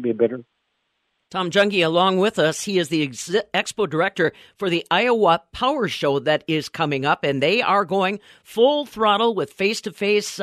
be 0.00 0.10
a 0.10 0.14
better. 0.14 0.44
Tom 1.32 1.50
Junge, 1.50 1.82
along 1.82 2.18
with 2.18 2.38
us, 2.38 2.64
he 2.64 2.78
is 2.78 2.90
the 2.90 3.02
ex- 3.02 3.34
expo 3.54 3.88
director 3.88 4.32
for 4.58 4.68
the 4.68 4.86
Iowa 4.90 5.42
Power 5.50 5.88
Show 5.88 6.18
that 6.18 6.44
is 6.46 6.68
coming 6.68 7.06
up, 7.06 7.24
and 7.24 7.42
they 7.42 7.62
are 7.62 7.86
going 7.86 8.20
full 8.44 8.84
throttle 8.84 9.34
with 9.34 9.50
face 9.50 9.80
to 9.80 9.92
face 9.92 10.38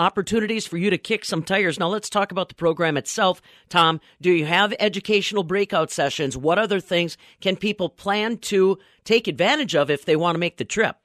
opportunities 0.00 0.66
for 0.66 0.78
you 0.78 0.88
to 0.88 0.96
kick 0.96 1.26
some 1.26 1.42
tires. 1.42 1.78
Now, 1.78 1.88
let's 1.88 2.08
talk 2.08 2.32
about 2.32 2.48
the 2.48 2.54
program 2.54 2.96
itself. 2.96 3.42
Tom, 3.68 4.00
do 4.20 4.32
you 4.32 4.46
have 4.46 4.74
educational 4.80 5.42
breakout 5.42 5.90
sessions? 5.90 6.36
What 6.36 6.58
other 6.58 6.80
things 6.80 7.18
can 7.40 7.56
people 7.56 7.90
plan 7.90 8.38
to 8.38 8.78
take 9.04 9.28
advantage 9.28 9.76
of 9.76 9.90
if 9.90 10.06
they 10.06 10.16
want 10.16 10.36
to 10.36 10.40
make 10.40 10.56
the 10.56 10.64
trip? 10.64 10.96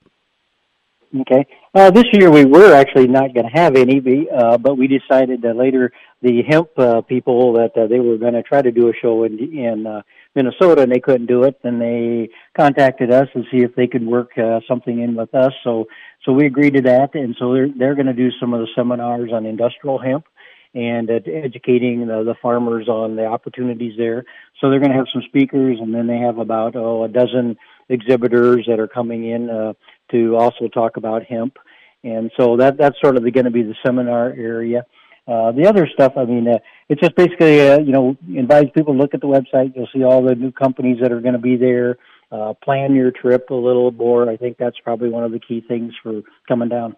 Okay. 1.22 1.46
Uh, 1.74 1.92
this 1.92 2.06
year 2.14 2.32
we 2.32 2.46
were 2.46 2.74
actually 2.74 3.08
not 3.08 3.34
going 3.34 3.46
to 3.46 3.52
have 3.54 3.76
any, 3.76 4.02
uh, 4.34 4.58
but 4.58 4.78
we 4.78 4.88
decided 4.88 5.42
that 5.42 5.56
later 5.56 5.92
the 6.22 6.42
hemp 6.48 6.70
uh, 6.78 7.02
people 7.02 7.54
that 7.54 7.72
uh, 7.78 7.88
they 7.88 8.00
were 8.00 8.18
going 8.18 8.34
to 8.34 8.44
try 8.44 8.62
to 8.62 8.72
do 8.72 8.90
a 8.90 8.94
show 9.02 9.24
in 9.24 9.38
in 9.40 9.86
uh, 9.86 10.02
Minnesota 10.36 10.82
and 10.82 10.92
they 10.92 11.00
couldn't 11.00 11.28
do 11.28 11.44
it. 11.44 11.60
Then 11.64 11.80
they 11.80 12.30
contacted 12.56 13.12
us 13.12 13.28
and 13.34 13.46
see 13.52 13.60
if 13.60 13.76
they 13.76 13.88
could 13.88 14.06
work 14.06 14.38
uh, 14.38 14.60
something 14.68 15.00
in 15.02 15.16
with 15.16 15.34
us. 15.36 15.54
So 15.64 15.86
so 16.26 16.34
we 16.34 16.46
agreed 16.46 16.74
to 16.74 16.82
that, 16.82 17.14
and 17.14 17.36
so 17.40 17.54
they're 17.54 17.70
they're 17.70 17.96
going 17.96 18.08
to 18.08 18.14
do 18.14 18.30
some 18.40 18.54
of 18.54 18.60
the 18.60 18.68
seminars 18.76 19.32
on 19.32 19.46
industrial 19.46 20.00
hemp 20.00 20.26
and 20.74 21.10
uh, 21.10 21.20
educating 21.26 22.08
the, 22.08 22.24
the 22.24 22.36
farmers 22.42 22.90
on 22.90 23.16
the 23.16 23.26
opportunities 23.26 23.94
there. 23.98 24.26
So 24.60 24.70
they're 24.70 24.80
going 24.80 24.92
to 24.92 24.98
have 24.98 25.08
some 25.14 25.24
speakers, 25.28 25.78
and 25.80 25.94
then 25.94 26.08
they 26.08 26.18
have 26.18 26.38
about 26.38 26.76
oh 26.76 27.04
a 27.04 27.08
dozen 27.08 27.58
exhibitors 27.90 28.66
that 28.68 28.80
are 28.80 28.88
coming 28.88 29.30
in 29.30 29.50
uh, 29.50 29.74
to 30.12 30.36
also 30.36 30.68
talk 30.68 30.98
about 30.98 31.24
hemp. 31.24 31.58
And 32.04 32.32
so 32.38 32.58
that 32.58 32.78
that's 32.78 33.00
sort 33.02 33.16
of 33.16 33.24
going 33.24 33.46
to 33.46 33.52
be 33.52 33.64
the 33.64 33.76
seminar 33.86 34.28
area. 34.30 34.86
Uh, 35.28 35.52
the 35.52 35.68
other 35.68 35.90
stuff, 35.92 36.14
I 36.18 36.26
mean, 36.26 36.48
uh, 36.48 36.60
it's 36.88 37.02
just 37.02 37.16
basically, 37.16 37.68
uh, 37.68 37.80
you 37.80 37.92
know, 37.92 38.16
invites 38.28 38.70
people 38.76 38.94
to 38.94 39.00
look 39.00 39.16
at 39.16 39.22
the 39.22 39.28
website. 39.28 39.76
You'll 39.76 39.90
see 39.92 40.04
all 40.04 40.24
the 40.24 40.36
new 40.36 40.52
companies 40.52 41.00
that 41.02 41.12
are 41.12 41.20
going 41.20 41.34
to 41.34 41.40
be 41.40 41.56
there. 41.56 41.98
Uh, 42.32 42.54
plan 42.64 42.96
your 42.96 43.12
trip 43.12 43.50
a 43.50 43.56
little 43.56 43.92
more. 43.92 44.30
I 44.30 44.38
think 44.38 44.58
that's 44.58 44.78
probably 44.84 45.10
one 45.10 45.24
of 45.24 45.32
the 45.32 45.40
key 45.40 45.64
things 45.68 45.94
for 46.02 46.22
coming 46.48 46.70
down. 46.70 46.96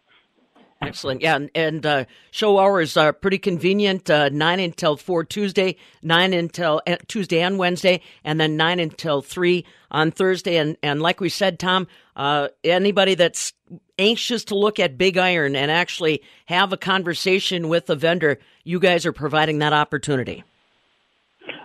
Excellent. 0.82 1.22
Yeah, 1.22 1.36
and, 1.38 1.50
and 1.56 1.86
uh, 1.86 2.06
show 2.30 2.60
hours 2.60 2.98
are 2.98 3.12
pretty 3.12 3.40
convenient. 3.40 4.10
Uh, 4.10 4.30
nine 4.30 4.60
until 4.60 4.96
four 4.96 5.24
Tuesday, 5.24 5.76
nine 6.04 6.34
until 6.34 6.82
uh, 6.86 6.98
Tuesday 7.08 7.42
and 7.42 7.58
Wednesday, 7.58 8.02
and 8.24 8.40
then 8.40 8.58
nine 8.58 8.80
until 8.80 9.22
three 9.22 9.66
on 9.90 10.12
Thursday. 10.12 10.58
And 10.58 10.78
and 10.84 11.02
like 11.02 11.20
we 11.20 11.30
said, 11.30 11.58
Tom, 11.58 11.88
uh, 12.16 12.50
anybody 12.64 13.16
that's 13.16 13.54
anxious 13.98 14.46
to 14.46 14.56
look 14.56 14.80
at 14.80 14.98
Big 14.98 15.18
Iron 15.18 15.56
and 15.56 15.72
actually 15.72 16.22
have 16.46 16.72
a 16.72 16.78
conversation 16.78 17.70
with 17.70 17.90
a 17.90 17.96
vendor, 17.96 18.38
you 18.64 18.80
guys 18.80 19.06
are 19.08 19.14
providing 19.14 19.60
that 19.60 19.74
opportunity. 19.74 20.44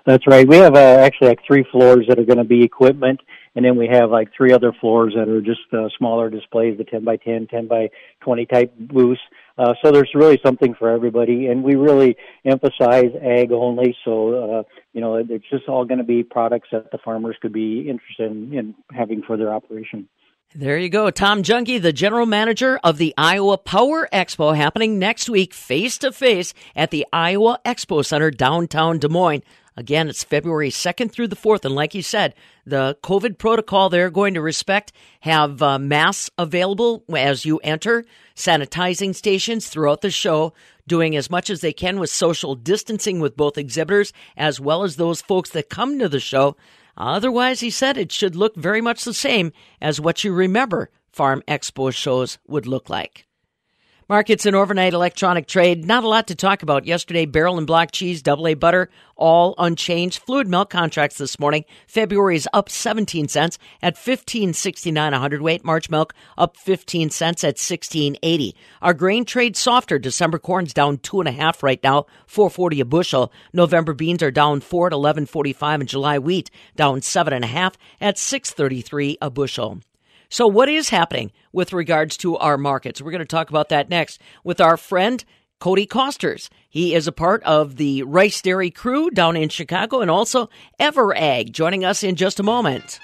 That's 0.07 0.27
right. 0.27 0.49
We 0.49 0.57
have 0.57 0.75
uh, 0.75 0.79
actually 0.79 1.29
like 1.29 1.41
three 1.47 1.65
floors 1.71 2.07
that 2.09 2.19
are 2.19 2.25
going 2.25 2.39
to 2.39 2.45
be 2.45 2.63
equipment, 2.63 3.21
and 3.55 3.65
then 3.65 3.77
we 3.77 3.89
have 3.89 4.11
like 4.11 4.29
three 4.37 4.53
other 4.53 4.73
floors 4.81 5.15
that 5.17 5.29
are 5.29 5.41
just 5.41 5.61
uh, 5.73 5.89
smaller 5.99 6.31
displays, 6.31 6.79
the 6.79 6.85
10 6.85 7.05
by 7.05 7.17
10, 7.17 7.49
10 7.49 7.69
by 7.69 7.91
20 8.21 8.47
type 8.47 8.75
booths. 8.79 9.21
Uh, 9.59 9.75
so 9.83 9.91
there's 9.91 10.11
really 10.15 10.41
something 10.45 10.75
for 10.75 10.89
everybody, 10.89 11.47
and 11.47 11.63
we 11.63 11.75
really 11.75 12.17
emphasize 12.45 13.11
ag 13.23 13.53
only. 13.53 13.97
So 14.05 14.35
uh, 14.35 14.63
you 14.93 15.01
know, 15.01 15.17
it's 15.17 15.49
just 15.51 15.69
all 15.69 15.85
going 15.85 15.99
to 15.99 16.05
be 16.05 16.23
products 16.23 16.69
that 16.73 16.91
the 16.91 16.99
farmers 16.99 17.37
could 17.41 17.53
be 17.53 17.89
interested 17.89 18.31
in, 18.31 18.53
in 18.55 18.75
having 18.91 19.23
for 19.23 19.37
their 19.37 19.53
operation. 19.53 20.09
There 20.55 20.77
you 20.77 20.91
go. 20.91 21.09
Tom 21.11 21.43
Junge, 21.43 21.81
the 21.81 21.95
general 21.95 22.27
manager 22.27 22.79
of 22.85 22.99
the 22.99 23.15
Iowa 23.17 23.57
Power 23.57 24.07
Expo, 24.13 24.55
happening 24.55 24.99
next 24.99 25.31
week 25.31 25.55
face 25.55 25.97
to 25.97 26.13
face 26.13 26.53
at 26.77 26.91
the 26.91 27.07
Iowa 27.11 27.59
Expo 27.65 28.05
Center 28.05 28.31
downtown 28.31 28.99
Des 28.99 29.09
Moines. 29.09 29.45
Again, 29.79 30.11
it's 30.11 30.23
February 30.23 30.69
2nd 30.69 31.11
through 31.11 31.29
the 31.29 31.37
4th. 31.37 31.65
And 31.65 31.75
like 31.75 31.95
you 31.95 32.03
said, 32.03 32.35
the 32.67 32.99
COVID 33.03 33.39
protocol 33.39 33.89
they're 33.89 34.11
going 34.11 34.35
to 34.35 34.43
respect, 34.43 34.93
have 35.21 35.63
uh, 35.63 35.79
masks 35.79 36.29
available 36.37 37.03
as 37.17 37.47
you 37.47 37.57
enter, 37.65 38.05
sanitizing 38.37 39.15
stations 39.15 39.69
throughout 39.69 40.03
the 40.03 40.11
show, 40.11 40.53
doing 40.87 41.17
as 41.17 41.31
much 41.31 41.49
as 41.49 41.63
they 41.63 41.73
can 41.73 41.99
with 41.99 42.11
social 42.11 42.55
distancing 42.57 43.21
with 43.21 43.39
both 43.39 43.57
exhibitors 43.57 44.13
as 44.37 44.61
well 44.61 44.83
as 44.83 44.97
those 44.97 45.23
folks 45.23 45.49
that 45.49 45.71
come 45.71 45.99
to 45.99 46.11
the 46.11 46.21
show. 46.21 46.57
Otherwise, 46.97 47.61
he 47.61 47.71
said 47.71 47.97
it 47.97 48.13
should 48.13 48.37
look 48.37 48.55
very 48.57 48.81
much 48.81 49.05
the 49.05 49.15
same 49.15 49.53
as 49.81 50.01
what 50.01 50.25
you 50.25 50.33
remember 50.33 50.91
Farm 51.13 51.43
Expo 51.49 51.93
shows 51.93 52.39
would 52.47 52.67
look 52.67 52.89
like. 52.89 53.27
Markets 54.13 54.45
and 54.45 54.55
overnight 54.55 54.93
electronic 54.93 55.47
trade, 55.47 55.87
not 55.87 56.05
a 56.05 56.07
lot 56.07 56.27
to 56.27 56.35
talk 56.35 56.63
about. 56.63 56.85
Yesterday, 56.85 57.25
barrel 57.25 57.57
and 57.57 57.67
block 57.67 57.93
cheese, 57.93 58.21
double 58.21 58.47
A 58.47 58.53
butter, 58.53 58.91
all 59.17 59.55
unchanged. 59.57 60.19
Fluid 60.19 60.47
milk 60.49 60.69
contracts 60.69 61.17
this 61.17 61.39
morning. 61.39 61.65
February 61.87 62.37
is 62.37 62.47
up 62.53 62.69
17 62.69 63.29
cents 63.29 63.59
at 63.81 63.97
15.69 63.97 65.15
a 65.15 65.19
hundredweight. 65.19 65.65
March 65.65 65.89
milk 65.89 66.13
up 66.37 66.59
15 66.59 67.09
cents 67.09 67.43
at 67.43 67.57
16.80. 67.57 68.53
Our 68.83 68.93
grain 68.93 69.25
trade 69.25 69.57
softer. 69.57 69.99
December 69.99 70.39
corn's 70.39 70.75
down 70.75 70.99
two 70.99 71.21
and 71.21 71.29
a 71.31 71.33
half 71.33 71.63
right 71.63 71.83
now, 71.83 72.05
440 72.27 72.81
a 72.81 72.85
bushel. 72.85 73.33
November 73.55 73.95
beans 73.95 74.23
are 74.23 74.31
down 74.31 74.61
four 74.61 74.89
at 74.89 74.93
11.45 74.93 75.75
and 75.77 75.89
July 75.89 76.19
wheat 76.19 76.51
down 76.77 77.01
seven 77.01 77.33
and 77.33 77.47
a 77.47 77.49
half 77.49 77.79
at 77.99 78.17
6.33 78.17 79.17
a 79.23 79.31
bushel. 79.31 79.81
So, 80.33 80.47
what 80.47 80.71
is 80.71 80.89
happening 80.89 81.31
with 81.53 81.75
regards 81.75 82.17
to 82.17 82.39
our 82.39 82.57
markets? 82.57 83.03
We're 83.03 83.11
going 83.11 83.19
to 83.19 83.27
talk 83.27 83.51
about 83.51 83.69
that 83.69 83.91
next 83.91 84.19
with 84.43 84.63
our 84.63 84.79
friend 84.79 85.23
Cody 85.61 85.85
Costers. 85.85 86.49
He 86.71 86.95
is 86.95 87.07
a 87.07 87.13
part 87.13 87.43
of 87.43 87.77
the 87.77 88.03
Rice 88.05 88.41
Dairy 88.41 88.71
crew 88.71 89.11
down 89.11 89.37
in 89.37 89.51
Chicago 89.51 90.01
and 90.01 90.11
also 90.11 90.49
EverAg, 90.81 91.53
joining 91.53 91.85
us 91.85 92.03
in 92.03 92.17
just 92.17 92.41
a 92.41 92.43
moment. 92.43 92.99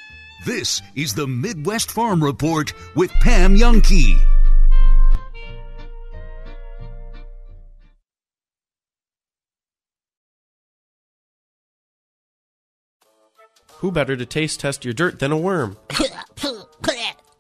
This 0.47 0.81
is 0.97 1.13
the 1.13 1.27
Midwest 1.27 1.91
Farm 1.91 2.25
Report 2.25 2.73
with 2.95 3.11
Pam 3.21 3.57
Jahnke. 3.57 4.19
Who 13.81 13.93
better 13.93 14.17
to 14.17 14.25
taste 14.25 14.61
test 14.61 14.87
your 14.87 14.95
dirt 14.95 15.19
than 15.19 15.31
a 15.31 15.37
worm? 15.37 15.77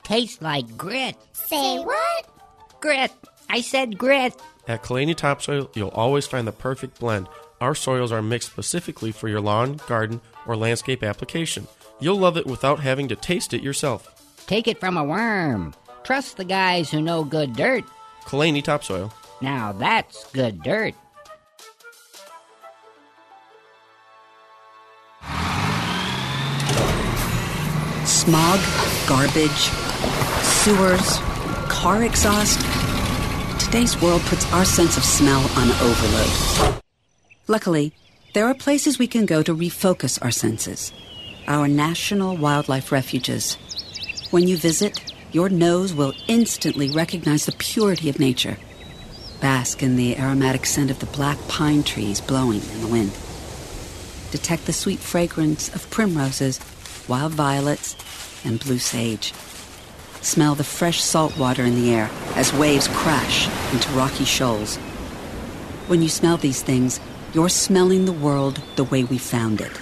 Tastes 0.08 0.40
like 0.40 0.78
grit. 0.78 1.16
Say 1.34 1.78
what? 1.80 2.26
Grit. 2.80 3.12
I 3.50 3.60
said 3.60 3.98
grit. 3.98 4.34
At 4.66 4.82
Kalani 4.82 5.14
Topsoil, 5.14 5.70
you'll 5.74 5.90
always 5.90 6.26
find 6.26 6.48
the 6.48 6.52
perfect 6.52 6.98
blend. 6.98 7.28
Our 7.60 7.74
soils 7.74 8.10
are 8.10 8.22
mixed 8.22 8.50
specifically 8.50 9.12
for 9.12 9.28
your 9.28 9.42
lawn, 9.42 9.80
garden, 9.86 10.22
or 10.46 10.56
landscape 10.56 11.02
application. 11.02 11.68
You'll 12.00 12.16
love 12.16 12.38
it 12.38 12.46
without 12.46 12.80
having 12.80 13.08
to 13.08 13.16
taste 13.16 13.52
it 13.52 13.62
yourself. 13.62 14.46
Take 14.46 14.66
it 14.66 14.80
from 14.80 14.96
a 14.96 15.04
worm. 15.04 15.74
Trust 16.04 16.38
the 16.38 16.44
guys 16.44 16.90
who 16.90 17.02
know 17.02 17.22
good 17.22 17.52
dirt. 17.52 17.84
Kalani 18.24 18.64
Topsoil. 18.64 19.12
Now 19.42 19.72
that's 19.72 20.24
good 20.32 20.62
dirt. 20.62 20.94
Smog, 28.06 28.60
garbage, 29.06 29.70
sewers, 30.42 31.18
car 31.68 32.02
exhaust. 32.04 32.60
Today's 33.60 34.00
world 34.00 34.22
puts 34.22 34.50
our 34.52 34.64
sense 34.64 34.96
of 34.96 35.04
smell 35.04 35.40
on 35.56 35.70
overload. 35.80 36.82
Luckily, 37.46 37.92
there 38.34 38.46
are 38.46 38.54
places 38.54 38.98
we 38.98 39.06
can 39.06 39.26
go 39.26 39.42
to 39.42 39.54
refocus 39.54 40.22
our 40.22 40.30
senses. 40.30 40.92
Our 41.46 41.66
national 41.66 42.36
wildlife 42.36 42.92
refuges. 42.92 43.54
When 44.30 44.46
you 44.46 44.56
visit, 44.56 45.00
your 45.32 45.48
nose 45.48 45.94
will 45.94 46.12
instantly 46.26 46.90
recognize 46.90 47.46
the 47.46 47.52
purity 47.52 48.08
of 48.08 48.18
nature. 48.18 48.58
Bask 49.40 49.82
in 49.82 49.96
the 49.96 50.18
aromatic 50.18 50.66
scent 50.66 50.90
of 50.90 50.98
the 50.98 51.06
black 51.06 51.38
pine 51.48 51.82
trees 51.82 52.20
blowing 52.20 52.60
in 52.60 52.80
the 52.80 52.86
wind. 52.86 53.12
Detect 54.30 54.66
the 54.66 54.72
sweet 54.72 54.98
fragrance 54.98 55.74
of 55.74 55.88
primroses, 55.90 56.60
wild 57.08 57.32
violets, 57.32 57.96
and 58.44 58.60
blue 58.60 58.78
sage. 58.78 59.32
Smell 60.22 60.54
the 60.54 60.64
fresh 60.64 61.02
salt 61.02 61.36
water 61.38 61.64
in 61.64 61.74
the 61.74 61.92
air 61.92 62.08
as 62.34 62.52
waves 62.52 62.88
crash 62.88 63.48
into 63.72 63.88
rocky 63.90 64.24
shoals. 64.24 64.78
When 65.88 66.02
you 66.02 66.08
smell 66.08 66.36
these 66.36 66.62
things, 66.62 67.00
you're 67.34 67.48
smelling 67.48 68.04
the 68.04 68.12
world 68.12 68.60
the 68.76 68.84
way 68.84 69.02
we 69.04 69.18
found 69.18 69.60
it. 69.60 69.72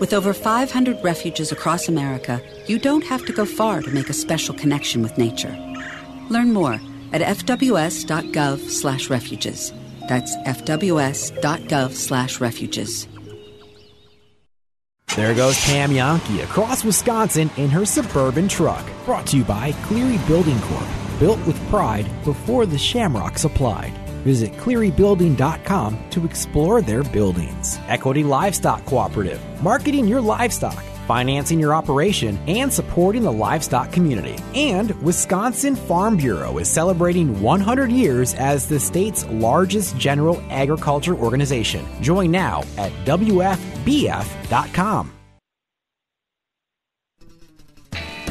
With 0.00 0.12
over 0.12 0.34
500 0.34 1.04
refuges 1.04 1.52
across 1.52 1.88
America, 1.88 2.40
you 2.66 2.78
don't 2.78 3.04
have 3.04 3.24
to 3.26 3.32
go 3.32 3.44
far 3.44 3.82
to 3.82 3.90
make 3.90 4.10
a 4.10 4.14
special 4.14 4.54
connection 4.54 5.02
with 5.02 5.18
nature. 5.18 5.56
Learn 6.30 6.52
more 6.52 6.80
at 7.12 7.22
fws.gov/refuges. 7.22 9.72
That's 10.08 10.34
fws.gov/refuges. 10.36 13.08
There 15.08 15.34
goes 15.34 15.62
Pam 15.64 15.90
Jahnke 15.90 16.42
across 16.42 16.84
Wisconsin 16.84 17.48
in 17.56 17.70
her 17.70 17.86
suburban 17.86 18.48
truck. 18.48 18.84
Brought 19.04 19.26
to 19.28 19.36
you 19.36 19.44
by 19.44 19.70
Cleary 19.84 20.18
Building 20.26 20.60
Corp. 20.62 20.88
Built 21.20 21.46
with 21.46 21.68
pride 21.68 22.06
before 22.24 22.66
the 22.66 22.78
shamrocks 22.78 23.44
applied. 23.44 23.92
Visit 24.24 24.52
clearybuilding.com 24.54 26.10
to 26.10 26.24
explore 26.24 26.82
their 26.82 27.04
buildings. 27.04 27.78
Equity 27.86 28.24
Livestock 28.24 28.84
Cooperative. 28.86 29.40
Marketing 29.62 30.08
your 30.08 30.20
livestock, 30.20 30.82
financing 31.04 31.58
your 31.58 31.74
operation, 31.74 32.38
and 32.46 32.72
supporting 32.72 33.22
the 33.22 33.32
livestock 33.32 33.92
community. 33.92 34.36
And 34.54 34.90
Wisconsin 35.02 35.76
Farm 35.76 36.16
Bureau 36.16 36.58
is 36.58 36.68
celebrating 36.68 37.40
100 37.40 37.90
years 37.90 38.34
as 38.34 38.68
the 38.68 38.78
state's 38.80 39.24
largest 39.26 39.96
general 39.96 40.42
agriculture 40.50 41.14
organization. 41.14 41.86
Join 42.00 42.30
now 42.30 42.62
at 42.76 42.92
WFBF.com. 43.04 43.54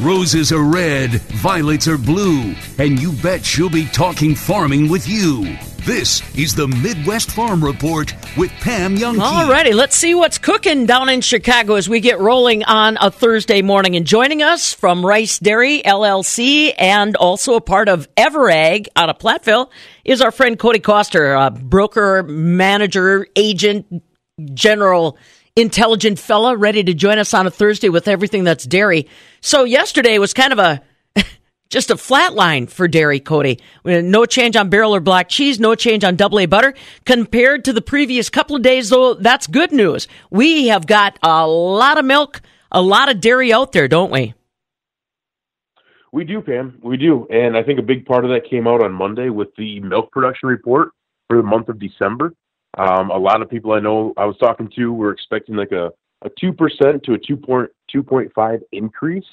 Roses 0.02 0.52
are 0.52 0.64
red, 0.64 1.12
violets 1.32 1.88
are 1.88 1.98
blue, 1.98 2.54
and 2.78 3.00
you 3.00 3.14
bet 3.22 3.46
she'll 3.46 3.70
be 3.70 3.86
talking 3.86 4.36
farming 4.36 4.90
with 4.90 5.08
you. 5.08 5.56
This 5.86 6.22
is 6.38 6.56
the 6.56 6.66
Midwest 6.66 7.32
Farm 7.32 7.62
Report 7.62 8.14
with 8.38 8.52
Pam 8.62 8.96
Young. 8.96 9.20
All 9.20 9.50
righty, 9.50 9.74
let's 9.74 9.98
see 9.98 10.16
what's 10.16 10.38
cooking 10.38 10.86
down 10.86 11.10
in 11.10 11.20
Chicago 11.20 11.76
as 11.76 11.90
we 11.90 12.00
get 12.00 12.22
rolling 12.22 12.64
on 12.64 12.98
a 13.02 13.12
Thursday 13.12 13.62
morning. 13.62 13.98
And 13.98 14.08
joining 14.08 14.42
us 14.42 14.74
from 14.74 15.06
Rice 15.06 15.40
Dairy 15.40 15.82
LLC 15.82 16.74
and 16.78 17.18
also 17.18 17.56
a 17.56 17.62
part 17.62 17.90
of 17.90 18.08
EverAg 18.16 18.88
out 18.96 19.10
of 19.10 19.18
Platteville 19.18 19.70
is 20.06 20.22
our 20.22 20.32
friend 20.32 20.58
Cody 20.58 20.80
Coster, 20.80 21.34
a 21.34 21.52
broker, 21.52 22.24
manager, 22.24 23.28
agent, 23.36 23.86
general 24.54 25.18
intelligent 25.58 26.18
fella 26.18 26.56
ready 26.56 26.86
to 26.86 26.94
join 26.94 27.18
us 27.20 27.34
on 27.34 27.46
a 27.46 27.52
Thursday 27.52 27.90
with 27.90 28.08
everything 28.08 28.46
that's 28.46 28.64
dairy. 28.64 29.10
So 29.42 29.66
yesterday 29.66 30.18
was 30.18 30.34
kind 30.34 30.54
of 30.54 30.60
a 30.60 30.82
just 31.74 31.90
a 31.90 31.98
flat 31.98 32.36
line 32.36 32.68
for 32.68 32.88
dairy, 32.88 33.20
Cody. 33.20 33.60
No 33.84 34.26
change 34.26 34.56
on 34.56 34.70
barrel 34.70 34.96
or 34.96 35.00
block 35.00 35.28
cheese, 35.28 35.60
no 35.60 35.74
change 35.74 36.04
on 36.04 36.16
double 36.16 36.40
A 36.40 36.46
butter. 36.46 36.76
Compared 37.06 37.66
to 37.66 37.74
the 37.74 37.82
previous 37.82 38.30
couple 38.30 38.56
of 38.56 38.62
days, 38.62 38.90
though, 38.90 39.16
that's 39.16 39.48
good 39.48 39.72
news. 39.72 40.08
We 40.30 40.68
have 40.68 40.86
got 40.86 41.18
a 41.24 41.48
lot 41.48 41.98
of 41.98 42.06
milk, 42.06 42.42
a 42.72 42.82
lot 42.82 43.10
of 43.10 43.20
dairy 43.20 43.52
out 43.52 43.72
there, 43.72 43.88
don't 43.88 44.12
we? 44.12 44.36
We 46.12 46.24
do, 46.24 46.42
Pam. 46.42 46.78
We 46.84 46.96
do. 46.96 47.26
And 47.32 47.58
I 47.58 47.64
think 47.64 47.80
a 47.80 47.84
big 47.84 48.06
part 48.06 48.24
of 48.24 48.30
that 48.30 48.48
came 48.48 48.68
out 48.68 48.84
on 48.84 48.94
Monday 48.94 49.30
with 49.30 49.50
the 49.58 49.80
milk 49.80 50.12
production 50.12 50.48
report 50.48 50.90
for 51.28 51.38
the 51.38 51.44
month 51.44 51.70
of 51.70 51.80
December. 51.80 52.36
Um, 52.78 53.10
a 53.10 53.18
lot 53.18 53.42
of 53.42 53.50
people 53.50 53.74
I 53.74 53.80
know 53.80 54.14
I 54.16 54.26
was 54.26 54.38
talking 54.38 54.72
to 54.76 54.94
were 54.94 55.12
expecting 55.12 55.56
like 55.56 55.72
a, 55.72 55.90
a 56.22 56.30
2% 56.30 57.04
to 57.04 57.14
a 57.14 57.18
2.2.5 57.18 58.62
increase, 58.72 59.26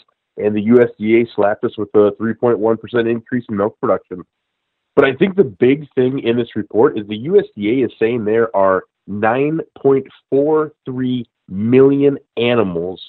and 0.45 0.55
the 0.55 0.67
USDA 0.67 1.27
slapped 1.35 1.65
us 1.65 1.77
with 1.77 1.89
a 1.95 2.13
3.1% 2.21 3.11
increase 3.11 3.45
in 3.49 3.57
milk 3.57 3.77
production. 3.81 4.23
But 4.97 5.05
I 5.05 5.15
think 5.15 5.37
the 5.37 5.45
big 5.45 5.87
thing 5.95 6.19
in 6.21 6.37
this 6.37 6.57
report 6.57 6.99
is 6.99 7.07
the 7.07 7.27
USDA 7.27 7.87
is 7.87 7.93
saying 7.99 8.25
there 8.25 8.55
are 8.57 8.85
9.43 9.09 11.25
million 11.49 12.19
animals 12.37 13.01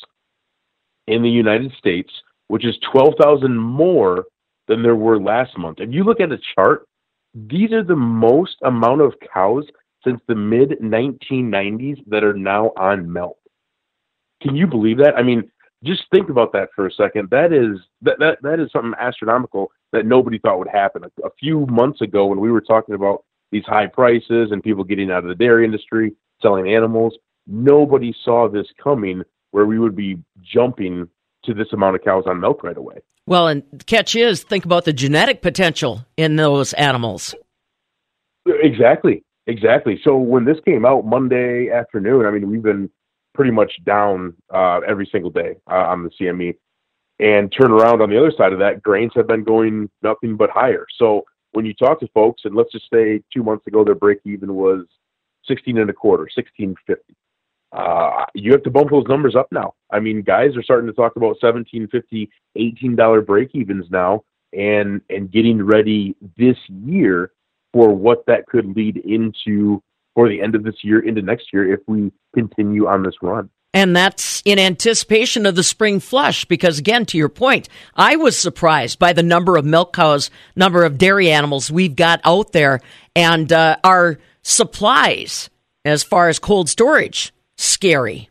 in 1.07 1.23
the 1.23 1.29
United 1.29 1.73
States, 1.77 2.11
which 2.47 2.65
is 2.65 2.77
12,000 2.91 3.57
more 3.57 4.25
than 4.67 4.83
there 4.83 4.95
were 4.95 5.19
last 5.19 5.57
month. 5.57 5.79
If 5.79 5.91
you 5.91 6.03
look 6.03 6.19
at 6.19 6.29
the 6.29 6.37
chart, 6.55 6.85
these 7.33 7.71
are 7.71 7.83
the 7.83 7.95
most 7.95 8.57
amount 8.63 9.01
of 9.01 9.15
cows 9.33 9.65
since 10.03 10.21
the 10.27 10.35
mid 10.35 10.71
1990s 10.81 12.03
that 12.07 12.23
are 12.23 12.33
now 12.33 12.71
on 12.77 13.11
milk. 13.11 13.37
Can 14.41 14.55
you 14.55 14.67
believe 14.67 14.97
that? 14.97 15.15
I 15.15 15.23
mean, 15.23 15.49
just 15.83 16.03
think 16.11 16.29
about 16.29 16.53
that 16.53 16.69
for 16.75 16.85
a 16.85 16.91
second. 16.91 17.29
That 17.31 17.51
is 17.53 17.79
that 18.01 18.19
that, 18.19 18.37
that 18.41 18.59
is 18.59 18.71
something 18.71 18.93
astronomical 18.99 19.71
that 19.91 20.05
nobody 20.05 20.39
thought 20.39 20.59
would 20.59 20.67
happen. 20.67 21.03
A, 21.03 21.27
a 21.27 21.31
few 21.39 21.65
months 21.67 22.01
ago, 22.01 22.25
when 22.25 22.39
we 22.39 22.51
were 22.51 22.61
talking 22.61 22.95
about 22.95 23.23
these 23.51 23.65
high 23.65 23.87
prices 23.87 24.51
and 24.51 24.63
people 24.63 24.83
getting 24.83 25.11
out 25.11 25.23
of 25.23 25.29
the 25.29 25.35
dairy 25.35 25.65
industry, 25.65 26.13
selling 26.41 26.73
animals, 26.73 27.17
nobody 27.47 28.13
saw 28.23 28.49
this 28.49 28.67
coming. 28.81 29.23
Where 29.51 29.65
we 29.65 29.79
would 29.79 29.97
be 29.97 30.17
jumping 30.41 31.09
to 31.43 31.53
this 31.53 31.67
amount 31.73 31.97
of 31.97 32.03
cows 32.05 32.23
on 32.25 32.39
milk 32.39 32.63
right 32.63 32.77
away. 32.77 32.99
Well, 33.25 33.49
and 33.49 33.63
the 33.73 33.83
catch 33.83 34.15
is 34.15 34.43
think 34.43 34.63
about 34.63 34.85
the 34.85 34.93
genetic 34.93 35.41
potential 35.41 36.05
in 36.15 36.37
those 36.37 36.71
animals. 36.73 37.35
Exactly, 38.45 39.25
exactly. 39.47 39.99
So 40.05 40.15
when 40.15 40.45
this 40.45 40.57
came 40.63 40.85
out 40.85 41.05
Monday 41.05 41.69
afternoon, 41.69 42.25
I 42.25 42.31
mean, 42.31 42.49
we've 42.49 42.63
been 42.63 42.89
pretty 43.33 43.51
much 43.51 43.71
down 43.85 44.33
uh, 44.53 44.79
every 44.87 45.07
single 45.11 45.31
day 45.31 45.55
uh, 45.69 45.75
on 45.75 46.03
the 46.03 46.09
CME. 46.19 46.55
And 47.19 47.51
turn 47.51 47.71
around 47.71 48.01
on 48.01 48.09
the 48.09 48.17
other 48.17 48.33
side 48.35 48.51
of 48.51 48.59
that, 48.59 48.81
grains 48.81 49.11
have 49.15 49.27
been 49.27 49.43
going 49.43 49.89
nothing 50.01 50.35
but 50.35 50.49
higher. 50.49 50.85
So 50.97 51.23
when 51.51 51.65
you 51.65 51.73
talk 51.73 51.99
to 51.99 52.07
folks, 52.13 52.43
and 52.45 52.55
let's 52.55 52.71
just 52.71 52.89
say 52.91 53.21
two 53.31 53.43
months 53.43 53.67
ago 53.67 53.83
their 53.83 53.95
break 53.95 54.19
even 54.25 54.55
was 54.55 54.85
16 55.47 55.77
and 55.77 55.89
a 55.89 55.93
quarter, 55.93 56.23
1650. 56.35 57.15
Uh, 57.73 58.25
you 58.33 58.51
have 58.51 58.63
to 58.63 58.69
bump 58.69 58.89
those 58.89 59.05
numbers 59.07 59.35
up 59.35 59.47
now. 59.51 59.73
I 59.91 59.99
mean, 59.99 60.23
guys 60.23 60.57
are 60.57 60.63
starting 60.63 60.87
to 60.87 60.93
talk 60.93 61.15
about 61.15 61.41
1750, 61.41 62.29
18 62.55 62.95
dollar 62.95 63.21
break 63.21 63.51
evens 63.53 63.85
now, 63.89 64.23
and 64.51 65.01
and 65.09 65.31
getting 65.31 65.63
ready 65.63 66.15
this 66.37 66.57
year 66.67 67.31
for 67.71 67.95
what 67.95 68.25
that 68.25 68.45
could 68.47 68.75
lead 68.75 68.97
into 68.97 69.81
for 70.13 70.29
the 70.29 70.41
end 70.41 70.55
of 70.55 70.63
this 70.63 70.75
year 70.83 70.99
into 70.99 71.21
next 71.21 71.53
year 71.53 71.73
if 71.73 71.79
we 71.87 72.11
continue 72.33 72.87
on 72.87 73.03
this 73.03 73.15
run. 73.21 73.49
And 73.73 73.95
that's 73.95 74.41
in 74.43 74.59
anticipation 74.59 75.45
of 75.45 75.55
the 75.55 75.63
spring 75.63 76.01
flush, 76.01 76.43
because 76.43 76.77
again, 76.77 77.05
to 77.05 77.17
your 77.17 77.29
point, 77.29 77.69
I 77.95 78.17
was 78.17 78.37
surprised 78.37 78.99
by 78.99 79.13
the 79.13 79.23
number 79.23 79.55
of 79.55 79.63
milk 79.63 79.93
cows, 79.93 80.29
number 80.57 80.83
of 80.83 80.97
dairy 80.97 81.31
animals 81.31 81.71
we've 81.71 81.95
got 81.95 82.19
out 82.25 82.51
there, 82.51 82.81
and 83.15 83.51
uh, 83.51 83.77
our 83.83 84.19
supplies 84.43 85.49
as 85.85 86.03
far 86.03 86.27
as 86.27 86.37
cold 86.37 86.67
storage, 86.67 87.33
scary. 87.57 88.29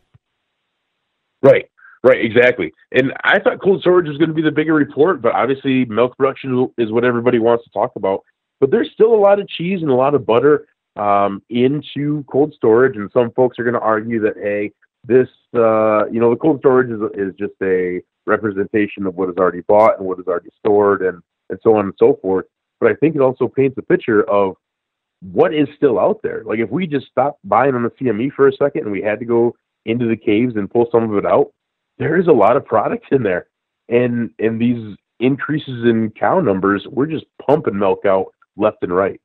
Right, 1.41 1.65
right, 2.03 2.23
exactly. 2.23 2.71
And 2.91 3.11
I 3.23 3.39
thought 3.39 3.61
cold 3.63 3.81
storage 3.81 4.07
was 4.07 4.17
going 4.17 4.29
to 4.29 4.35
be 4.35 4.43
the 4.43 4.51
bigger 4.51 4.75
report, 4.75 5.23
but 5.23 5.33
obviously 5.33 5.85
milk 5.85 6.15
production 6.17 6.69
is 6.77 6.91
what 6.91 7.03
everybody 7.03 7.39
wants 7.39 7.63
to 7.63 7.71
talk 7.71 7.93
about. 7.95 8.23
But 8.59 8.69
there's 8.69 8.91
still 8.93 9.15
a 9.15 9.17
lot 9.17 9.39
of 9.39 9.47
cheese 9.49 9.81
and 9.81 9.89
a 9.89 9.95
lot 9.95 10.13
of 10.13 10.23
butter 10.23 10.67
um, 10.95 11.41
into 11.49 12.23
cold 12.31 12.53
storage, 12.55 12.95
and 12.95 13.09
some 13.11 13.31
folks 13.31 13.57
are 13.59 13.63
going 13.63 13.73
to 13.73 13.79
argue 13.79 14.19
that 14.21 14.35
hey, 14.37 14.71
this 15.03 15.27
uh, 15.55 16.05
you 16.07 16.19
know 16.19 16.29
the 16.29 16.39
cold 16.39 16.59
storage 16.59 16.89
is 16.89 17.01
is 17.13 17.33
just 17.37 17.53
a 17.61 18.01
representation 18.25 19.05
of 19.05 19.15
what 19.15 19.29
is 19.29 19.35
already 19.37 19.61
bought 19.61 19.97
and 19.97 20.07
what 20.07 20.19
is 20.19 20.27
already 20.27 20.49
stored, 20.59 21.01
and 21.01 21.21
and 21.49 21.59
so 21.63 21.75
on 21.75 21.85
and 21.85 21.93
so 21.97 22.19
forth. 22.21 22.45
But 22.79 22.91
I 22.91 22.95
think 22.95 23.15
it 23.15 23.21
also 23.21 23.47
paints 23.47 23.77
a 23.77 23.81
picture 23.81 24.27
of 24.29 24.55
what 25.21 25.53
is 25.53 25.67
still 25.75 25.99
out 25.99 26.21
there. 26.23 26.43
Like 26.45 26.59
if 26.59 26.69
we 26.69 26.87
just 26.87 27.07
stopped 27.07 27.39
buying 27.43 27.75
on 27.75 27.83
the 27.83 27.91
CME 27.91 28.33
for 28.33 28.47
a 28.47 28.53
second 28.53 28.83
and 28.83 28.91
we 28.91 29.01
had 29.01 29.19
to 29.19 29.25
go 29.25 29.55
into 29.85 30.07
the 30.07 30.15
caves 30.15 30.55
and 30.55 30.69
pull 30.69 30.87
some 30.91 31.09
of 31.09 31.17
it 31.17 31.25
out, 31.25 31.51
there 31.99 32.19
is 32.19 32.27
a 32.27 32.31
lot 32.31 32.57
of 32.57 32.65
products 32.65 33.07
in 33.11 33.23
there, 33.23 33.47
and 33.89 34.31
and 34.39 34.59
these 34.59 34.95
increases 35.19 35.85
in 35.85 36.11
cow 36.19 36.39
numbers, 36.39 36.85
we're 36.89 37.05
just 37.05 37.25
pumping 37.45 37.77
milk 37.77 38.05
out 38.05 38.33
left 38.57 38.77
and 38.81 38.93
right. 38.93 39.21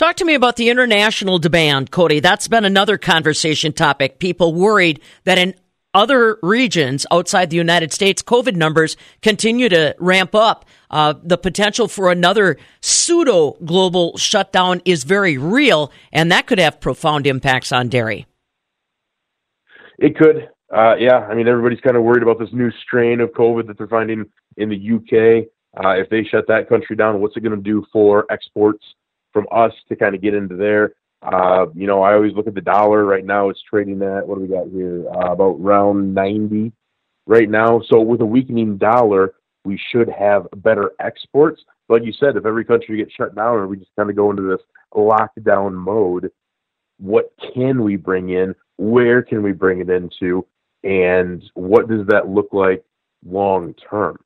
Talk 0.00 0.16
to 0.16 0.24
me 0.24 0.32
about 0.32 0.56
the 0.56 0.70
international 0.70 1.38
demand, 1.38 1.90
Cody. 1.90 2.20
That's 2.20 2.48
been 2.48 2.64
another 2.64 2.96
conversation 2.96 3.74
topic. 3.74 4.18
People 4.18 4.54
worried 4.54 4.98
that 5.24 5.36
in 5.36 5.54
other 5.92 6.38
regions 6.42 7.04
outside 7.10 7.50
the 7.50 7.58
United 7.58 7.92
States, 7.92 8.22
COVID 8.22 8.56
numbers 8.56 8.96
continue 9.20 9.68
to 9.68 9.94
ramp 9.98 10.34
up. 10.34 10.64
Uh, 10.90 11.12
the 11.22 11.36
potential 11.36 11.86
for 11.86 12.10
another 12.10 12.56
pseudo 12.80 13.58
global 13.62 14.16
shutdown 14.16 14.80
is 14.86 15.04
very 15.04 15.36
real, 15.36 15.92
and 16.14 16.32
that 16.32 16.46
could 16.46 16.58
have 16.58 16.80
profound 16.80 17.26
impacts 17.26 17.70
on 17.70 17.90
dairy. 17.90 18.24
It 19.98 20.16
could. 20.16 20.48
Uh, 20.74 20.94
yeah, 20.96 21.26
I 21.30 21.34
mean, 21.34 21.46
everybody's 21.46 21.80
kind 21.82 21.98
of 21.98 22.04
worried 22.04 22.22
about 22.22 22.38
this 22.38 22.54
new 22.54 22.70
strain 22.86 23.20
of 23.20 23.32
COVID 23.32 23.66
that 23.66 23.76
they're 23.76 23.86
finding 23.86 24.24
in 24.56 24.70
the 24.70 24.76
UK. 24.96 25.46
Uh, 25.76 26.00
if 26.00 26.08
they 26.08 26.24
shut 26.24 26.46
that 26.48 26.70
country 26.70 26.96
down, 26.96 27.20
what's 27.20 27.36
it 27.36 27.40
going 27.40 27.54
to 27.54 27.62
do 27.62 27.84
for 27.92 28.24
exports 28.32 28.82
from 29.32 29.46
us 29.52 29.72
to 29.88 29.96
kind 29.96 30.14
of 30.14 30.22
get 30.22 30.34
into 30.34 30.56
there. 30.56 30.94
Uh, 31.22 31.66
you 31.74 31.86
know, 31.86 32.02
I 32.02 32.14
always 32.14 32.34
look 32.34 32.46
at 32.46 32.54
the 32.54 32.60
dollar 32.60 33.04
right 33.04 33.24
now. 33.24 33.50
It's 33.50 33.62
trading 33.62 34.02
at 34.02 34.26
what 34.26 34.36
do 34.36 34.42
we 34.42 34.48
got 34.48 34.68
here? 34.68 35.06
Uh, 35.08 35.32
about 35.32 35.60
round 35.60 36.14
90 36.14 36.72
right 37.26 37.48
now. 37.48 37.82
So 37.88 38.00
with 38.00 38.20
a 38.22 38.26
weakening 38.26 38.78
dollar, 38.78 39.34
we 39.64 39.78
should 39.90 40.08
have 40.08 40.48
better 40.56 40.92
exports. 41.00 41.62
Like 41.88 42.04
you 42.04 42.12
said, 42.12 42.36
if 42.36 42.46
every 42.46 42.64
country 42.64 42.96
gets 42.96 43.12
shut 43.12 43.34
down 43.34 43.56
or 43.56 43.66
we 43.66 43.76
just 43.76 43.90
kind 43.96 44.08
of 44.08 44.16
go 44.16 44.30
into 44.30 44.42
this 44.42 44.60
lockdown 44.94 45.74
mode, 45.74 46.30
what 46.98 47.32
can 47.54 47.82
we 47.82 47.96
bring 47.96 48.30
in? 48.30 48.54
Where 48.78 49.22
can 49.22 49.42
we 49.42 49.52
bring 49.52 49.80
it 49.80 49.90
into? 49.90 50.46
And 50.84 51.42
what 51.54 51.88
does 51.88 52.06
that 52.06 52.28
look 52.28 52.48
like 52.52 52.84
long 53.26 53.74
term? 53.74 54.18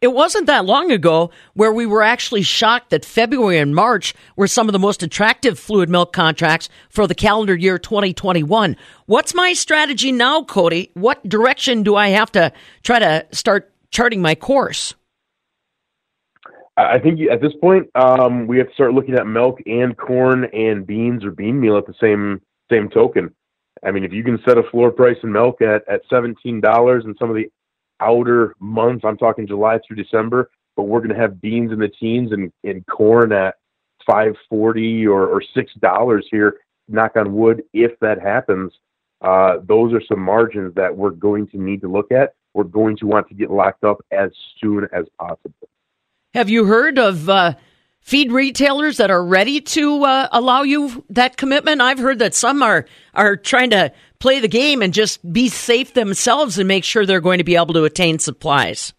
It 0.00 0.12
wasn't 0.12 0.46
that 0.46 0.64
long 0.64 0.92
ago 0.92 1.30
where 1.54 1.72
we 1.72 1.84
were 1.84 2.04
actually 2.04 2.42
shocked 2.42 2.90
that 2.90 3.04
February 3.04 3.58
and 3.58 3.74
March 3.74 4.14
were 4.36 4.46
some 4.46 4.68
of 4.68 4.72
the 4.72 4.78
most 4.78 5.02
attractive 5.02 5.58
fluid 5.58 5.90
milk 5.90 6.12
contracts 6.12 6.68
for 6.88 7.08
the 7.08 7.16
calendar 7.16 7.56
year 7.56 7.78
2021. 7.78 8.76
What's 9.06 9.34
my 9.34 9.54
strategy 9.54 10.12
now, 10.12 10.44
Cody? 10.44 10.92
What 10.94 11.28
direction 11.28 11.82
do 11.82 11.96
I 11.96 12.10
have 12.10 12.30
to 12.32 12.52
try 12.84 13.00
to 13.00 13.26
start 13.32 13.72
charting 13.90 14.22
my 14.22 14.36
course? 14.36 14.94
I 16.76 17.00
think 17.00 17.18
at 17.28 17.40
this 17.40 17.54
point 17.60 17.88
um, 17.96 18.46
we 18.46 18.58
have 18.58 18.68
to 18.68 18.74
start 18.74 18.94
looking 18.94 19.16
at 19.16 19.26
milk 19.26 19.58
and 19.66 19.96
corn 19.96 20.44
and 20.52 20.86
beans 20.86 21.24
or 21.24 21.32
bean 21.32 21.60
meal 21.60 21.76
at 21.76 21.86
the 21.86 21.94
same 22.00 22.40
same 22.70 22.88
token. 22.88 23.34
I 23.84 23.90
mean, 23.90 24.04
if 24.04 24.12
you 24.12 24.22
can 24.22 24.38
set 24.46 24.58
a 24.58 24.62
floor 24.70 24.92
price 24.92 25.16
in 25.24 25.32
milk 25.32 25.60
at 25.60 25.82
at 25.88 26.02
seventeen 26.08 26.60
dollars 26.60 27.04
and 27.04 27.16
some 27.18 27.30
of 27.30 27.34
the 27.34 27.50
outer 28.00 28.54
months. 28.60 29.04
I'm 29.04 29.16
talking 29.16 29.46
July 29.46 29.78
through 29.86 29.96
December, 29.96 30.50
but 30.76 30.84
we're 30.84 31.00
going 31.00 31.14
to 31.14 31.20
have 31.20 31.40
beans 31.40 31.72
in 31.72 31.78
the 31.78 31.88
teens 31.88 32.32
and, 32.32 32.52
and 32.64 32.86
corn 32.86 33.32
at 33.32 33.56
540 34.06 35.06
or, 35.06 35.26
or 35.26 35.42
six 35.54 35.72
dollars 35.80 36.26
here. 36.30 36.58
Knock 36.88 37.16
on 37.16 37.34
wood, 37.34 37.62
if 37.74 37.98
that 38.00 38.20
happens, 38.20 38.72
uh, 39.20 39.58
those 39.66 39.92
are 39.92 40.02
some 40.08 40.20
margins 40.20 40.74
that 40.74 40.96
we're 40.96 41.10
going 41.10 41.46
to 41.48 41.58
need 41.58 41.80
to 41.82 41.88
look 41.88 42.12
at. 42.12 42.34
We're 42.54 42.64
going 42.64 42.96
to 42.98 43.06
want 43.06 43.28
to 43.28 43.34
get 43.34 43.50
locked 43.50 43.84
up 43.84 43.98
as 44.10 44.30
soon 44.60 44.88
as 44.92 45.04
possible. 45.18 45.52
Have 46.34 46.48
you 46.48 46.64
heard 46.64 46.98
of 46.98 47.28
uh, 47.28 47.54
feed 48.00 48.32
retailers 48.32 48.96
that 48.98 49.10
are 49.10 49.24
ready 49.24 49.60
to 49.60 50.04
uh, 50.04 50.28
allow 50.32 50.62
you 50.62 51.04
that 51.10 51.36
commitment? 51.36 51.80
I've 51.80 51.98
heard 51.98 52.20
that 52.20 52.34
some 52.34 52.62
are 52.62 52.86
are 53.14 53.36
trying 53.36 53.70
to 53.70 53.92
play 54.20 54.40
the 54.40 54.48
game 54.48 54.82
and 54.82 54.92
just 54.92 55.32
be 55.32 55.48
safe 55.48 55.94
themselves 55.94 56.58
and 56.58 56.68
make 56.68 56.84
sure 56.84 57.06
they're 57.06 57.20
going 57.20 57.38
to 57.38 57.44
be 57.44 57.56
able 57.56 57.74
to 57.74 57.84
attain 57.84 58.18
supplies. 58.18 58.92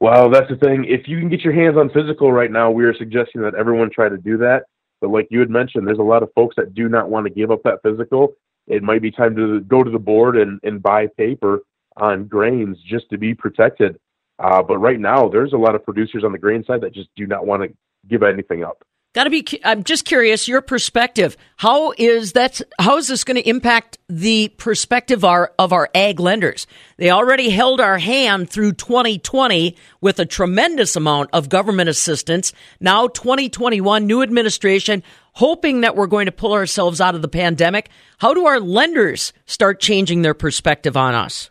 Well, 0.00 0.30
that's 0.30 0.48
the 0.48 0.56
thing. 0.56 0.84
If 0.88 1.06
you 1.06 1.18
can 1.18 1.28
get 1.28 1.42
your 1.42 1.52
hands 1.52 1.76
on 1.76 1.90
physical 1.90 2.32
right 2.32 2.50
now, 2.50 2.70
we 2.70 2.84
are 2.84 2.96
suggesting 2.96 3.42
that 3.42 3.54
everyone 3.54 3.90
try 3.90 4.08
to 4.08 4.16
do 4.16 4.36
that. 4.38 4.64
But 5.00 5.10
like 5.10 5.28
you 5.30 5.40
had 5.40 5.50
mentioned, 5.50 5.86
there's 5.86 5.98
a 5.98 6.02
lot 6.02 6.22
of 6.22 6.30
folks 6.34 6.56
that 6.56 6.74
do 6.74 6.88
not 6.88 7.10
want 7.10 7.26
to 7.26 7.32
give 7.32 7.50
up 7.50 7.62
that 7.64 7.80
physical. 7.82 8.34
It 8.66 8.82
might 8.82 9.02
be 9.02 9.10
time 9.10 9.34
to 9.36 9.60
go 9.60 9.82
to 9.82 9.90
the 9.90 9.98
board 9.98 10.36
and, 10.36 10.60
and 10.62 10.82
buy 10.82 11.08
paper 11.16 11.60
on 11.96 12.26
grains 12.26 12.78
just 12.88 13.10
to 13.10 13.18
be 13.18 13.34
protected. 13.34 13.98
Uh, 14.38 14.62
but 14.62 14.78
right 14.78 14.98
now, 14.98 15.28
there's 15.28 15.52
a 15.52 15.56
lot 15.56 15.74
of 15.74 15.84
producers 15.84 16.24
on 16.24 16.32
the 16.32 16.38
grain 16.38 16.64
side 16.64 16.80
that 16.80 16.94
just 16.94 17.10
do 17.16 17.26
not 17.26 17.46
want 17.46 17.62
to 17.62 17.68
give 18.08 18.22
anything 18.22 18.64
up. 18.64 18.82
Got 19.14 19.24
to 19.24 19.30
be. 19.30 19.44
I'm 19.62 19.84
just 19.84 20.06
curious 20.06 20.48
your 20.48 20.62
perspective. 20.62 21.36
How 21.56 21.92
is 21.98 22.32
that? 22.32 22.62
How 22.78 22.96
is 22.96 23.08
this 23.08 23.24
going 23.24 23.36
to 23.36 23.46
impact 23.46 23.98
the 24.08 24.48
perspective 24.56 25.22
our, 25.22 25.52
of 25.58 25.70
our 25.70 25.90
ag 25.94 26.18
lenders? 26.18 26.66
They 26.96 27.10
already 27.10 27.50
held 27.50 27.78
our 27.78 27.98
hand 27.98 28.48
through 28.48 28.72
2020 28.72 29.76
with 30.00 30.18
a 30.18 30.24
tremendous 30.24 30.96
amount 30.96 31.28
of 31.34 31.50
government 31.50 31.90
assistance. 31.90 32.54
Now 32.80 33.06
2021, 33.06 34.06
new 34.06 34.22
administration, 34.22 35.02
hoping 35.34 35.82
that 35.82 35.94
we're 35.94 36.06
going 36.06 36.26
to 36.26 36.32
pull 36.32 36.54
ourselves 36.54 36.98
out 36.98 37.14
of 37.14 37.20
the 37.20 37.28
pandemic. 37.28 37.90
How 38.16 38.32
do 38.32 38.46
our 38.46 38.60
lenders 38.60 39.34
start 39.44 39.78
changing 39.78 40.22
their 40.22 40.32
perspective 40.32 40.96
on 40.96 41.14
us? 41.14 41.50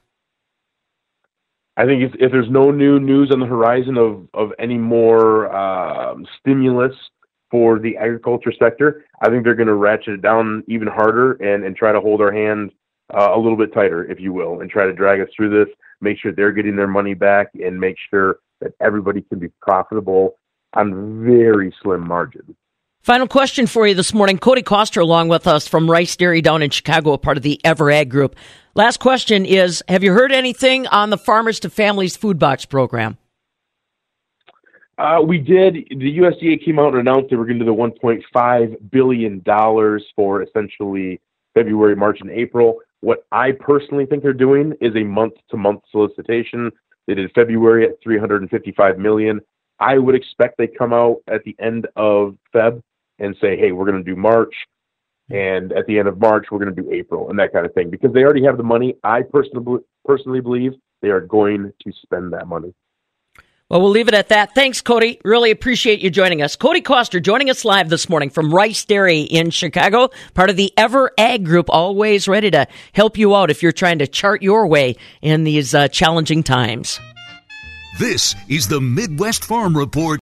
I 1.77 1.85
think 1.85 2.01
if, 2.01 2.15
if 2.19 2.31
there's 2.31 2.49
no 2.49 2.71
new 2.71 2.99
news 2.99 3.29
on 3.31 3.39
the 3.39 3.45
horizon 3.45 3.99
of 3.99 4.27
of 4.33 4.51
any 4.57 4.79
more 4.79 5.55
um, 5.55 6.25
stimulus 6.39 6.95
for 7.51 7.77
the 7.77 7.97
agriculture 7.97 8.53
sector. 8.57 9.05
I 9.21 9.29
think 9.29 9.43
they're 9.43 9.55
going 9.55 9.67
to 9.67 9.75
ratchet 9.75 10.15
it 10.15 10.21
down 10.21 10.63
even 10.67 10.87
harder 10.87 11.33
and, 11.33 11.63
and 11.65 11.75
try 11.75 11.91
to 11.91 11.99
hold 11.99 12.21
our 12.21 12.31
hand 12.31 12.71
uh, 13.13 13.31
a 13.35 13.37
little 13.37 13.57
bit 13.57 13.73
tighter, 13.73 14.09
if 14.09 14.19
you 14.19 14.31
will, 14.31 14.61
and 14.61 14.69
try 14.69 14.85
to 14.85 14.93
drag 14.93 15.19
us 15.19 15.27
through 15.35 15.49
this, 15.49 15.73
make 15.99 16.17
sure 16.17 16.31
they're 16.31 16.53
getting 16.53 16.77
their 16.77 16.87
money 16.87 17.13
back, 17.13 17.49
and 17.53 17.79
make 17.79 17.97
sure 18.09 18.39
that 18.61 18.73
everybody 18.79 19.21
can 19.21 19.37
be 19.37 19.49
profitable 19.61 20.35
on 20.73 21.25
very 21.25 21.75
slim 21.81 22.07
margins. 22.07 22.55
Final 23.01 23.27
question 23.27 23.65
for 23.65 23.87
you 23.87 23.95
this 23.95 24.13
morning. 24.13 24.37
Cody 24.37 24.61
Coster 24.61 25.01
along 25.01 25.27
with 25.27 25.47
us 25.47 25.67
from 25.67 25.89
Rice 25.89 26.15
Dairy 26.15 26.39
down 26.41 26.61
in 26.61 26.69
Chicago, 26.69 27.13
a 27.13 27.17
part 27.17 27.35
of 27.35 27.43
the 27.43 27.59
Everag 27.65 28.09
Group. 28.09 28.35
Last 28.75 28.99
question 28.99 29.43
is 29.43 29.83
Have 29.87 30.03
you 30.03 30.13
heard 30.13 30.31
anything 30.31 30.85
on 30.87 31.09
the 31.09 31.17
Farmers 31.17 31.59
to 31.61 31.69
Families 31.69 32.15
Food 32.15 32.37
Box 32.37 32.63
program? 32.63 33.17
Uh, 35.01 35.19
we 35.19 35.39
did. 35.39 35.73
The 35.89 36.19
USDA 36.19 36.63
came 36.63 36.77
out 36.77 36.93
and 36.93 36.99
announced 36.99 37.31
they 37.31 37.35
were 37.35 37.47
going 37.47 37.57
to 37.57 37.65
do 37.65 37.71
the 37.71 37.75
1.5 37.75 38.91
billion 38.91 39.39
dollars 39.39 40.05
for 40.15 40.43
essentially 40.43 41.19
February, 41.55 41.95
March, 41.95 42.19
and 42.21 42.29
April. 42.29 42.77
What 42.99 43.25
I 43.31 43.53
personally 43.53 44.05
think 44.05 44.21
they're 44.21 44.31
doing 44.31 44.75
is 44.79 44.95
a 44.95 45.03
month-to-month 45.03 45.81
solicitation. 45.89 46.69
They 47.07 47.15
did 47.15 47.31
February 47.33 47.83
at 47.87 47.95
355 48.03 48.99
million. 48.99 49.41
I 49.79 49.97
would 49.97 50.13
expect 50.13 50.59
they 50.59 50.67
come 50.67 50.93
out 50.93 51.17
at 51.27 51.43
the 51.45 51.55
end 51.57 51.87
of 51.95 52.37
Feb 52.53 52.83
and 53.17 53.35
say, 53.41 53.57
"Hey, 53.57 53.71
we're 53.71 53.89
going 53.89 54.03
to 54.03 54.07
do 54.07 54.15
March," 54.15 54.53
and 55.31 55.71
at 55.71 55.87
the 55.87 55.97
end 55.97 56.09
of 56.09 56.19
March 56.19 56.51
we're 56.51 56.59
going 56.59 56.75
to 56.75 56.79
do 56.79 56.91
April 56.91 57.31
and 57.31 57.39
that 57.39 57.51
kind 57.53 57.65
of 57.65 57.73
thing 57.73 57.89
because 57.89 58.13
they 58.13 58.21
already 58.23 58.43
have 58.43 58.57
the 58.57 58.63
money. 58.63 58.95
I 59.03 59.23
personally 59.23 59.79
personally 60.05 60.41
believe 60.41 60.73
they 61.01 61.09
are 61.09 61.21
going 61.21 61.73
to 61.83 61.91
spend 62.03 62.31
that 62.33 62.47
money. 62.47 62.71
Well, 63.71 63.79
we'll 63.79 63.91
leave 63.91 64.09
it 64.09 64.13
at 64.13 64.27
that. 64.27 64.53
Thanks, 64.53 64.81
Cody. 64.81 65.17
Really 65.23 65.49
appreciate 65.49 66.01
you 66.01 66.09
joining 66.09 66.41
us. 66.41 66.57
Cody 66.57 66.81
Coster 66.81 67.21
joining 67.21 67.49
us 67.49 67.63
live 67.63 67.87
this 67.87 68.09
morning 68.09 68.29
from 68.29 68.53
Rice 68.53 68.83
Dairy 68.83 69.21
in 69.21 69.49
Chicago, 69.49 70.09
part 70.33 70.49
of 70.49 70.57
the 70.57 70.73
Ever 70.75 71.11
Ag 71.17 71.45
Group, 71.45 71.69
always 71.69 72.27
ready 72.27 72.51
to 72.51 72.67
help 72.91 73.17
you 73.17 73.33
out 73.33 73.49
if 73.49 73.63
you're 73.63 73.71
trying 73.71 73.99
to 73.99 74.07
chart 74.07 74.41
your 74.41 74.67
way 74.67 74.97
in 75.21 75.45
these 75.45 75.73
uh, 75.73 75.87
challenging 75.87 76.43
times. 76.43 76.99
This 77.97 78.35
is 78.49 78.67
the 78.67 78.81
Midwest 78.81 79.45
Farm 79.45 79.77
Report 79.77 80.19